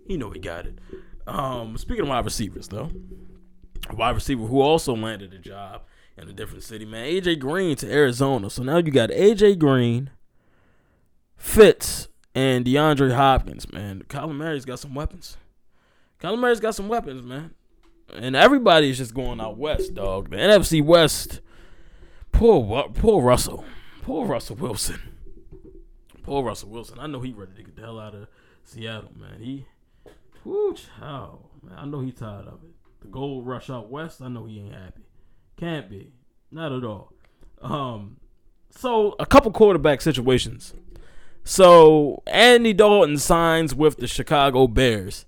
He 0.08 0.18
know 0.18 0.30
he 0.30 0.40
got 0.40 0.66
it. 0.66 0.80
Um, 1.28 1.78
speaking 1.78 2.04
of 2.04 2.10
wide 2.10 2.24
receivers, 2.24 2.68
though, 2.68 2.92
wide 3.94 4.16
receiver 4.16 4.46
who 4.46 4.62
also 4.62 4.96
landed 4.96 5.34
a 5.34 5.40
job 5.40 5.82
in 6.18 6.30
a 6.30 6.34
different 6.34 6.64
city, 6.64 6.86
man. 6.86 7.06
AJ 7.06 7.40
Green 7.40 7.76
to 7.78 7.92
Arizona. 7.92 8.50
So 8.50 8.64
now 8.64 8.78
you 8.78 8.92
got 8.92 9.10
AJ 9.10 9.60
Green, 9.60 10.12
Fitz, 11.38 12.08
and 12.34 12.66
DeAndre 12.66 13.16
Hopkins, 13.16 13.72
man. 13.72 14.04
Kyler 14.10 14.36
Murray's 14.36 14.66
got 14.66 14.80
some 14.80 14.94
weapons. 14.94 15.38
Kyler 16.20 16.38
Murray's 16.38 16.60
got 16.60 16.76
some 16.76 16.90
weapons, 16.90 17.24
man. 17.24 17.52
And 18.14 18.36
everybody's 18.36 18.98
just 18.98 19.14
going 19.14 19.40
out 19.40 19.58
west, 19.58 19.96
dog. 19.96 20.30
The 20.30 20.38
NFC 20.38 20.84
West, 20.84 21.42
poor, 22.32 22.90
poor 22.90 23.24
Russell. 23.24 23.66
Poor 24.02 24.28
Russell 24.28 24.58
Wilson. 24.58 25.02
Poor 26.22 26.44
Russell 26.44 26.70
Wilson. 26.70 27.00
I 27.00 27.08
know 27.08 27.22
he 27.22 27.34
ready 27.34 27.54
to 27.56 27.64
get 27.64 27.76
the 27.76 27.82
hell 27.82 28.00
out 28.00 28.14
of 28.14 28.28
Seattle, 28.64 29.12
man. 29.18 29.42
He, 29.42 29.66
whoo, 30.44 30.76
child, 30.76 31.46
man. 31.64 31.78
I 31.78 31.86
know 31.86 32.02
he 32.02 32.12
tired 32.12 32.48
of 32.48 32.64
it. 32.64 32.72
The 33.02 33.08
gold 33.08 33.48
rush 33.48 33.70
out 33.70 33.90
west. 33.90 34.22
I 34.22 34.28
know 34.28 34.46
he 34.46 34.60
ain't 34.60 34.74
happy. 34.74 35.04
Can't 35.58 35.90
be, 35.90 36.12
not 36.52 36.72
at 36.72 36.84
all. 36.84 37.14
Um, 37.62 38.18
so 38.70 39.16
a 39.20 39.26
couple 39.26 39.52
quarterback 39.52 40.02
situations. 40.02 40.74
So 41.48 42.24
Andy 42.26 42.74
Dalton 42.74 43.20
signs 43.20 43.76
with 43.76 43.98
the 43.98 44.08
Chicago 44.08 44.68
Bears, 44.68 45.28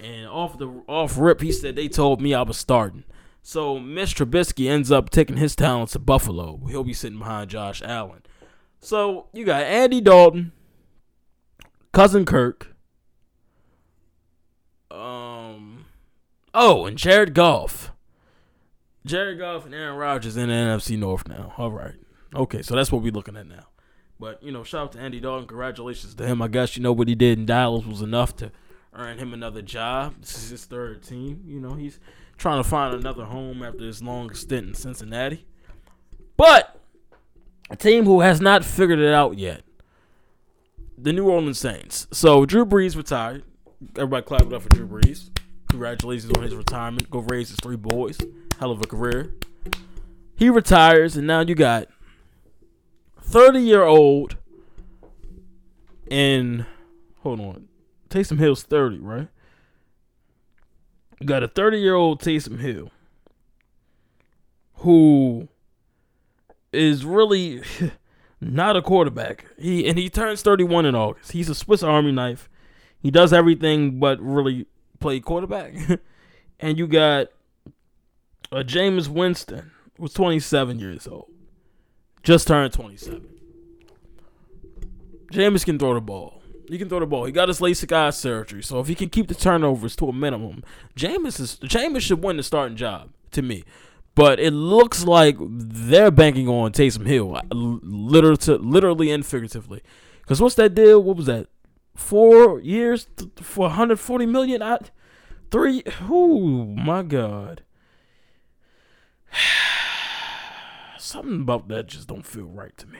and 0.00 0.28
off 0.28 0.56
the 0.58 0.68
off 0.86 1.18
rip, 1.18 1.40
he 1.40 1.50
said 1.50 1.74
they 1.74 1.88
told 1.88 2.22
me 2.22 2.32
I 2.32 2.42
was 2.42 2.56
starting. 2.56 3.02
So 3.42 3.80
Mitch 3.80 4.14
Trubisky 4.14 4.70
ends 4.70 4.92
up 4.92 5.10
taking 5.10 5.38
his 5.38 5.56
talents 5.56 5.94
to 5.94 5.98
Buffalo. 5.98 6.60
He'll 6.68 6.84
be 6.84 6.92
sitting 6.92 7.18
behind 7.18 7.50
Josh 7.50 7.82
Allen. 7.84 8.22
So 8.80 9.26
you 9.32 9.44
got 9.44 9.62
Andy 9.62 10.00
Dalton, 10.00 10.52
cousin 11.92 12.24
Kirk, 12.24 12.72
um, 14.92 15.86
oh, 16.54 16.86
and 16.86 16.96
Jared 16.96 17.34
Goff. 17.34 17.92
Jared 19.04 19.40
Goff 19.40 19.66
and 19.66 19.74
Aaron 19.74 19.96
Rodgers 19.96 20.36
in 20.36 20.48
the 20.48 20.54
NFC 20.54 20.96
North 20.96 21.26
now. 21.26 21.54
All 21.58 21.72
right, 21.72 21.94
okay, 22.36 22.62
so 22.62 22.76
that's 22.76 22.92
what 22.92 23.02
we're 23.02 23.10
looking 23.10 23.36
at 23.36 23.48
now. 23.48 23.66
But 24.18 24.42
you 24.42 24.52
know, 24.52 24.64
shout 24.64 24.82
out 24.82 24.92
to 24.92 24.98
Andy 24.98 25.20
Dalton. 25.20 25.46
Congratulations 25.46 26.14
to 26.14 26.26
him. 26.26 26.40
I 26.40 26.48
guess 26.48 26.76
you 26.76 26.82
know 26.82 26.92
what 26.92 27.08
he 27.08 27.14
did 27.14 27.38
in 27.38 27.46
Dallas 27.46 27.84
was 27.84 28.00
enough 28.00 28.34
to 28.36 28.50
earn 28.94 29.18
him 29.18 29.34
another 29.34 29.62
job. 29.62 30.14
This 30.20 30.36
is 30.38 30.50
his 30.50 30.64
third 30.64 31.02
team. 31.02 31.42
You 31.46 31.60
know, 31.60 31.74
he's 31.74 32.00
trying 32.38 32.62
to 32.62 32.68
find 32.68 32.94
another 32.94 33.24
home 33.24 33.62
after 33.62 33.84
his 33.84 34.02
long 34.02 34.34
stint 34.34 34.68
in 34.68 34.74
Cincinnati. 34.74 35.46
But 36.36 36.80
a 37.70 37.76
team 37.76 38.04
who 38.04 38.20
has 38.20 38.40
not 38.40 38.64
figured 38.64 38.98
it 38.98 39.12
out 39.12 39.38
yet. 39.38 39.62
The 40.98 41.12
New 41.12 41.28
Orleans 41.28 41.58
Saints. 41.58 42.06
So 42.10 42.46
Drew 42.46 42.64
Brees 42.64 42.96
retired. 42.96 43.44
Everybody 43.96 44.24
clap 44.24 44.42
it 44.42 44.52
up 44.52 44.62
for 44.62 44.68
Drew 44.70 44.86
Brees. 44.86 45.30
Congratulations 45.68 46.32
on 46.36 46.42
his 46.42 46.54
retirement. 46.54 47.10
Go 47.10 47.18
raise 47.18 47.50
his 47.50 47.58
three 47.62 47.76
boys. 47.76 48.18
Hell 48.58 48.70
of 48.70 48.80
a 48.80 48.86
career. 48.86 49.34
He 50.36 50.48
retires, 50.48 51.16
and 51.16 51.26
now 51.26 51.40
you 51.40 51.54
got 51.54 51.88
30 53.26 53.58
year 53.60 53.82
old 53.82 54.36
and 56.10 56.64
hold 57.22 57.40
on. 57.40 57.68
Taysom 58.08 58.38
Hill's 58.38 58.62
30, 58.62 58.98
right? 58.98 59.28
You 61.20 61.26
got 61.26 61.42
a 61.42 61.48
30 61.48 61.78
year 61.78 61.94
old 61.94 62.20
Taysom 62.20 62.60
Hill 62.60 62.90
who 64.76 65.48
is 66.72 67.04
really 67.04 67.62
not 68.40 68.76
a 68.76 68.82
quarterback. 68.82 69.46
He 69.58 69.88
and 69.88 69.98
he 69.98 70.08
turns 70.08 70.42
31 70.42 70.86
in 70.86 70.94
August. 70.94 71.32
He's 71.32 71.48
a 71.48 71.54
Swiss 71.54 71.82
Army 71.82 72.12
knife. 72.12 72.48
He 73.00 73.10
does 73.10 73.32
everything 73.32 73.98
but 73.98 74.20
really 74.20 74.66
play 75.00 75.18
quarterback. 75.18 75.74
and 76.60 76.78
you 76.78 76.86
got 76.86 77.28
a 78.52 78.62
Jameis 78.62 79.08
Winston 79.08 79.72
who's 79.98 80.12
27 80.12 80.78
years 80.78 81.08
old. 81.08 81.30
Just 82.26 82.48
turned 82.48 82.72
27. 82.72 83.24
Jameis 85.32 85.64
can 85.64 85.78
throw 85.78 85.94
the 85.94 86.00
ball. 86.00 86.42
He 86.68 86.76
can 86.76 86.88
throw 86.88 86.98
the 86.98 87.06
ball. 87.06 87.24
He 87.24 87.30
got 87.30 87.46
his 87.46 87.60
LASIK 87.60 87.92
eye 87.92 88.10
surgery, 88.10 88.64
so 88.64 88.80
if 88.80 88.88
he 88.88 88.96
can 88.96 89.10
keep 89.10 89.28
the 89.28 89.34
turnovers 89.36 89.94
to 89.94 90.08
a 90.08 90.12
minimum, 90.12 90.64
Jameis 90.96 91.38
is 91.38 91.54
Jameis 91.62 92.00
should 92.00 92.24
win 92.24 92.36
the 92.36 92.42
starting 92.42 92.76
job 92.76 93.10
to 93.30 93.42
me. 93.42 93.62
But 94.16 94.40
it 94.40 94.50
looks 94.50 95.04
like 95.04 95.36
they're 95.38 96.10
banking 96.10 96.48
on 96.48 96.72
Taysom 96.72 97.06
Hill, 97.06 97.40
literally, 97.52 98.58
literally 98.58 99.12
and 99.12 99.24
figuratively. 99.24 99.82
Because 100.22 100.40
what's 100.40 100.56
that 100.56 100.74
deal? 100.74 101.00
What 101.00 101.18
was 101.18 101.26
that? 101.26 101.46
Four 101.94 102.58
years 102.58 103.06
for 103.36 103.68
140 103.68 104.26
million? 104.26 104.64
I, 104.64 104.78
three? 105.52 105.84
Oh 106.10 106.64
my 106.64 107.04
God. 107.04 107.62
Something 111.16 111.40
about 111.40 111.68
that 111.68 111.86
just 111.86 112.08
don't 112.08 112.26
feel 112.26 112.44
right 112.44 112.76
to 112.76 112.86
me. 112.86 112.98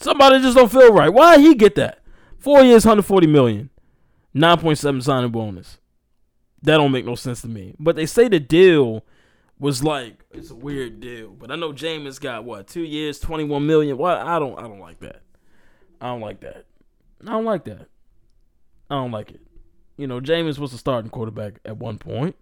Somebody 0.00 0.40
just 0.40 0.56
don't 0.56 0.72
feel 0.72 0.90
right. 0.90 1.12
Why 1.12 1.38
he 1.38 1.54
get 1.54 1.74
that? 1.74 1.98
Four 2.38 2.62
years, 2.62 2.86
140 2.86 3.26
million. 3.26 3.68
9.7 4.34 5.02
signing 5.02 5.30
bonus. 5.30 5.76
That 6.62 6.78
don't 6.78 6.92
make 6.92 7.04
no 7.04 7.14
sense 7.14 7.42
to 7.42 7.48
me. 7.48 7.74
But 7.78 7.96
they 7.96 8.06
say 8.06 8.28
the 8.28 8.40
deal 8.40 9.04
was 9.58 9.84
like 9.84 10.24
it's 10.30 10.50
a 10.50 10.54
weird 10.54 11.00
deal. 11.00 11.28
But 11.28 11.50
I 11.50 11.56
know 11.56 11.74
Jameis 11.74 12.18
got 12.18 12.44
what 12.44 12.68
two 12.68 12.84
years, 12.84 13.20
twenty 13.20 13.44
one 13.44 13.66
million. 13.66 13.98
What 13.98 14.16
I 14.16 14.38
don't 14.38 14.58
I 14.58 14.62
don't 14.62 14.80
like 14.80 15.00
that. 15.00 15.20
I 16.00 16.06
don't 16.06 16.22
like 16.22 16.40
that. 16.40 16.64
I 17.20 17.32
don't 17.32 17.44
like 17.44 17.64
that. 17.64 17.88
I 18.88 18.94
don't 18.94 19.12
like 19.12 19.30
it. 19.30 19.42
You 19.98 20.06
know, 20.06 20.20
Jameis 20.20 20.58
was 20.58 20.72
a 20.72 20.78
starting 20.78 21.10
quarterback 21.10 21.58
at 21.66 21.76
one 21.76 21.98
point. 21.98 22.36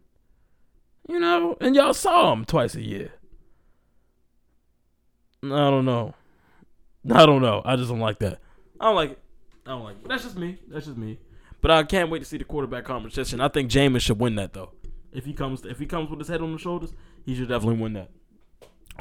You 1.08 1.18
know, 1.18 1.56
and 1.60 1.74
y'all 1.74 1.94
saw 1.94 2.32
him 2.32 2.44
twice 2.44 2.76
a 2.76 2.82
year. 2.82 3.10
I 5.42 5.70
don't 5.70 5.84
know. 5.84 6.14
I 7.12 7.24
don't 7.24 7.42
know. 7.42 7.62
I 7.64 7.76
just 7.76 7.88
don't 7.88 8.00
like 8.00 8.18
that. 8.18 8.38
I 8.78 8.86
don't 8.86 8.96
like 8.96 9.12
it. 9.12 9.18
I 9.66 9.70
don't 9.70 9.84
like 9.84 9.96
it. 9.96 10.08
That's 10.08 10.24
just 10.24 10.36
me. 10.36 10.58
That's 10.68 10.86
just 10.86 10.98
me. 10.98 11.18
But 11.60 11.70
I 11.70 11.82
can't 11.82 12.10
wait 12.10 12.20
to 12.20 12.24
see 12.24 12.38
the 12.38 12.44
quarterback 12.44 12.84
competition. 12.84 13.40
I 13.40 13.48
think 13.48 13.70
Jameis 13.70 14.00
should 14.00 14.18
win 14.18 14.36
that 14.36 14.52
though. 14.52 14.72
If 15.12 15.24
he 15.24 15.32
comes, 15.32 15.64
if 15.64 15.78
he 15.78 15.86
comes 15.86 16.10
with 16.10 16.18
his 16.18 16.28
head 16.28 16.40
on 16.40 16.52
the 16.52 16.58
shoulders, 16.58 16.92
he 17.24 17.34
should 17.34 17.48
definitely 17.48 17.80
win 17.80 17.94
that. 17.94 18.10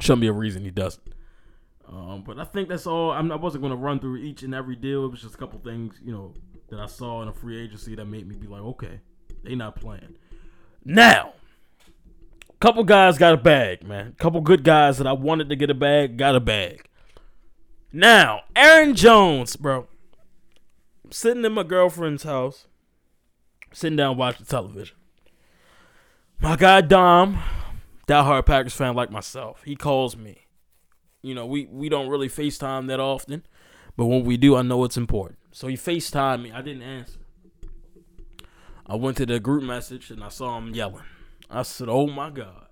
Shouldn't 0.00 0.22
be 0.22 0.26
a 0.26 0.32
reason 0.32 0.64
he 0.64 0.70
doesn't. 0.70 1.14
Um, 1.88 2.22
but 2.26 2.38
I 2.38 2.44
think 2.44 2.68
that's 2.68 2.86
all. 2.86 3.10
I'm, 3.10 3.30
I 3.32 3.36
wasn't 3.36 3.62
going 3.62 3.72
to 3.72 3.76
run 3.76 3.98
through 3.98 4.16
each 4.18 4.42
and 4.42 4.54
every 4.54 4.76
deal. 4.76 5.04
It 5.04 5.10
was 5.10 5.22
just 5.22 5.34
a 5.34 5.38
couple 5.38 5.58
things, 5.58 5.96
you 6.04 6.12
know, 6.12 6.34
that 6.68 6.78
I 6.78 6.86
saw 6.86 7.22
in 7.22 7.28
a 7.28 7.32
free 7.32 7.60
agency 7.60 7.94
that 7.96 8.04
made 8.04 8.28
me 8.28 8.36
be 8.36 8.46
like, 8.46 8.62
okay, 8.62 9.00
they 9.42 9.54
not 9.54 9.76
playing. 9.76 10.16
Now, 10.84 11.34
couple 12.60 12.84
guys 12.84 13.18
got 13.18 13.34
a 13.34 13.38
bag, 13.38 13.82
man. 13.82 14.14
Couple 14.18 14.40
good 14.40 14.64
guys 14.64 14.98
that 14.98 15.06
I 15.06 15.12
wanted 15.12 15.48
to 15.48 15.56
get 15.56 15.70
a 15.70 15.74
bag, 15.74 16.16
got 16.16 16.34
a 16.34 16.40
bag. 16.40 16.86
Now, 17.92 18.42
Aaron 18.54 18.94
Jones, 18.94 19.56
bro 19.56 19.88
sitting 21.10 21.44
in 21.44 21.52
my 21.52 21.62
girlfriend's 21.62 22.22
house, 22.22 22.66
sitting 23.72 23.96
down 23.96 24.16
watching 24.16 24.46
television. 24.46 24.96
My 26.40 26.56
guy 26.56 26.80
Dom, 26.80 27.38
diehard 28.06 28.46
Packers 28.46 28.74
fan 28.74 28.94
like 28.94 29.10
myself, 29.10 29.62
he 29.64 29.76
calls 29.76 30.16
me. 30.16 30.46
You 31.22 31.34
know, 31.34 31.44
we, 31.44 31.66
we 31.66 31.88
don't 31.88 32.08
really 32.08 32.28
FaceTime 32.28 32.86
that 32.86 32.98
often, 32.98 33.44
but 33.96 34.06
when 34.06 34.24
we 34.24 34.36
do, 34.36 34.56
I 34.56 34.62
know 34.62 34.84
it's 34.84 34.96
important. 34.96 35.38
So 35.52 35.66
he 35.66 35.76
FaceTimed 35.76 36.42
me. 36.42 36.52
I 36.52 36.62
didn't 36.62 36.82
answer. 36.82 37.18
I 38.86 38.96
went 38.96 39.18
to 39.18 39.26
the 39.26 39.38
group 39.38 39.62
message 39.62 40.10
and 40.10 40.24
I 40.24 40.28
saw 40.28 40.56
him 40.56 40.74
yelling. 40.74 41.04
I 41.50 41.62
said, 41.62 41.88
Oh 41.88 42.06
my 42.06 42.30
God. 42.30 42.66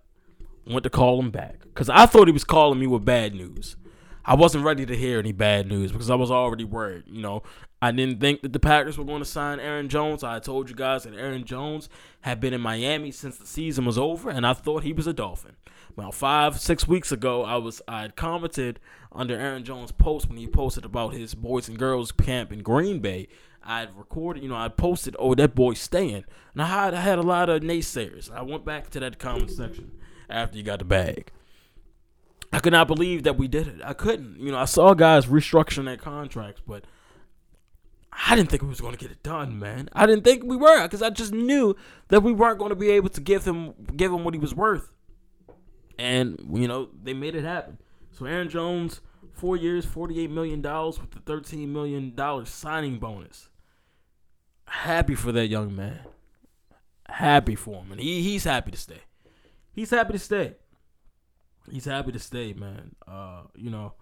went 0.66 0.84
to 0.84 0.90
call 0.90 1.18
him 1.20 1.30
back 1.30 1.60
because 1.62 1.88
I 1.88 2.06
thought 2.06 2.28
he 2.28 2.32
was 2.32 2.44
calling 2.44 2.78
me 2.78 2.86
with 2.86 3.04
bad 3.04 3.34
news. 3.34 3.76
I 4.24 4.34
wasn't 4.34 4.64
ready 4.64 4.84
to 4.84 4.94
hear 4.94 5.18
any 5.18 5.32
bad 5.32 5.66
news 5.66 5.90
because 5.90 6.10
I 6.10 6.14
was 6.14 6.30
already 6.30 6.64
worried. 6.64 7.04
You 7.06 7.22
know, 7.22 7.42
I 7.80 7.92
didn't 7.92 8.20
think 8.20 8.42
that 8.42 8.52
the 8.52 8.60
Packers 8.60 8.98
were 8.98 9.04
going 9.04 9.20
to 9.20 9.24
sign 9.24 9.58
Aaron 9.58 9.88
Jones. 9.88 10.22
I 10.22 10.38
told 10.38 10.68
you 10.68 10.76
guys 10.76 11.04
that 11.04 11.14
Aaron 11.14 11.44
Jones 11.44 11.88
had 12.20 12.38
been 12.38 12.52
in 12.52 12.60
Miami 12.60 13.10
since 13.10 13.38
the 13.38 13.46
season 13.46 13.86
was 13.86 13.96
over, 13.96 14.28
and 14.28 14.46
I 14.46 14.52
thought 14.52 14.82
he 14.82 14.92
was 14.92 15.06
a 15.06 15.14
Dolphin. 15.14 15.56
Well, 15.96 16.12
five, 16.12 16.60
six 16.60 16.86
weeks 16.86 17.10
ago, 17.10 17.42
I 17.42 17.56
was 17.56 17.80
I 17.88 18.02
had 18.02 18.16
commented 18.16 18.80
under 19.12 19.34
Aaron 19.34 19.64
Jones' 19.64 19.92
post 19.92 20.28
when 20.28 20.36
he 20.36 20.46
posted 20.46 20.84
about 20.84 21.14
his 21.14 21.34
boys 21.34 21.66
and 21.68 21.78
girls 21.78 22.12
camp 22.12 22.52
in 22.52 22.62
Green 22.62 23.00
Bay. 23.00 23.28
I 23.68 23.80
had 23.80 23.98
recorded, 23.98 24.42
you 24.42 24.48
know, 24.48 24.56
I 24.56 24.68
posted, 24.68 25.14
"Oh, 25.18 25.34
that 25.34 25.54
boy's 25.54 25.78
staying," 25.78 26.24
and 26.54 26.62
I 26.62 26.66
had 26.66 26.94
I 26.94 27.00
had 27.00 27.18
a 27.18 27.22
lot 27.22 27.50
of 27.50 27.62
naysayers. 27.62 28.32
I 28.32 28.40
went 28.40 28.64
back 28.64 28.88
to 28.90 29.00
that 29.00 29.18
comment 29.18 29.50
section 29.50 29.92
after 30.30 30.56
you 30.56 30.64
got 30.64 30.78
the 30.78 30.86
bag. 30.86 31.30
I 32.50 32.60
could 32.60 32.72
not 32.72 32.88
believe 32.88 33.24
that 33.24 33.36
we 33.36 33.46
did 33.46 33.68
it. 33.68 33.80
I 33.84 33.92
couldn't. 33.92 34.40
You 34.40 34.52
know, 34.52 34.58
I 34.58 34.64
saw 34.64 34.94
guys 34.94 35.26
restructuring 35.26 35.84
their 35.84 35.98
contracts, 35.98 36.62
but 36.66 36.84
I 38.10 38.34
didn't 38.34 38.48
think 38.48 38.62
we 38.62 38.68
was 38.68 38.80
going 38.80 38.94
to 38.94 38.98
get 38.98 39.10
it 39.10 39.22
done, 39.22 39.58
man. 39.58 39.90
I 39.92 40.06
didn't 40.06 40.24
think 40.24 40.44
we 40.44 40.56
were 40.56 40.82
because 40.84 41.02
I 41.02 41.10
just 41.10 41.32
knew 41.32 41.76
that 42.08 42.22
we 42.22 42.32
weren't 42.32 42.58
going 42.58 42.70
to 42.70 42.76
be 42.76 42.88
able 42.90 43.10
to 43.10 43.20
give 43.20 43.44
him 43.44 43.74
give 43.94 44.10
him 44.10 44.24
what 44.24 44.32
he 44.32 44.40
was 44.40 44.54
worth. 44.54 44.94
And 45.98 46.40
you 46.54 46.68
know 46.68 46.88
they 47.02 47.12
made 47.12 47.34
it 47.34 47.44
happen. 47.44 47.76
So 48.12 48.24
Aaron 48.24 48.48
Jones, 48.48 49.02
four 49.34 49.58
years, 49.58 49.84
forty-eight 49.84 50.30
million 50.30 50.62
dollars 50.62 50.98
with 50.98 51.10
the 51.10 51.20
thirteen 51.20 51.70
million 51.70 52.14
dollars 52.14 52.48
signing 52.48 52.98
bonus. 52.98 53.47
Happy 54.68 55.14
for 55.14 55.32
that 55.32 55.48
young 55.48 55.74
man. 55.74 56.00
Happy 57.08 57.54
for 57.54 57.82
him, 57.82 57.92
and 57.92 58.00
he 58.00 58.22
he's 58.22 58.44
happy 58.44 58.70
to 58.70 58.76
stay. 58.76 59.00
He's 59.72 59.90
happy 59.90 60.12
to 60.12 60.18
stay. 60.18 60.54
He's 61.70 61.86
happy 61.86 62.12
to 62.12 62.18
stay, 62.18 62.52
man. 62.52 62.94
Uh, 63.06 63.42
you 63.54 63.70
know 63.70 63.94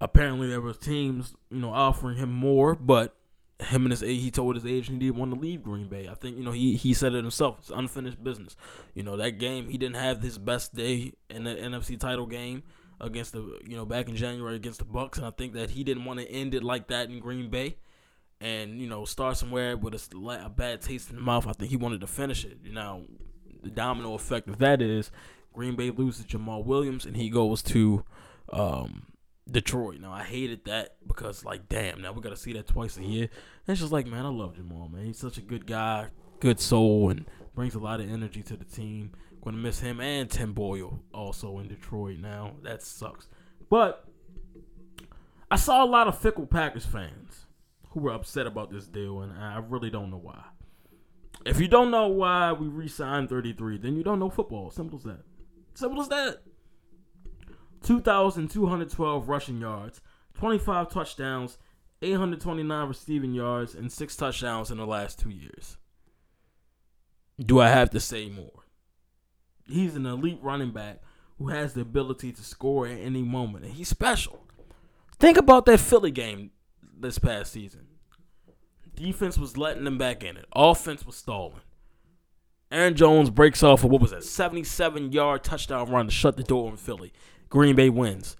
apparently 0.00 0.48
there 0.48 0.60
was 0.60 0.78
teams, 0.78 1.34
you 1.50 1.58
know, 1.58 1.72
offering 1.72 2.16
him 2.16 2.32
more, 2.32 2.74
but 2.74 3.14
him 3.60 3.84
and 3.84 3.90
his 3.90 4.00
he 4.00 4.30
told 4.30 4.54
his 4.54 4.64
agent 4.64 5.02
he 5.02 5.08
didn't 5.08 5.20
want 5.20 5.34
to 5.34 5.40
leave 5.40 5.62
Green 5.62 5.86
Bay. 5.86 6.08
I 6.08 6.14
think 6.14 6.38
you 6.38 6.44
know 6.44 6.52
he 6.52 6.76
he 6.76 6.94
said 6.94 7.12
it 7.12 7.22
himself. 7.22 7.58
It's 7.60 7.70
unfinished 7.70 8.22
business. 8.24 8.56
You 8.94 9.02
know 9.02 9.16
that 9.18 9.32
game 9.32 9.68
he 9.68 9.76
didn't 9.76 9.96
have 9.96 10.22
his 10.22 10.38
best 10.38 10.74
day 10.74 11.12
in 11.28 11.44
the 11.44 11.54
NFC 11.54 11.98
title 11.98 12.26
game. 12.26 12.62
against 13.02 13.32
the 13.32 13.58
you 13.66 13.76
know 13.76 13.84
back 13.84 14.08
in 14.08 14.16
January 14.16 14.56
against 14.56 14.78
the 14.78 14.86
Bucs, 14.86 15.18
and 15.18 15.26
I 15.26 15.30
think 15.30 15.52
that 15.52 15.70
he 15.70 15.84
didn't 15.84 16.06
want 16.06 16.20
to 16.20 16.30
end 16.30 16.54
it 16.54 16.64
like 16.64 16.88
that 16.88 17.10
in 17.10 17.20
Green 17.20 17.50
Bay, 17.50 17.76
and 18.40 18.80
you 18.80 18.88
know 18.88 19.04
start 19.04 19.36
somewhere 19.36 19.76
with 19.76 19.94
a, 19.94 20.40
a 20.44 20.48
bad 20.48 20.80
taste 20.80 21.10
in 21.10 21.16
the 21.16 21.22
mouth. 21.22 21.46
I 21.46 21.52
think 21.52 21.70
he 21.70 21.76
wanted 21.76 22.00
to 22.00 22.06
finish 22.06 22.44
it. 22.44 22.58
You 22.64 22.72
know, 22.72 23.04
the 23.62 23.70
domino 23.70 24.14
effect 24.14 24.48
of 24.48 24.58
that 24.58 24.80
is 24.80 25.10
Green 25.52 25.76
Bay 25.76 25.90
loses 25.90 26.24
Jamaal 26.24 26.64
Williams, 26.64 27.04
and 27.04 27.16
he 27.16 27.28
goes 27.28 27.62
to 27.64 28.04
um, 28.52 29.06
Detroit. 29.50 30.00
Now 30.00 30.12
I 30.12 30.22
hated 30.22 30.64
that 30.64 30.96
because 31.06 31.44
like 31.44 31.68
damn, 31.68 32.00
now 32.00 32.12
we 32.12 32.22
gotta 32.22 32.36
see 32.36 32.52
that 32.54 32.66
twice 32.66 32.96
a 32.96 33.04
year. 33.04 33.24
And 33.24 33.72
it's 33.72 33.80
just 33.80 33.92
like 33.92 34.06
man, 34.06 34.24
I 34.24 34.30
love 34.30 34.54
Jamaal, 34.54 34.90
man. 34.90 35.04
He's 35.04 35.18
such 35.18 35.38
a 35.38 35.42
good 35.42 35.66
guy, 35.66 36.08
good 36.40 36.60
soul, 36.60 37.10
and 37.10 37.26
brings 37.54 37.74
a 37.74 37.80
lot 37.80 38.00
of 38.00 38.10
energy 38.10 38.42
to 38.44 38.56
the 38.56 38.64
team. 38.64 39.12
Gonna 39.42 39.56
miss 39.56 39.80
him 39.80 40.00
and 40.00 40.30
Tim 40.30 40.52
Boyle 40.52 41.02
also 41.12 41.58
in 41.58 41.68
Detroit 41.68 42.18
now. 42.18 42.52
That 42.62 42.82
sucks. 42.82 43.28
But 43.68 44.04
I 45.50 45.56
saw 45.56 45.82
a 45.82 45.86
lot 45.86 46.08
of 46.08 46.18
fickle 46.18 46.46
Packers 46.46 46.84
fans 46.84 47.46
who 47.90 48.00
were 48.00 48.12
upset 48.12 48.46
about 48.46 48.70
this 48.70 48.86
deal, 48.86 49.20
and 49.20 49.32
I 49.32 49.58
really 49.58 49.90
don't 49.90 50.10
know 50.10 50.18
why. 50.18 50.42
If 51.44 51.60
you 51.60 51.68
don't 51.68 51.90
know 51.90 52.08
why 52.08 52.52
we 52.52 52.68
re-signed 52.68 53.28
33, 53.28 53.78
then 53.78 53.96
you 53.96 54.02
don't 54.02 54.18
know 54.18 54.30
football. 54.30 54.70
Simple 54.70 54.98
as 54.98 55.04
that. 55.04 55.22
Simple 55.74 56.00
as 56.00 56.08
that. 56.08 56.42
2,212 57.82 59.28
rushing 59.28 59.60
yards, 59.60 60.02
25 60.34 60.90
touchdowns, 60.90 61.58
829 62.02 62.88
receiving 62.88 63.34
yards, 63.34 63.74
and 63.74 63.90
six 63.90 64.16
touchdowns 64.16 64.70
in 64.70 64.78
the 64.78 64.86
last 64.86 65.18
two 65.18 65.30
years. 65.30 65.78
Do 67.38 67.60
I 67.60 67.68
have 67.68 67.90
to 67.90 68.00
say 68.00 68.28
more? 68.28 68.64
He's 69.66 69.96
an 69.96 70.04
elite 70.04 70.40
running 70.42 70.72
back 70.72 71.00
who 71.38 71.48
has 71.48 71.72
the 71.72 71.80
ability 71.80 72.32
to 72.32 72.42
score 72.42 72.86
at 72.86 72.98
any 73.00 73.22
moment, 73.22 73.64
and 73.64 73.72
he's 73.72 73.88
special. 73.88 74.44
Think 75.18 75.38
about 75.38 75.64
that 75.66 75.80
Philly 75.80 76.10
game 76.10 76.50
this 77.00 77.18
past 77.18 77.52
season. 77.52 77.86
Defense 78.94 79.38
was 79.38 79.56
letting 79.56 79.84
them 79.84 79.98
back 79.98 80.22
in 80.22 80.36
it. 80.36 80.46
Offense 80.54 81.06
was 81.06 81.16
stalling. 81.16 81.62
Aaron 82.70 82.94
Jones 82.94 83.30
breaks 83.30 83.62
off 83.62 83.82
a 83.82 83.86
what 83.86 84.00
was 84.00 84.12
that, 84.12 84.22
77 84.22 85.12
yard 85.12 85.42
touchdown 85.42 85.90
run 85.90 86.06
to 86.06 86.12
shut 86.12 86.36
the 86.36 86.42
door 86.42 86.70
on 86.70 86.76
Philly. 86.76 87.12
Green 87.48 87.74
Bay 87.74 87.88
wins. 87.88 88.36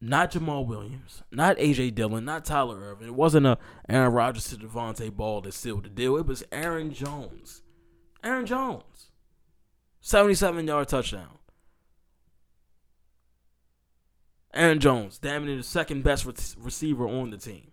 Not 0.00 0.32
Jamaal 0.32 0.66
Williams, 0.66 1.22
not 1.32 1.56
AJ 1.56 1.94
Dillon, 1.94 2.26
not 2.26 2.44
Tyler 2.44 2.78
Ervin. 2.78 3.08
It 3.08 3.14
wasn't 3.14 3.46
a 3.46 3.56
Aaron 3.88 4.12
Rodgers 4.12 4.48
to 4.50 4.56
Devontae 4.56 5.10
Ball 5.10 5.40
that 5.40 5.54
sealed 5.54 5.84
the 5.84 5.88
deal. 5.88 6.18
It 6.18 6.26
was 6.26 6.44
Aaron 6.52 6.92
Jones. 6.92 7.62
Aaron 8.22 8.44
Jones. 8.44 9.10
77 10.02 10.66
yard 10.66 10.88
touchdown. 10.88 11.38
Aaron 14.54 14.80
Jones, 14.80 15.18
damn 15.18 15.44
near 15.44 15.56
the 15.56 15.62
second 15.62 16.04
best 16.04 16.24
re- 16.24 16.34
receiver 16.58 17.06
on 17.06 17.30
the 17.30 17.36
team. 17.36 17.72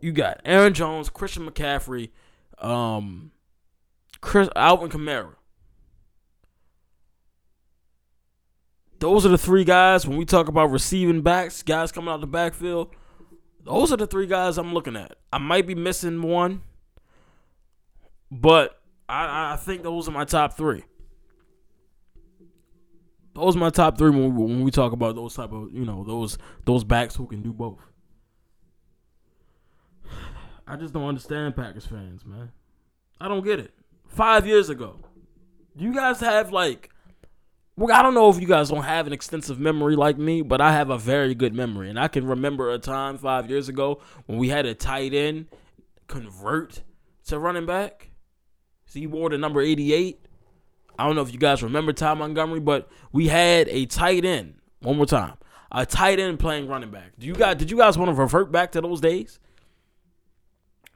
You 0.00 0.12
got 0.12 0.40
Aaron 0.44 0.74
Jones, 0.74 1.10
Christian 1.10 1.48
McCaffrey, 1.48 2.10
um, 2.58 3.32
Chris 4.20 4.48
Alvin 4.56 4.90
Kamara. 4.90 5.34
Those 8.98 9.24
are 9.24 9.30
the 9.30 9.38
three 9.38 9.64
guys 9.64 10.06
when 10.06 10.18
we 10.18 10.26
talk 10.26 10.48
about 10.48 10.70
receiving 10.70 11.22
backs, 11.22 11.62
guys 11.62 11.90
coming 11.90 12.10
out 12.10 12.20
the 12.20 12.26
backfield. 12.26 12.94
Those 13.64 13.92
are 13.92 13.96
the 13.96 14.06
three 14.06 14.26
guys 14.26 14.58
I'm 14.58 14.74
looking 14.74 14.96
at. 14.96 15.16
I 15.32 15.38
might 15.38 15.66
be 15.66 15.74
missing 15.74 16.20
one, 16.20 16.62
but 18.30 18.78
I, 19.08 19.54
I 19.54 19.56
think 19.56 19.82
those 19.82 20.06
are 20.08 20.12
my 20.12 20.24
top 20.24 20.54
three. 20.54 20.84
Those 23.40 23.56
are 23.56 23.58
my 23.60 23.70
top 23.70 23.96
three 23.96 24.10
when 24.10 24.34
we, 24.34 24.44
when 24.44 24.62
we 24.62 24.70
talk 24.70 24.92
about 24.92 25.14
those 25.14 25.34
type 25.34 25.52
of 25.52 25.72
you 25.72 25.84
know 25.84 26.04
those 26.04 26.36
those 26.66 26.84
backs 26.84 27.16
who 27.16 27.26
can 27.26 27.42
do 27.42 27.52
both. 27.52 27.78
I 30.66 30.76
just 30.76 30.92
don't 30.94 31.06
understand 31.06 31.56
Packers 31.56 31.86
fans, 31.86 32.24
man. 32.24 32.52
I 33.20 33.28
don't 33.28 33.44
get 33.44 33.58
it. 33.58 33.72
Five 34.06 34.46
years 34.46 34.68
ago, 34.68 35.00
Do 35.76 35.84
you 35.84 35.92
guys 35.92 36.20
have 36.20 36.52
like, 36.52 36.90
well, 37.76 37.96
I 37.96 38.02
don't 38.02 38.14
know 38.14 38.28
if 38.30 38.40
you 38.40 38.46
guys 38.46 38.68
don't 38.68 38.84
have 38.84 39.06
an 39.06 39.12
extensive 39.12 39.58
memory 39.58 39.96
like 39.96 40.18
me, 40.18 40.42
but 40.42 40.60
I 40.60 40.72
have 40.72 40.90
a 40.90 40.98
very 40.98 41.34
good 41.34 41.54
memory, 41.54 41.90
and 41.90 41.98
I 41.98 42.08
can 42.08 42.26
remember 42.26 42.70
a 42.70 42.78
time 42.78 43.18
five 43.18 43.50
years 43.50 43.68
ago 43.68 44.00
when 44.26 44.38
we 44.38 44.48
had 44.48 44.66
a 44.66 44.74
tight 44.74 45.12
end 45.14 45.46
convert 46.06 46.82
to 47.26 47.38
running 47.38 47.66
back. 47.66 48.10
So 48.86 48.98
he 48.98 49.06
wore 49.06 49.30
the 49.30 49.38
number 49.38 49.60
88. 49.60 50.26
I 51.00 51.06
don't 51.06 51.16
know 51.16 51.22
if 51.22 51.32
you 51.32 51.38
guys 51.38 51.62
remember 51.62 51.94
Ty 51.94 52.12
Montgomery, 52.12 52.60
but 52.60 52.90
we 53.10 53.28
had 53.28 53.68
a 53.70 53.86
tight 53.86 54.26
end. 54.26 54.56
One 54.80 54.98
more 54.98 55.06
time. 55.06 55.34
A 55.72 55.86
tight 55.86 56.20
end 56.20 56.38
playing 56.38 56.68
running 56.68 56.90
back. 56.90 57.12
Do 57.18 57.26
you 57.26 57.32
guys 57.32 57.56
did 57.56 57.70
you 57.70 57.78
guys 57.78 57.96
want 57.96 58.10
to 58.10 58.14
revert 58.14 58.52
back 58.52 58.72
to 58.72 58.82
those 58.82 59.00
days? 59.00 59.38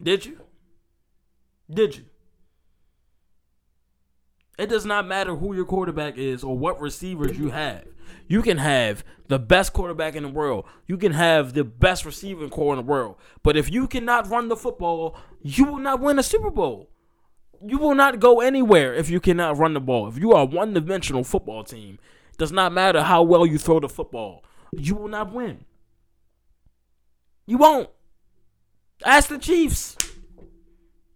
Did 0.02 0.26
you? 0.26 0.42
Did 1.72 1.96
you? 1.96 2.04
It 4.58 4.68
does 4.68 4.84
not 4.84 5.06
matter 5.06 5.36
who 5.36 5.54
your 5.54 5.64
quarterback 5.64 6.18
is 6.18 6.44
or 6.44 6.58
what 6.58 6.80
receivers 6.82 7.38
you 7.38 7.48
have. 7.48 7.86
You 8.28 8.42
can 8.42 8.58
have 8.58 9.04
the 9.28 9.38
best 9.38 9.72
quarterback 9.72 10.16
in 10.16 10.22
the 10.22 10.28
world. 10.28 10.66
You 10.86 10.98
can 10.98 11.12
have 11.12 11.54
the 11.54 11.64
best 11.64 12.04
receiving 12.04 12.50
corps 12.50 12.74
in 12.74 12.76
the 12.76 12.90
world. 12.90 13.16
But 13.42 13.56
if 13.56 13.72
you 13.72 13.88
cannot 13.88 14.28
run 14.28 14.48
the 14.48 14.56
football, 14.56 15.16
you 15.40 15.64
will 15.64 15.78
not 15.78 16.00
win 16.00 16.18
a 16.18 16.22
Super 16.22 16.50
Bowl 16.50 16.90
you 17.66 17.78
will 17.78 17.94
not 17.94 18.20
go 18.20 18.40
anywhere 18.40 18.94
if 18.94 19.10
you 19.10 19.20
cannot 19.20 19.58
run 19.58 19.74
the 19.74 19.80
ball. 19.80 20.08
If 20.08 20.18
you 20.18 20.32
are 20.32 20.42
a 20.42 20.46
one 20.46 20.74
dimensional 20.74 21.24
football 21.24 21.64
team, 21.64 21.98
does 22.36 22.52
not 22.52 22.72
matter 22.72 23.02
how 23.02 23.22
well 23.22 23.46
you 23.46 23.58
throw 23.58 23.80
the 23.80 23.88
football, 23.88 24.44
you 24.72 24.94
will 24.94 25.08
not 25.08 25.32
win. 25.32 25.64
You 27.46 27.58
won't. 27.58 27.90
Ask 29.04 29.28
the 29.28 29.38
Chiefs. 29.38 29.96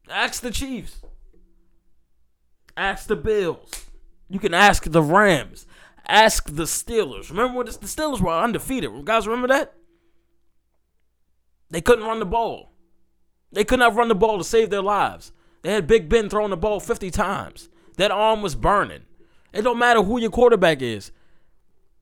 Ask 0.08 0.42
the 0.42 0.50
Chiefs. 0.50 1.00
Ask 2.76 3.08
the 3.08 3.16
Bills. 3.16 3.86
You 4.28 4.38
can 4.38 4.54
ask 4.54 4.84
the 4.84 5.02
Rams. 5.02 5.66
Ask 6.06 6.54
the 6.54 6.64
Steelers. 6.64 7.30
Remember 7.30 7.58
when 7.58 7.66
the 7.66 7.72
Steelers 7.72 8.20
were 8.20 8.32
undefeated? 8.32 9.04
Guys 9.04 9.26
remember 9.26 9.48
that? 9.48 9.74
They 11.70 11.80
couldn't 11.80 12.06
run 12.06 12.18
the 12.18 12.26
ball. 12.26 12.72
They 13.52 13.64
could 13.64 13.78
not 13.78 13.94
run 13.94 14.08
the 14.08 14.14
ball 14.14 14.38
to 14.38 14.44
save 14.44 14.70
their 14.70 14.82
lives. 14.82 15.32
They 15.62 15.72
had 15.72 15.86
Big 15.86 16.08
Ben 16.08 16.28
throwing 16.28 16.50
the 16.50 16.56
ball 16.56 16.80
50 16.80 17.10
times. 17.10 17.68
That 17.96 18.10
arm 18.10 18.42
was 18.42 18.54
burning. 18.54 19.02
It 19.52 19.62
don't 19.62 19.78
matter 19.78 20.02
who 20.02 20.20
your 20.20 20.30
quarterback 20.30 20.82
is. 20.82 21.10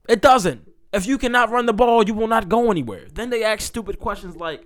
It 0.08 0.20
doesn't. 0.20 0.70
If 0.92 1.06
you 1.06 1.18
cannot 1.18 1.50
run 1.50 1.66
the 1.66 1.72
ball, 1.72 2.04
you 2.04 2.14
will 2.14 2.28
not 2.28 2.48
go 2.48 2.70
anywhere. 2.70 3.06
Then 3.12 3.30
they 3.30 3.44
ask 3.44 3.62
stupid 3.62 3.98
questions 3.98 4.36
like, 4.36 4.64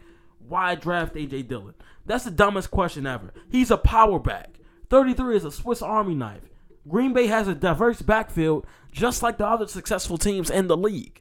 why 0.49 0.75
draft 0.75 1.15
AJ 1.15 1.49
Dillon? 1.49 1.75
That's 2.07 2.25
the 2.25 2.31
dumbest 2.31 2.71
question 2.71 3.07
ever. 3.07 3.33
He's 3.51 3.71
a 3.71 3.77
power 3.77 4.19
back. 4.19 4.59
33 4.89 5.37
is 5.37 5.45
a 5.45 5.53
Swiss 5.53 5.83
Army 5.83 6.15
knife. 6.15 6.43
Green 6.89 7.13
Bay 7.13 7.27
has 7.27 7.47
a 7.47 7.55
diverse 7.55 8.03
backfield 8.03 8.67
just 8.91 9.23
like 9.23 9.39
the 9.39 9.47
other 9.47 9.69
successful 9.69 10.19
teams 10.19 10.51
in 10.51 10.67
the 10.67 10.77
league. 10.77 11.21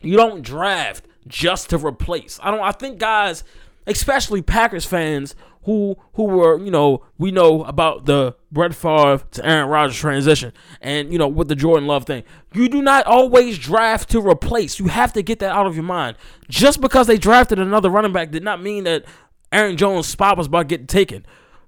You 0.00 0.16
don't 0.16 0.42
draft 0.42 1.06
just 1.26 1.70
to 1.70 1.78
replace. 1.78 2.40
I 2.42 2.50
don't 2.50 2.60
I 2.60 2.72
think 2.72 2.98
guys, 2.98 3.44
especially 3.86 4.42
Packers 4.42 4.84
fans 4.84 5.34
who 5.64 5.96
who 6.14 6.24
were 6.24 6.58
you 6.58 6.70
know 6.70 7.04
we 7.18 7.30
know 7.30 7.64
about 7.64 8.06
the 8.06 8.36
Brett 8.52 8.74
Favre 8.74 9.22
to 9.32 9.46
Aaron 9.46 9.68
Rodgers 9.68 9.96
transition 9.96 10.52
and 10.80 11.12
you 11.12 11.18
know 11.18 11.28
with 11.28 11.48
the 11.48 11.56
Jordan 11.56 11.86
Love 11.86 12.04
thing. 12.04 12.22
You 12.52 12.68
do 12.68 12.82
not 12.82 13.06
always 13.06 13.58
draft 13.58 14.10
to 14.10 14.20
replace. 14.20 14.78
You 14.78 14.86
have 14.88 15.12
to 15.14 15.22
get 15.22 15.38
that 15.40 15.52
out 15.52 15.66
of 15.66 15.74
your 15.74 15.84
mind. 15.84 16.16
Just 16.48 16.80
because 16.80 17.06
they 17.06 17.18
drafted 17.18 17.58
another 17.58 17.90
running 17.90 18.12
back 18.12 18.30
did 18.30 18.42
not 18.44 18.62
mean 18.62 18.84
that 18.84 19.04
Aaron 19.52 19.76
Jones' 19.76 20.06
spot 20.06 20.36
was 20.36 20.46
about 20.46 20.68
getting 20.68 20.86
taken. 20.86 21.24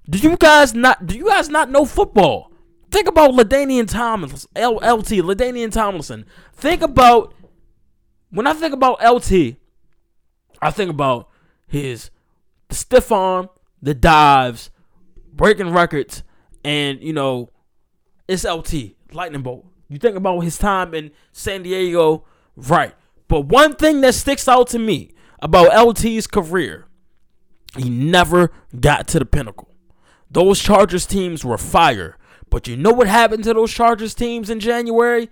Do 0.09 0.17
you 0.17 0.37
guys 0.37 0.73
not? 0.73 1.05
Do 1.05 1.17
you 1.17 1.27
guys 1.27 1.49
not 1.49 1.69
know 1.69 1.85
football? 1.85 2.51
Think 2.89 3.07
about 3.07 3.31
LaDainian 3.31 3.89
Thomas, 3.89 4.47
L- 4.55 4.75
LT, 4.75 5.09
LaDainian 5.21 5.71
Tomlinson. 5.71 6.25
Think 6.53 6.81
about 6.81 7.33
when 8.29 8.47
I 8.47 8.53
think 8.53 8.73
about 8.73 8.99
LT, 9.03 9.57
I 10.61 10.71
think 10.71 10.89
about 10.89 11.29
his 11.67 12.11
stiff 12.69 13.11
arm, 13.11 13.49
the 13.81 13.93
dives, 13.93 14.69
breaking 15.33 15.71
records, 15.71 16.23
and 16.63 17.01
you 17.01 17.13
know, 17.13 17.51
it's 18.27 18.43
LT, 18.43 18.95
lightning 19.11 19.41
bolt. 19.41 19.65
You 19.89 19.97
think 19.97 20.17
about 20.17 20.39
his 20.41 20.57
time 20.57 20.93
in 20.93 21.11
San 21.31 21.63
Diego, 21.63 22.25
right? 22.55 22.93
But 23.27 23.41
one 23.41 23.75
thing 23.75 24.01
that 24.01 24.15
sticks 24.15 24.47
out 24.47 24.67
to 24.69 24.79
me 24.79 25.11
about 25.41 25.73
LT's 25.73 26.27
career, 26.27 26.87
he 27.77 27.89
never 27.89 28.51
got 28.79 29.07
to 29.09 29.19
the 29.19 29.25
pinnacle. 29.25 29.69
Those 30.29 30.59
Chargers 30.61 31.05
teams 31.05 31.45
were 31.45 31.57
fire. 31.57 32.17
But 32.49 32.67
you 32.67 32.77
know 32.77 32.91
what 32.91 33.07
happened 33.07 33.43
to 33.45 33.53
those 33.53 33.73
Chargers 33.73 34.13
teams 34.13 34.49
in 34.49 34.59
January? 34.59 35.29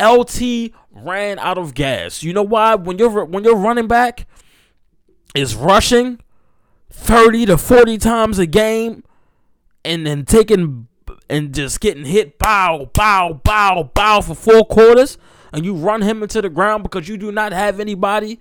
LT 0.00 0.72
ran 0.90 1.38
out 1.38 1.58
of 1.58 1.74
gas. 1.74 2.22
You 2.22 2.32
know 2.32 2.42
why? 2.42 2.74
When 2.74 2.98
you're 2.98 3.24
when 3.24 3.44
you're 3.44 3.56
running 3.56 3.88
back 3.88 4.26
is 5.34 5.54
rushing 5.54 6.20
30 6.92 7.46
to 7.46 7.58
40 7.58 7.98
times 7.98 8.38
a 8.38 8.46
game 8.46 9.02
and 9.84 10.06
then 10.06 10.24
taking 10.24 10.86
and 11.28 11.54
just 11.54 11.80
getting 11.80 12.04
hit 12.04 12.38
bow, 12.38 12.90
bow, 12.92 13.40
bow, 13.42 13.90
bow 13.94 14.20
for 14.20 14.34
four 14.34 14.64
quarters, 14.64 15.16
and 15.52 15.64
you 15.64 15.74
run 15.74 16.02
him 16.02 16.22
into 16.22 16.42
the 16.42 16.50
ground 16.50 16.82
because 16.82 17.08
you 17.08 17.16
do 17.16 17.32
not 17.32 17.52
have 17.52 17.80
anybody 17.80 18.38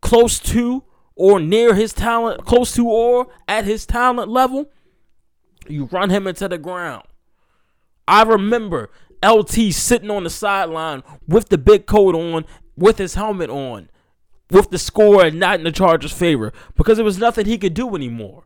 close 0.00 0.38
to 0.38 0.84
or 1.16 1.40
near 1.40 1.74
his 1.74 1.92
talent, 1.92 2.44
close 2.44 2.72
to 2.74 2.88
or 2.88 3.28
at 3.48 3.64
his 3.64 3.86
talent 3.86 4.28
level, 4.28 4.70
you 5.68 5.86
run 5.86 6.10
him 6.10 6.26
into 6.26 6.48
the 6.48 6.58
ground. 6.58 7.04
I 8.06 8.22
remember 8.22 8.90
LT 9.24 9.72
sitting 9.72 10.10
on 10.10 10.24
the 10.24 10.30
sideline 10.30 11.02
with 11.26 11.48
the 11.48 11.58
big 11.58 11.86
coat 11.86 12.14
on, 12.14 12.44
with 12.76 12.98
his 12.98 13.14
helmet 13.14 13.50
on, 13.50 13.88
with 14.54 14.70
the 14.70 14.78
score 14.78 15.30
not 15.30 15.58
in 15.58 15.64
the 15.64 15.72
Chargers' 15.72 16.12
favor 16.12 16.52
because 16.76 16.96
there 16.96 17.04
was 17.04 17.18
nothing 17.18 17.46
he 17.46 17.58
could 17.58 17.74
do 17.74 17.94
anymore. 17.94 18.44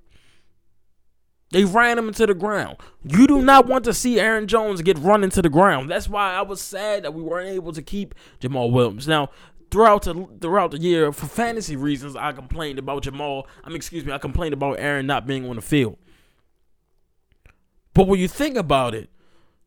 They 1.51 1.65
ran 1.65 1.99
him 1.99 2.09
into 2.09 2.27
the 2.27 2.35
ground. 2.35 2.77
You 3.05 3.27
do 3.27 3.41
not 3.41 3.67
want 3.67 3.85
to 3.85 3.95
see 3.95 4.21
Aaron 4.21 4.47
Jones 4.47 4.83
get 4.83 4.99
run 4.99 5.25
into 5.25 5.41
the 5.41 5.49
ground. 5.49 5.91
That's 5.91 6.09
why 6.09 6.35
I 6.35 6.43
was 6.43 6.61
sad 6.61 7.05
that 7.05 7.15
we 7.15 7.23
weren't 7.23 7.49
able 7.49 7.73
to 7.73 7.83
keep 7.83 8.15
Jamaal 8.41 8.71
Williams. 8.71 9.09
Now, 9.09 9.31
throughout 9.71 10.03
the 10.03 10.27
throughout 10.41 10.73
the 10.73 10.79
year, 10.79 11.11
for 11.13 11.27
fantasy 11.27 11.77
reasons, 11.77 12.17
I 12.17 12.33
complained 12.33 12.79
about 12.79 13.05
Jamaal. 13.05 13.45
I 13.65 13.69
mean, 13.69 13.77
excuse 13.77 14.05
me, 14.05 14.13
I 14.13 14.19
complained 14.19 14.53
about 14.53 14.79
Aaron 14.79 15.07
not 15.07 15.27
being 15.27 15.49
on 15.49 15.57
the 15.57 15.63
field. 15.63 15.97
But 17.95 18.09
when 18.09 18.21
you 18.21 18.29
think 18.29 18.57
about 18.57 18.95
it, 18.95 19.09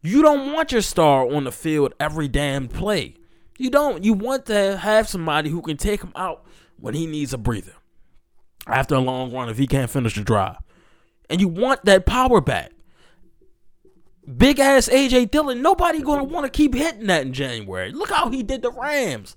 you 0.02 0.22
don't 0.22 0.54
want 0.54 0.72
your 0.72 0.82
star 0.82 1.28
on 1.28 1.46
the 1.46 1.52
field 1.52 1.94
every 2.00 2.28
damn 2.28 2.68
play. 2.68 3.16
You 3.62 3.70
don't. 3.70 4.04
You 4.04 4.14
want 4.14 4.48
to 4.48 4.76
have 4.78 5.08
somebody 5.08 5.52
who 5.52 5.62
can 5.62 5.78
take 5.78 6.02
him 6.02 6.12
out 6.16 6.44
when 6.80 6.96
he 6.96 7.06
needs 7.06 7.32
a 7.32 7.38
breather 7.38 7.74
after 8.66 8.96
a 8.96 9.00
long 9.00 9.32
run 9.32 9.50
if 9.50 9.60
he 9.60 9.68
can't 9.68 9.88
finish 9.88 10.16
the 10.16 10.22
drive. 10.22 10.58
And 11.30 11.40
you 11.40 11.48
want 11.48 11.86
that 11.86 12.08
power 12.08 12.42
back. 12.42 12.72
Big 14.36 14.60
ass 14.60 14.90
AJ 14.90 15.30
Dillon, 15.30 15.62
nobody 15.62 16.02
gonna 16.02 16.24
want 16.24 16.46
to 16.46 16.50
keep 16.50 16.74
hitting 16.74 17.06
that 17.06 17.22
in 17.22 17.34
January. 17.34 17.92
Look 17.92 18.10
how 18.10 18.32
he 18.32 18.42
did 18.42 18.64
the 18.64 18.72
Rams. 18.72 19.36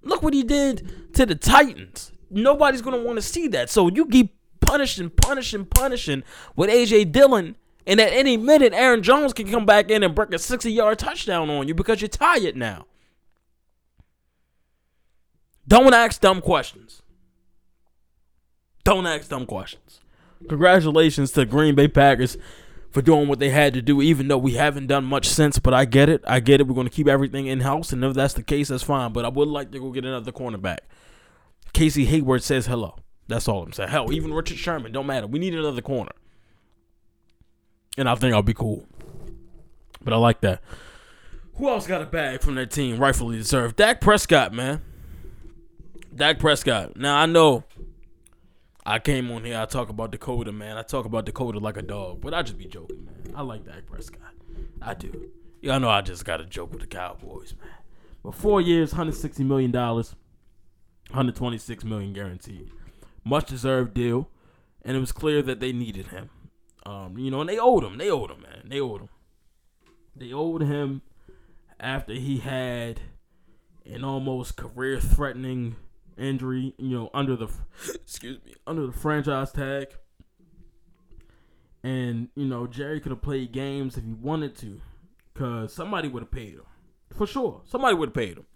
Look 0.00 0.22
what 0.22 0.32
he 0.32 0.44
did 0.44 1.14
to 1.14 1.26
the 1.26 1.34
Titans. 1.34 2.12
Nobody's 2.30 2.82
gonna 2.82 3.02
want 3.02 3.16
to 3.16 3.22
see 3.22 3.48
that. 3.48 3.68
So 3.68 3.88
you 3.88 4.06
keep 4.06 4.36
punishing, 4.60 5.10
punishing, 5.10 5.64
punishing 5.64 6.22
with 6.54 6.70
AJ 6.70 7.10
Dillon 7.10 7.56
and 7.84 8.00
at 8.00 8.12
any 8.12 8.36
minute, 8.36 8.72
Aaron 8.72 9.02
Jones 9.02 9.32
can 9.32 9.50
come 9.50 9.66
back 9.66 9.90
in 9.90 10.04
and 10.04 10.14
break 10.14 10.32
a 10.32 10.38
60 10.38 10.70
yard 10.70 11.00
touchdown 11.00 11.50
on 11.50 11.66
you 11.66 11.74
because 11.74 12.00
you're 12.00 12.06
tired 12.06 12.56
now. 12.56 12.86
Don't 15.68 15.94
ask 15.94 16.20
dumb 16.20 16.40
questions. 16.40 17.02
Don't 18.84 19.06
ask 19.06 19.28
dumb 19.28 19.46
questions. 19.46 20.00
Congratulations 20.48 21.32
to 21.32 21.44
Green 21.44 21.74
Bay 21.74 21.88
Packers 21.88 22.36
for 22.90 23.02
doing 23.02 23.26
what 23.26 23.38
they 23.38 23.50
had 23.50 23.74
to 23.74 23.82
do, 23.82 24.00
even 24.00 24.28
though 24.28 24.38
we 24.38 24.52
haven't 24.52 24.86
done 24.86 25.04
much 25.04 25.28
since. 25.28 25.58
But 25.58 25.74
I 25.74 25.84
get 25.84 26.08
it. 26.08 26.22
I 26.26 26.40
get 26.40 26.60
it. 26.60 26.68
We're 26.68 26.74
going 26.74 26.86
to 26.86 26.92
keep 26.92 27.08
everything 27.08 27.46
in 27.46 27.60
house. 27.60 27.92
And 27.92 28.04
if 28.04 28.14
that's 28.14 28.34
the 28.34 28.42
case, 28.42 28.68
that's 28.68 28.84
fine. 28.84 29.12
But 29.12 29.24
I 29.24 29.28
would 29.28 29.48
like 29.48 29.72
to 29.72 29.80
go 29.80 29.90
get 29.90 30.04
another 30.04 30.32
cornerback. 30.32 30.78
Casey 31.72 32.04
Hayward 32.04 32.42
says 32.42 32.66
hello. 32.66 32.96
That's 33.28 33.48
all 33.48 33.62
I'm 33.62 33.72
saying. 33.72 33.90
Hell, 33.90 34.12
even 34.12 34.32
Richard 34.32 34.58
Sherman. 34.58 34.92
Don't 34.92 35.06
matter. 35.06 35.26
We 35.26 35.38
need 35.38 35.54
another 35.54 35.82
corner 35.82 36.12
and 37.96 38.08
I 38.08 38.14
think 38.14 38.34
I'll 38.34 38.42
be 38.42 38.54
cool. 38.54 38.86
But 40.02 40.12
I 40.12 40.16
like 40.16 40.40
that. 40.42 40.62
Who 41.54 41.68
else 41.68 41.86
got 41.86 42.02
a 42.02 42.06
bag 42.06 42.42
from 42.42 42.56
that 42.56 42.70
team? 42.70 42.98
Rightfully 42.98 43.38
deserved. 43.38 43.76
Dak 43.76 44.00
Prescott, 44.00 44.52
man. 44.52 44.82
Dak 46.16 46.38
Prescott. 46.38 46.96
Now 46.96 47.18
I 47.18 47.26
know 47.26 47.64
I 48.86 48.98
came 48.98 49.30
on 49.30 49.44
here. 49.44 49.58
I 49.58 49.66
talk 49.66 49.90
about 49.90 50.12
Dakota, 50.12 50.50
man. 50.50 50.78
I 50.78 50.82
talk 50.82 51.04
about 51.04 51.26
Dakota 51.26 51.58
like 51.58 51.76
a 51.76 51.82
dog, 51.82 52.22
but 52.22 52.32
I 52.32 52.40
just 52.42 52.56
be 52.56 52.64
joking, 52.64 53.04
man. 53.04 53.34
I 53.34 53.42
like 53.42 53.66
Dak 53.66 53.84
Prescott. 53.84 54.32
I 54.80 54.94
do. 54.94 55.30
Y'all 55.60 55.78
know 55.78 55.90
I 55.90 56.00
just 56.00 56.24
got 56.24 56.38
to 56.38 56.46
joke 56.46 56.70
with 56.70 56.80
the 56.80 56.86
Cowboys, 56.86 57.54
man. 57.60 57.68
But 58.22 58.34
four 58.34 58.62
years, 58.62 58.92
hundred 58.92 59.14
sixty 59.14 59.44
million 59.44 59.70
dollars, 59.70 60.14
hundred 61.10 61.36
twenty 61.36 61.58
six 61.58 61.84
million 61.84 62.14
guaranteed. 62.14 62.70
Much 63.22 63.48
deserved 63.48 63.92
deal, 63.92 64.30
and 64.82 64.96
it 64.96 65.00
was 65.00 65.12
clear 65.12 65.42
that 65.42 65.60
they 65.60 65.72
needed 65.72 66.06
him. 66.06 66.30
Um, 66.86 67.18
you 67.18 67.30
know, 67.30 67.42
and 67.42 67.50
they 67.50 67.58
owed 67.58 67.84
him. 67.84 67.98
They 67.98 68.10
owed 68.10 68.30
him, 68.30 68.40
man. 68.40 68.62
They 68.68 68.80
owed 68.80 69.02
him. 69.02 69.08
They 70.14 70.32
owed 70.32 70.62
him 70.62 71.02
after 71.78 72.14
he 72.14 72.38
had 72.38 73.00
an 73.84 74.02
almost 74.02 74.56
career-threatening 74.56 75.76
injury. 76.18 76.74
You 76.78 76.98
know, 76.98 77.10
under 77.14 77.36
the 77.36 77.48
excuse 77.94 78.38
me, 78.44 78.54
under 78.66 78.86
the 78.86 78.92
franchise 78.92 79.52
tag. 79.52 79.88
And 81.82 82.28
you 82.34 82.46
know, 82.46 82.66
Jerry 82.66 83.00
could 83.00 83.12
have 83.12 83.22
played 83.22 83.52
games 83.52 83.96
if 83.96 84.04
he 84.04 84.12
wanted 84.12 84.56
to, 84.56 84.80
cause 85.34 85.72
somebody 85.72 86.08
would 86.08 86.22
have 86.22 86.32
paid 86.32 86.54
him 86.54 86.64
for 87.14 87.26
sure. 87.26 87.62
Somebody 87.64 87.94
would 87.94 88.08
have 88.08 88.14
paid 88.14 88.38
him. 88.38 88.46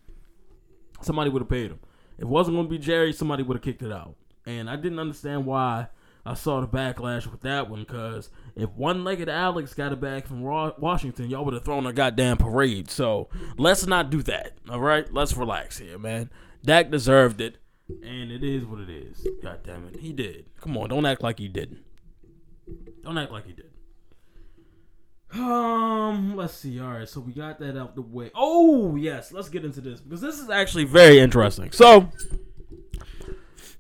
Somebody 1.03 1.31
would 1.31 1.43
have 1.43 1.49
paid 1.49 1.71
him. 1.71 1.79
If 2.17 2.23
it 2.23 2.29
wasn't 2.29 2.57
gonna 2.57 2.69
be 2.69 2.79
Jerry, 2.79 3.13
somebody 3.13 3.43
would 3.43 3.57
have 3.57 3.63
kicked 3.63 3.83
it 3.83 3.93
out. 3.93 4.17
And 4.47 4.69
I 4.69 4.77
didn't 4.77 4.99
understand 4.99 5.47
why 5.47 5.89
I 6.25 6.35
saw 6.35 6.61
the 6.61 6.67
backlash 6.69 7.27
with 7.27 7.41
that 7.43 7.71
one 7.71 7.81
because 7.81 8.31
if 8.55 8.71
one-legged 8.71 9.29
Alex 9.29 9.75
got 9.75 9.93
it 9.93 10.01
back 10.01 10.27
from 10.27 10.43
Washington, 10.43 11.31
y'all 11.31 11.45
would 11.45 11.55
have 11.55 11.65
thrown 11.65 11.87
a 11.87 11.93
goddamn 11.93 12.37
parade. 12.37 12.91
So 12.91 13.29
let's 13.57 13.87
not 13.87 14.11
do 14.11 14.23
that. 14.25 14.59
All 14.69 14.81
right, 14.81 15.11
let's 15.13 15.37
relax 15.37 15.79
here, 15.79 15.99
man. 15.99 16.31
Dak 16.65 16.91
deserved 16.91 17.41
it, 17.41 17.57
and 17.89 18.31
it 18.31 18.45
is 18.45 18.65
what 18.65 18.81
it 18.81 18.91
is. 18.91 19.27
God 19.43 19.61
damn 19.65 19.87
it, 19.89 20.01
he 20.01 20.13
did. 20.13 20.47
Come 20.61 20.77
on, 20.77 20.89
don't 20.91 21.07
act 21.07 21.23
like 21.23 21.39
he 21.39 21.49
didn't. 21.49 21.85
Don't 23.03 23.19
act 23.19 23.33
like 23.33 23.47
he 23.47 23.53
did. 23.53 23.71
Um, 25.33 26.37
let's 26.37 26.55
see. 26.55 26.81
All 26.81 26.89
right, 26.89 27.09
so 27.09 27.21
we 27.21 27.33
got 27.33 27.61
that 27.61 27.79
out 27.79 27.95
the 27.95 28.03
way. 28.03 28.31
Oh 28.35 28.97
yes, 28.97 29.33
let's 29.33 29.49
get 29.49 29.65
into 29.65 29.81
this 29.81 30.01
because 30.01 30.21
this 30.21 30.39
is 30.39 30.51
actually 30.51 30.85
very 30.85 31.19
interesting. 31.21 31.71
So, 31.73 32.11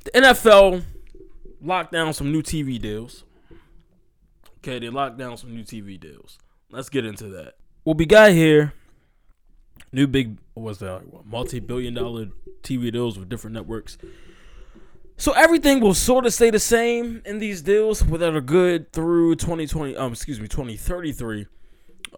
the 0.04 0.10
NFL 0.12 0.84
locked 1.60 1.92
down 1.92 2.12
some 2.12 2.30
new 2.32 2.42
TV 2.42 2.80
deals. 2.80 3.24
Okay, 4.58 4.78
they 4.78 4.90
locked 4.90 5.18
down 5.18 5.36
some 5.36 5.54
new 5.54 5.62
TV 5.62 5.98
deals. 5.98 6.38
Let's 6.70 6.88
get 6.88 7.04
into 7.04 7.28
that. 7.30 7.54
What 7.82 7.96
we 7.96 8.06
got 8.06 8.30
here, 8.30 8.74
new 9.92 10.06
big 10.06 10.38
was 10.54 10.78
that 10.78 11.02
multi-billion 11.24 11.94
dollar 11.94 12.28
TV 12.62 12.92
deals 12.92 13.18
with 13.18 13.28
different 13.28 13.54
networks. 13.54 13.98
So 15.16 15.32
everything 15.32 15.80
will 15.80 15.94
sort 15.94 16.24
of 16.24 16.32
stay 16.32 16.50
the 16.50 16.58
same 16.58 17.20
in 17.26 17.38
these 17.38 17.60
deals 17.60 18.00
that 18.00 18.34
are 18.34 18.40
good 18.40 18.92
through 18.92 19.36
2020. 19.36 19.94
Um, 19.96 20.12
excuse 20.12 20.40
me, 20.40 20.48
2033. 20.48 21.46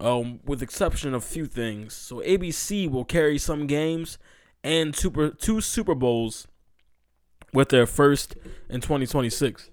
Um, 0.01 0.41
with 0.45 0.63
exception 0.63 1.13
of 1.13 1.25
few 1.25 1.47
things. 1.47 1.95
So 1.95 2.17
ABC 2.17 2.91
will 2.91 3.05
carry 3.05 3.39
some 3.39 3.67
games 3.67 4.19
and 4.65 4.95
super 4.95 5.31
two 5.31 5.61
Super 5.61 5.95
Bowls 5.95 6.47
with 7.53 7.69
their 7.69 7.87
first 7.87 8.37
in 8.69 8.81
2026. 8.81 9.71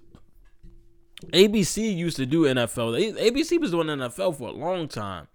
ABC 1.32 1.96
used 1.96 2.16
to 2.16 2.26
do 2.26 2.42
NFL. 2.44 3.16
ABC 3.16 3.60
was 3.60 3.70
doing 3.70 3.88
NFL 3.88 4.36
for 4.36 4.48
a 4.48 4.52
long 4.52 4.88
time. 4.88 5.28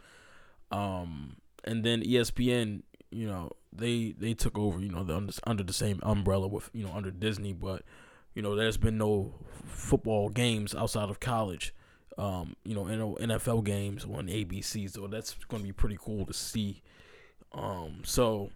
Um, 0.72 1.38
and 1.66 1.84
then 1.84 2.02
ESPN, 2.04 2.84
you 3.12 3.28
know, 3.28 3.52
they 3.74 4.16
they 4.18 4.34
took 4.34 4.58
over, 4.58 4.80
you 4.80 4.90
know, 4.90 5.04
the, 5.04 5.40
under, 5.46 5.64
the 5.64 5.74
same 5.74 6.00
umbrella 6.04 6.48
with, 6.48 6.70
you 6.74 6.86
know, 6.86 6.94
under 6.94 7.12
Disney, 7.12 7.54
but 7.54 7.84
you 8.34 8.42
know, 8.42 8.56
there's 8.56 8.78
been 8.78 8.98
no 8.98 9.34
football 9.66 10.30
games 10.30 10.76
outside 10.76 11.10
of 11.10 11.20
college. 11.20 11.74
Um, 12.18 12.56
you 12.64 12.76
know, 12.76 12.86
NFL 12.86 13.66
games 13.66 14.06
on 14.06 14.28
ABC, 14.28 14.90
so 14.90 15.08
that's 15.08 15.34
going 15.50 15.64
to 15.64 15.68
be 15.68 15.74
pretty 15.74 15.98
cool 16.00 16.26
to 16.26 16.34
see. 16.34 16.82
Um, 17.52 18.02
so 18.06 18.52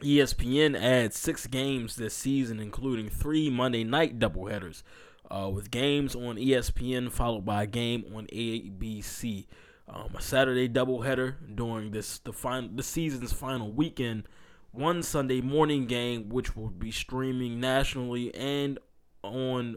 ESPN 0.00 0.80
adds 0.80 1.16
six 1.16 1.46
games 1.46 1.96
this 1.96 2.14
season, 2.14 2.58
including 2.58 3.08
three 3.08 3.48
Monday 3.48 3.84
night 3.84 4.18
doubleheaders, 4.18 4.82
uh, 5.30 5.50
with 5.52 5.70
games 5.70 6.16
on 6.16 6.36
ESPN 6.36 7.12
followed 7.12 7.44
by 7.44 7.62
a 7.62 7.66
game 7.66 8.04
on 8.14 8.26
ABC. 8.26 9.46
Um, 9.86 10.14
a 10.16 10.22
Saturday 10.22 10.68
doubleheader 10.68 11.34
during 11.54 11.90
this 11.90 12.18
the 12.18 12.32
final 12.32 12.70
the 12.74 12.82
season's 12.82 13.32
final 13.32 13.70
weekend. 13.70 14.28
One 14.72 15.02
Sunday 15.02 15.40
morning 15.40 15.86
game, 15.86 16.28
which 16.30 16.56
will 16.56 16.70
be 16.70 16.90
streaming 16.90 17.60
nationally 17.60 18.34
and 18.34 18.78
on 19.22 19.76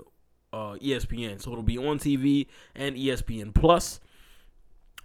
uh, 0.52 0.76
ESPN. 0.82 1.42
So 1.42 1.52
it'll 1.52 1.64
be 1.64 1.78
on 1.78 2.00
TV 2.00 2.48
and 2.76 2.96
ESPN 2.96 3.54
Plus. 3.54 4.00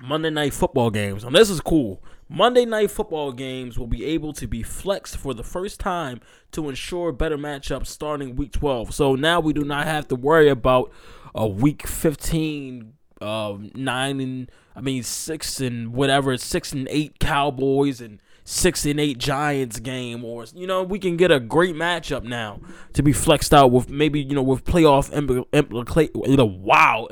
Monday 0.01 0.31
night 0.31 0.53
football 0.53 0.91
games. 0.91 1.23
And 1.25 1.35
this 1.35 1.51
is 1.51 1.61
cool. 1.61 2.03
Monday 2.29 2.65
night 2.65 2.91
football 2.91 3.31
games 3.31 3.79
will 3.79 3.87
be 3.87 4.05
able 4.05 4.33
to 4.33 4.47
be 4.47 4.63
flexed 4.63 5.17
for 5.17 5.35
the 5.35 5.45
first 5.45 5.79
time 5.79 6.21
to 6.53 6.69
ensure 6.69 7.13
better 7.13 7.39
matchups 7.39 7.87
starting 7.87 8.35
week 8.35 8.53
12. 8.53 8.95
So 8.95 9.15
now 9.15 9.39
we 9.39 9.53
do 9.53 9.65
not 9.65 9.87
have 9.87 10.09
to 10.09 10.17
worry 10.17 10.49
about 10.49 10.91
a 11.35 11.47
week 11.47 11.87
15 11.87 12.95
uh, 13.23 13.59
9 13.75 14.21
and 14.21 14.51
I 14.75 14.81
mean 14.81 15.03
6 15.03 15.61
and 15.61 15.93
whatever 15.93 16.37
6 16.37 16.73
and 16.73 16.89
8 16.91 17.19
Cowboys 17.19 18.01
and 18.01 18.21
6 18.45 18.87
and 18.87 18.99
8 18.99 19.19
Giants 19.19 19.79
game 19.79 20.25
or 20.25 20.45
you 20.55 20.67
know 20.67 20.83
we 20.83 20.99
can 20.99 21.17
get 21.17 21.31
a 21.31 21.39
great 21.39 21.77
matchup 21.77 22.25
now 22.25 22.61
to 22.93 23.03
be 23.03 23.13
flexed 23.13 23.55
out 23.55 23.71
with 23.71 23.89
maybe 23.89 24.21
you 24.21 24.35
know 24.35 24.43
with 24.43 24.65
playoff 24.65 25.13
implication 25.13 26.63
wow 26.63 27.09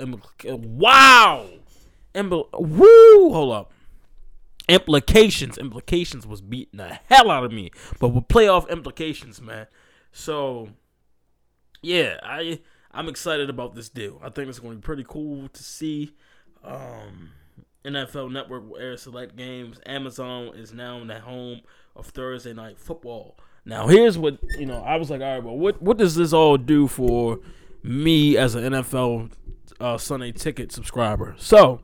wow 0.54 1.46
Impl- 2.14 2.48
woo, 2.52 3.32
hold 3.32 3.52
up. 3.52 3.72
Implications, 4.68 5.58
implications 5.58 6.26
was 6.26 6.40
beating 6.40 6.78
the 6.78 6.98
hell 7.06 7.30
out 7.30 7.44
of 7.44 7.52
me, 7.52 7.70
but 7.98 8.08
with 8.08 8.28
playoff 8.28 8.68
implications, 8.68 9.40
man. 9.40 9.66
So, 10.12 10.68
yeah, 11.82 12.18
I 12.22 12.60
I'm 12.92 13.08
excited 13.08 13.48
about 13.48 13.74
this 13.74 13.88
deal. 13.88 14.20
I 14.22 14.30
think 14.30 14.48
it's 14.48 14.58
going 14.58 14.72
to 14.72 14.78
be 14.78 14.82
pretty 14.82 15.04
cool 15.06 15.48
to 15.48 15.62
see. 15.62 16.14
Um, 16.64 17.30
NFL 17.84 18.32
Network 18.32 18.68
will 18.68 18.76
air 18.76 18.96
select 18.96 19.36
games. 19.36 19.80
Amazon 19.86 20.52
is 20.54 20.72
now 20.72 21.02
the 21.04 21.20
home 21.20 21.60
of 21.96 22.06
Thursday 22.06 22.52
night 22.52 22.78
football. 22.78 23.36
Now, 23.64 23.88
here's 23.88 24.18
what 24.18 24.38
you 24.58 24.66
know. 24.66 24.82
I 24.82 24.96
was 24.96 25.10
like, 25.10 25.20
all 25.20 25.34
right, 25.34 25.42
well, 25.42 25.56
what 25.56 25.80
what 25.80 25.96
does 25.98 26.14
this 26.14 26.32
all 26.32 26.56
do 26.56 26.88
for 26.88 27.40
me 27.82 28.36
as 28.36 28.54
an 28.54 28.72
NFL 28.72 29.30
uh, 29.78 29.98
Sunday 29.98 30.32
Ticket 30.32 30.72
subscriber? 30.72 31.34
So, 31.38 31.80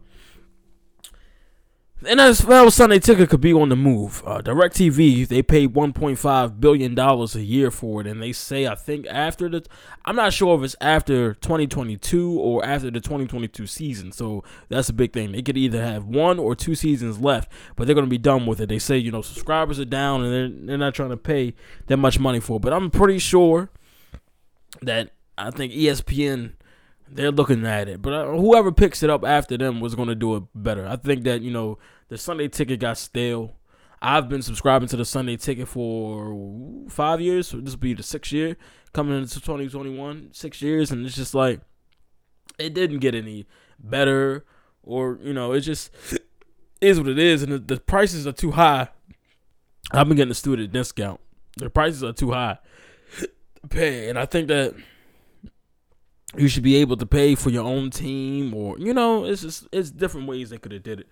the 2.03 2.11
NFL 2.11 2.73
Sunday 2.73 2.99
Ticket 2.99 3.31
could 3.31 3.41
be 3.41 3.55
on 3.55 3.71
the 3.71 3.77
move. 3.77 4.23
Uh, 4.27 4.43
DirecTV 4.43 5.27
they 5.27 5.43
paid 5.43 5.73
1.5 5.73 6.61
billion 6.61 6.95
dollars 6.95 7.35
a 7.35 7.43
year 7.43 7.71
for 7.71 8.03
it, 8.03 8.07
and 8.07 8.23
they 8.23 8.33
say 8.33 8.67
I 8.67 8.75
think 8.75 9.07
after 9.09 9.49
the 9.49 9.65
I'm 10.05 10.15
not 10.15 10.35
sure 10.35 10.59
if 10.59 10.63
it's 10.63 10.77
after 10.81 11.35
2022 11.35 12.39
or 12.39 12.65
after 12.65 12.91
the 12.91 13.01
2022 13.01 13.67
season. 13.67 14.13
So 14.13 14.45
that's 14.69 14.91
a 14.91 14.93
big 14.93 15.15
thing. 15.15 15.33
They 15.33 15.41
could 15.41 15.57
either 15.57 15.83
have 15.83 16.05
one 16.05 16.39
or 16.39 16.55
two 16.55 16.75
seasons 16.75 17.19
left, 17.19 17.51
but 17.77 17.87
they're 17.87 17.95
gonna 17.95 18.09
be 18.09 18.19
done 18.19 18.45
with 18.45 18.61
it. 18.61 18.69
They 18.69 18.79
say 18.79 18.99
you 18.99 19.11
know 19.11 19.23
subscribers 19.23 19.81
are 19.81 19.87
down 19.87 20.23
and 20.23 20.33
they're 20.33 20.67
they're 20.67 20.79
not 20.79 20.95
trying 20.95 21.11
to 21.11 21.17
pay 21.17 21.55
that 21.87 21.97
much 21.97 22.19
money 22.19 22.41
for 22.41 22.57
it. 22.57 22.63
But 22.63 22.75
I'm 22.75 22.91
pretty 22.91 23.19
sure 23.19 23.71
that 24.83 25.13
I 25.39 25.51
think 25.51 25.73
ESPN 25.73 26.53
they're 27.09 27.31
looking 27.31 27.65
at 27.67 27.89
it. 27.89 28.03
But 28.03 28.13
uh, 28.13 28.37
whoever 28.37 28.73
picks 28.73 29.03
it 29.03 29.11
up 29.11 29.25
after 29.25 29.57
them 29.57 29.81
was 29.81 29.95
going 29.95 30.09
to 30.09 30.15
do 30.15 30.37
it 30.37 30.43
better. 30.55 30.87
I 30.87 30.97
think 30.97 31.25
that, 31.25 31.43
you 31.43 31.51
know, 31.51 31.79
the 32.09 32.19
Sunday 32.19 32.49
ticket 32.49 32.81
got 32.81 32.99
stale. 32.99 33.55
I've 34.03 34.29
been 34.29 34.43
subscribing 34.43 34.89
to 34.89 34.97
the 34.97 35.05
Sunday 35.05 35.37
ticket 35.37 35.69
for 35.69 36.87
five 36.89 37.21
years. 37.21 37.49
So 37.49 37.59
this 37.59 37.75
will 37.75 37.81
be 37.81 37.95
the 37.95 38.03
sixth 38.03 38.33
year 38.33 38.57
coming 38.93 39.17
into 39.17 39.35
2021. 39.35 40.31
Six 40.33 40.61
years. 40.63 40.91
And 40.91 41.07
it's 41.07 41.17
just 41.17 41.35
like, 41.35 41.61
it 42.59 42.75
didn't 42.75 42.99
get 42.99 43.15
any 43.15 43.47
better. 43.79 44.45
Or, 44.83 45.19
you 45.23 45.33
know, 45.33 45.53
it 45.53 45.61
just 45.61 45.91
is 46.81 46.99
what 46.99 47.09
it 47.09 47.19
is. 47.19 47.43
And 47.43 47.53
the, 47.53 47.59
the 47.59 47.81
prices 47.81 48.27
are 48.27 48.33
too 48.33 48.53
high. 48.53 48.89
I've 49.93 50.09
been 50.09 50.17
getting 50.17 50.33
a 50.33 50.35
student 50.35 50.73
discount. 50.73 51.21
The 51.57 51.71
prices 51.71 52.05
are 52.05 52.13
too 52.13 52.33
high 52.33 52.59
to 53.19 53.29
pay. 53.69 54.09
And 54.09 54.19
I 54.19 54.27
think 54.27 54.49
that 54.49 54.75
you 56.35 56.49
should 56.49 56.63
be 56.63 56.77
able 56.77 56.97
to 56.97 57.07
pay 57.07 57.35
for 57.35 57.51
your 57.51 57.65
own 57.65 57.91
team 57.91 58.53
or 58.53 58.79
you 58.79 58.93
know 58.93 59.25
it's 59.25 59.43
just 59.43 59.67
it's 59.73 59.91
different 59.91 60.27
ways 60.27 60.51
they 60.51 60.59
could 60.59 60.73
have 60.73 60.83
did 60.83 61.01
it 61.01 61.09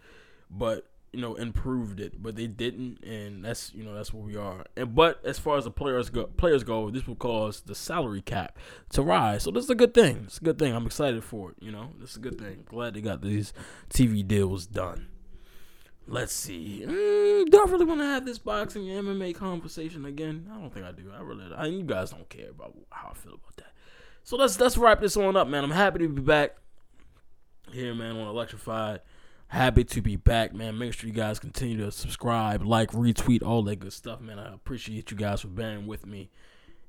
but 0.50 0.86
you 1.14 1.20
know 1.20 1.34
improved 1.34 2.00
it 2.00 2.20
but 2.20 2.34
they 2.34 2.48
didn't 2.48 3.02
and 3.04 3.44
that's 3.44 3.72
you 3.72 3.84
know 3.84 3.94
that's 3.94 4.12
where 4.12 4.22
we 4.22 4.36
are. 4.36 4.64
And 4.76 4.94
but 4.94 5.24
as 5.24 5.38
far 5.38 5.56
as 5.56 5.64
the 5.64 5.70
players 5.70 6.10
go 6.10 6.24
players 6.24 6.64
go 6.64 6.90
this 6.90 7.06
will 7.06 7.14
cause 7.14 7.60
the 7.60 7.74
salary 7.74 8.20
cap 8.20 8.58
to 8.90 9.02
rise. 9.02 9.44
So 9.44 9.52
this 9.52 9.64
is 9.64 9.70
a 9.70 9.76
good 9.76 9.94
thing. 9.94 10.24
It's 10.24 10.38
a 10.38 10.44
good 10.44 10.58
thing. 10.58 10.74
I'm 10.74 10.86
excited 10.86 11.22
for 11.22 11.50
it 11.52 11.56
you 11.60 11.70
know? 11.70 11.90
This 12.00 12.10
is 12.10 12.16
a 12.16 12.20
good 12.20 12.38
thing. 12.38 12.64
Glad 12.66 12.94
they 12.94 13.00
got 13.00 13.22
these 13.22 13.52
tv 13.90 14.26
deals 14.26 14.66
done. 14.66 15.06
Let's 16.06 16.34
see. 16.34 16.82
Mm, 16.84 17.48
do 17.48 17.60
i 17.60 17.70
really 17.70 17.84
want 17.84 18.00
to 18.00 18.06
have 18.06 18.26
this 18.26 18.38
boxing 18.38 18.82
mma 18.82 19.34
conversation 19.36 20.04
again? 20.04 20.50
I 20.52 20.58
don't 20.58 20.74
think 20.74 20.84
i 20.84 20.90
do. 20.90 21.12
I 21.16 21.22
really 21.22 21.44
I, 21.56 21.66
you 21.66 21.84
guys 21.84 22.10
don't 22.10 22.28
care 22.28 22.50
about 22.50 22.74
how 22.90 23.10
i 23.12 23.14
feel 23.14 23.34
about 23.34 23.56
that 23.58 23.73
so 24.24 24.36
let's 24.36 24.58
let's 24.58 24.76
wrap 24.76 25.00
this 25.00 25.16
on 25.16 25.36
up, 25.36 25.46
man. 25.46 25.62
I'm 25.62 25.70
happy 25.70 26.00
to 26.00 26.08
be 26.08 26.22
back 26.22 26.56
here, 27.70 27.94
man, 27.94 28.16
on 28.16 28.26
Electrified. 28.26 29.00
Happy 29.48 29.84
to 29.84 30.00
be 30.00 30.16
back, 30.16 30.52
man. 30.52 30.78
Make 30.78 30.94
sure 30.94 31.06
you 31.06 31.14
guys 31.14 31.38
continue 31.38 31.76
to 31.84 31.92
subscribe, 31.92 32.64
like, 32.64 32.90
retweet, 32.90 33.42
all 33.42 33.62
that 33.64 33.76
good 33.76 33.92
stuff, 33.92 34.20
man. 34.20 34.38
I 34.38 34.52
appreciate 34.52 35.10
you 35.10 35.16
guys 35.16 35.42
for 35.42 35.48
bearing 35.48 35.86
with 35.86 36.06
me 36.06 36.30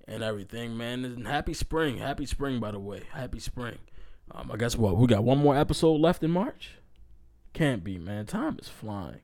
and 0.08 0.24
everything, 0.24 0.76
man. 0.78 1.06
And 1.06 1.28
happy 1.28 1.54
spring. 1.54 1.98
Happy 1.98 2.26
spring, 2.26 2.60
by 2.60 2.72
the 2.72 2.80
way. 2.80 3.04
Happy 3.12 3.40
spring. 3.40 3.78
Um, 4.32 4.50
I 4.52 4.58
guess 4.58 4.78
what? 4.78 4.98
We 4.98 5.06
got 5.06 5.24
one 5.24 5.38
more 5.38 5.56
episode 5.56 6.00
left 6.00 6.24
in 6.24 6.32
March? 6.32 6.72
Can't 7.54 7.84
be, 7.84 8.00
man. 8.00 8.26
Time 8.26 8.58
is 8.60 8.70
flying. 8.70 9.22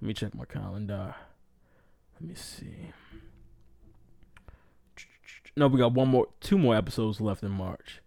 Let 0.00 0.08
me 0.08 0.14
check 0.14 0.34
my 0.34 0.44
calendar. 0.44 1.14
Let 2.20 2.28
me 2.28 2.34
see. 2.34 2.92
No, 5.56 5.68
we 5.68 5.78
got 5.78 5.92
one 5.92 6.08
more, 6.08 6.28
two 6.40 6.56
more 6.56 6.74
episodes 6.74 7.20
left 7.20 7.42
in 7.42 7.50
March. 7.50 8.00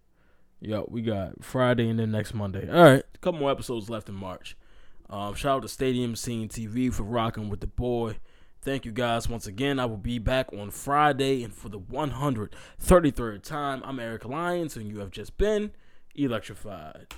Yo, 0.59 0.87
we 0.89 1.01
got 1.01 1.43
Friday 1.43 1.89
and 1.89 1.99
then 1.99 2.11
next 2.11 2.33
Monday. 2.33 2.67
All 2.69 2.83
right, 2.83 3.03
a 3.13 3.17
couple 3.19 3.39
more 3.39 3.51
episodes 3.51 3.89
left 3.89 4.09
in 4.09 4.15
March. 4.15 4.57
Um, 5.09 5.35
shout 5.35 5.57
out 5.57 5.61
to 5.61 5.67
Stadium 5.67 6.15
Scene 6.15 6.49
TV 6.49 6.91
for 6.91 7.03
rocking 7.03 7.49
with 7.49 7.59
the 7.59 7.67
boy. 7.67 8.17
Thank 8.61 8.83
you 8.83 8.91
guys 8.91 9.29
once 9.29 9.45
again. 9.45 9.77
I 9.77 9.85
will 9.85 9.97
be 9.97 10.17
back 10.17 10.51
on 10.51 10.71
Friday 10.71 11.43
and 11.43 11.53
for 11.53 11.69
the 11.69 11.79
133rd 11.79 13.43
time. 13.43 13.83
I'm 13.85 13.99
Eric 13.99 14.25
Lyons, 14.25 14.75
and 14.75 14.87
you 14.87 14.99
have 14.99 15.11
just 15.11 15.37
been 15.37 15.71
electrified. 16.15 17.13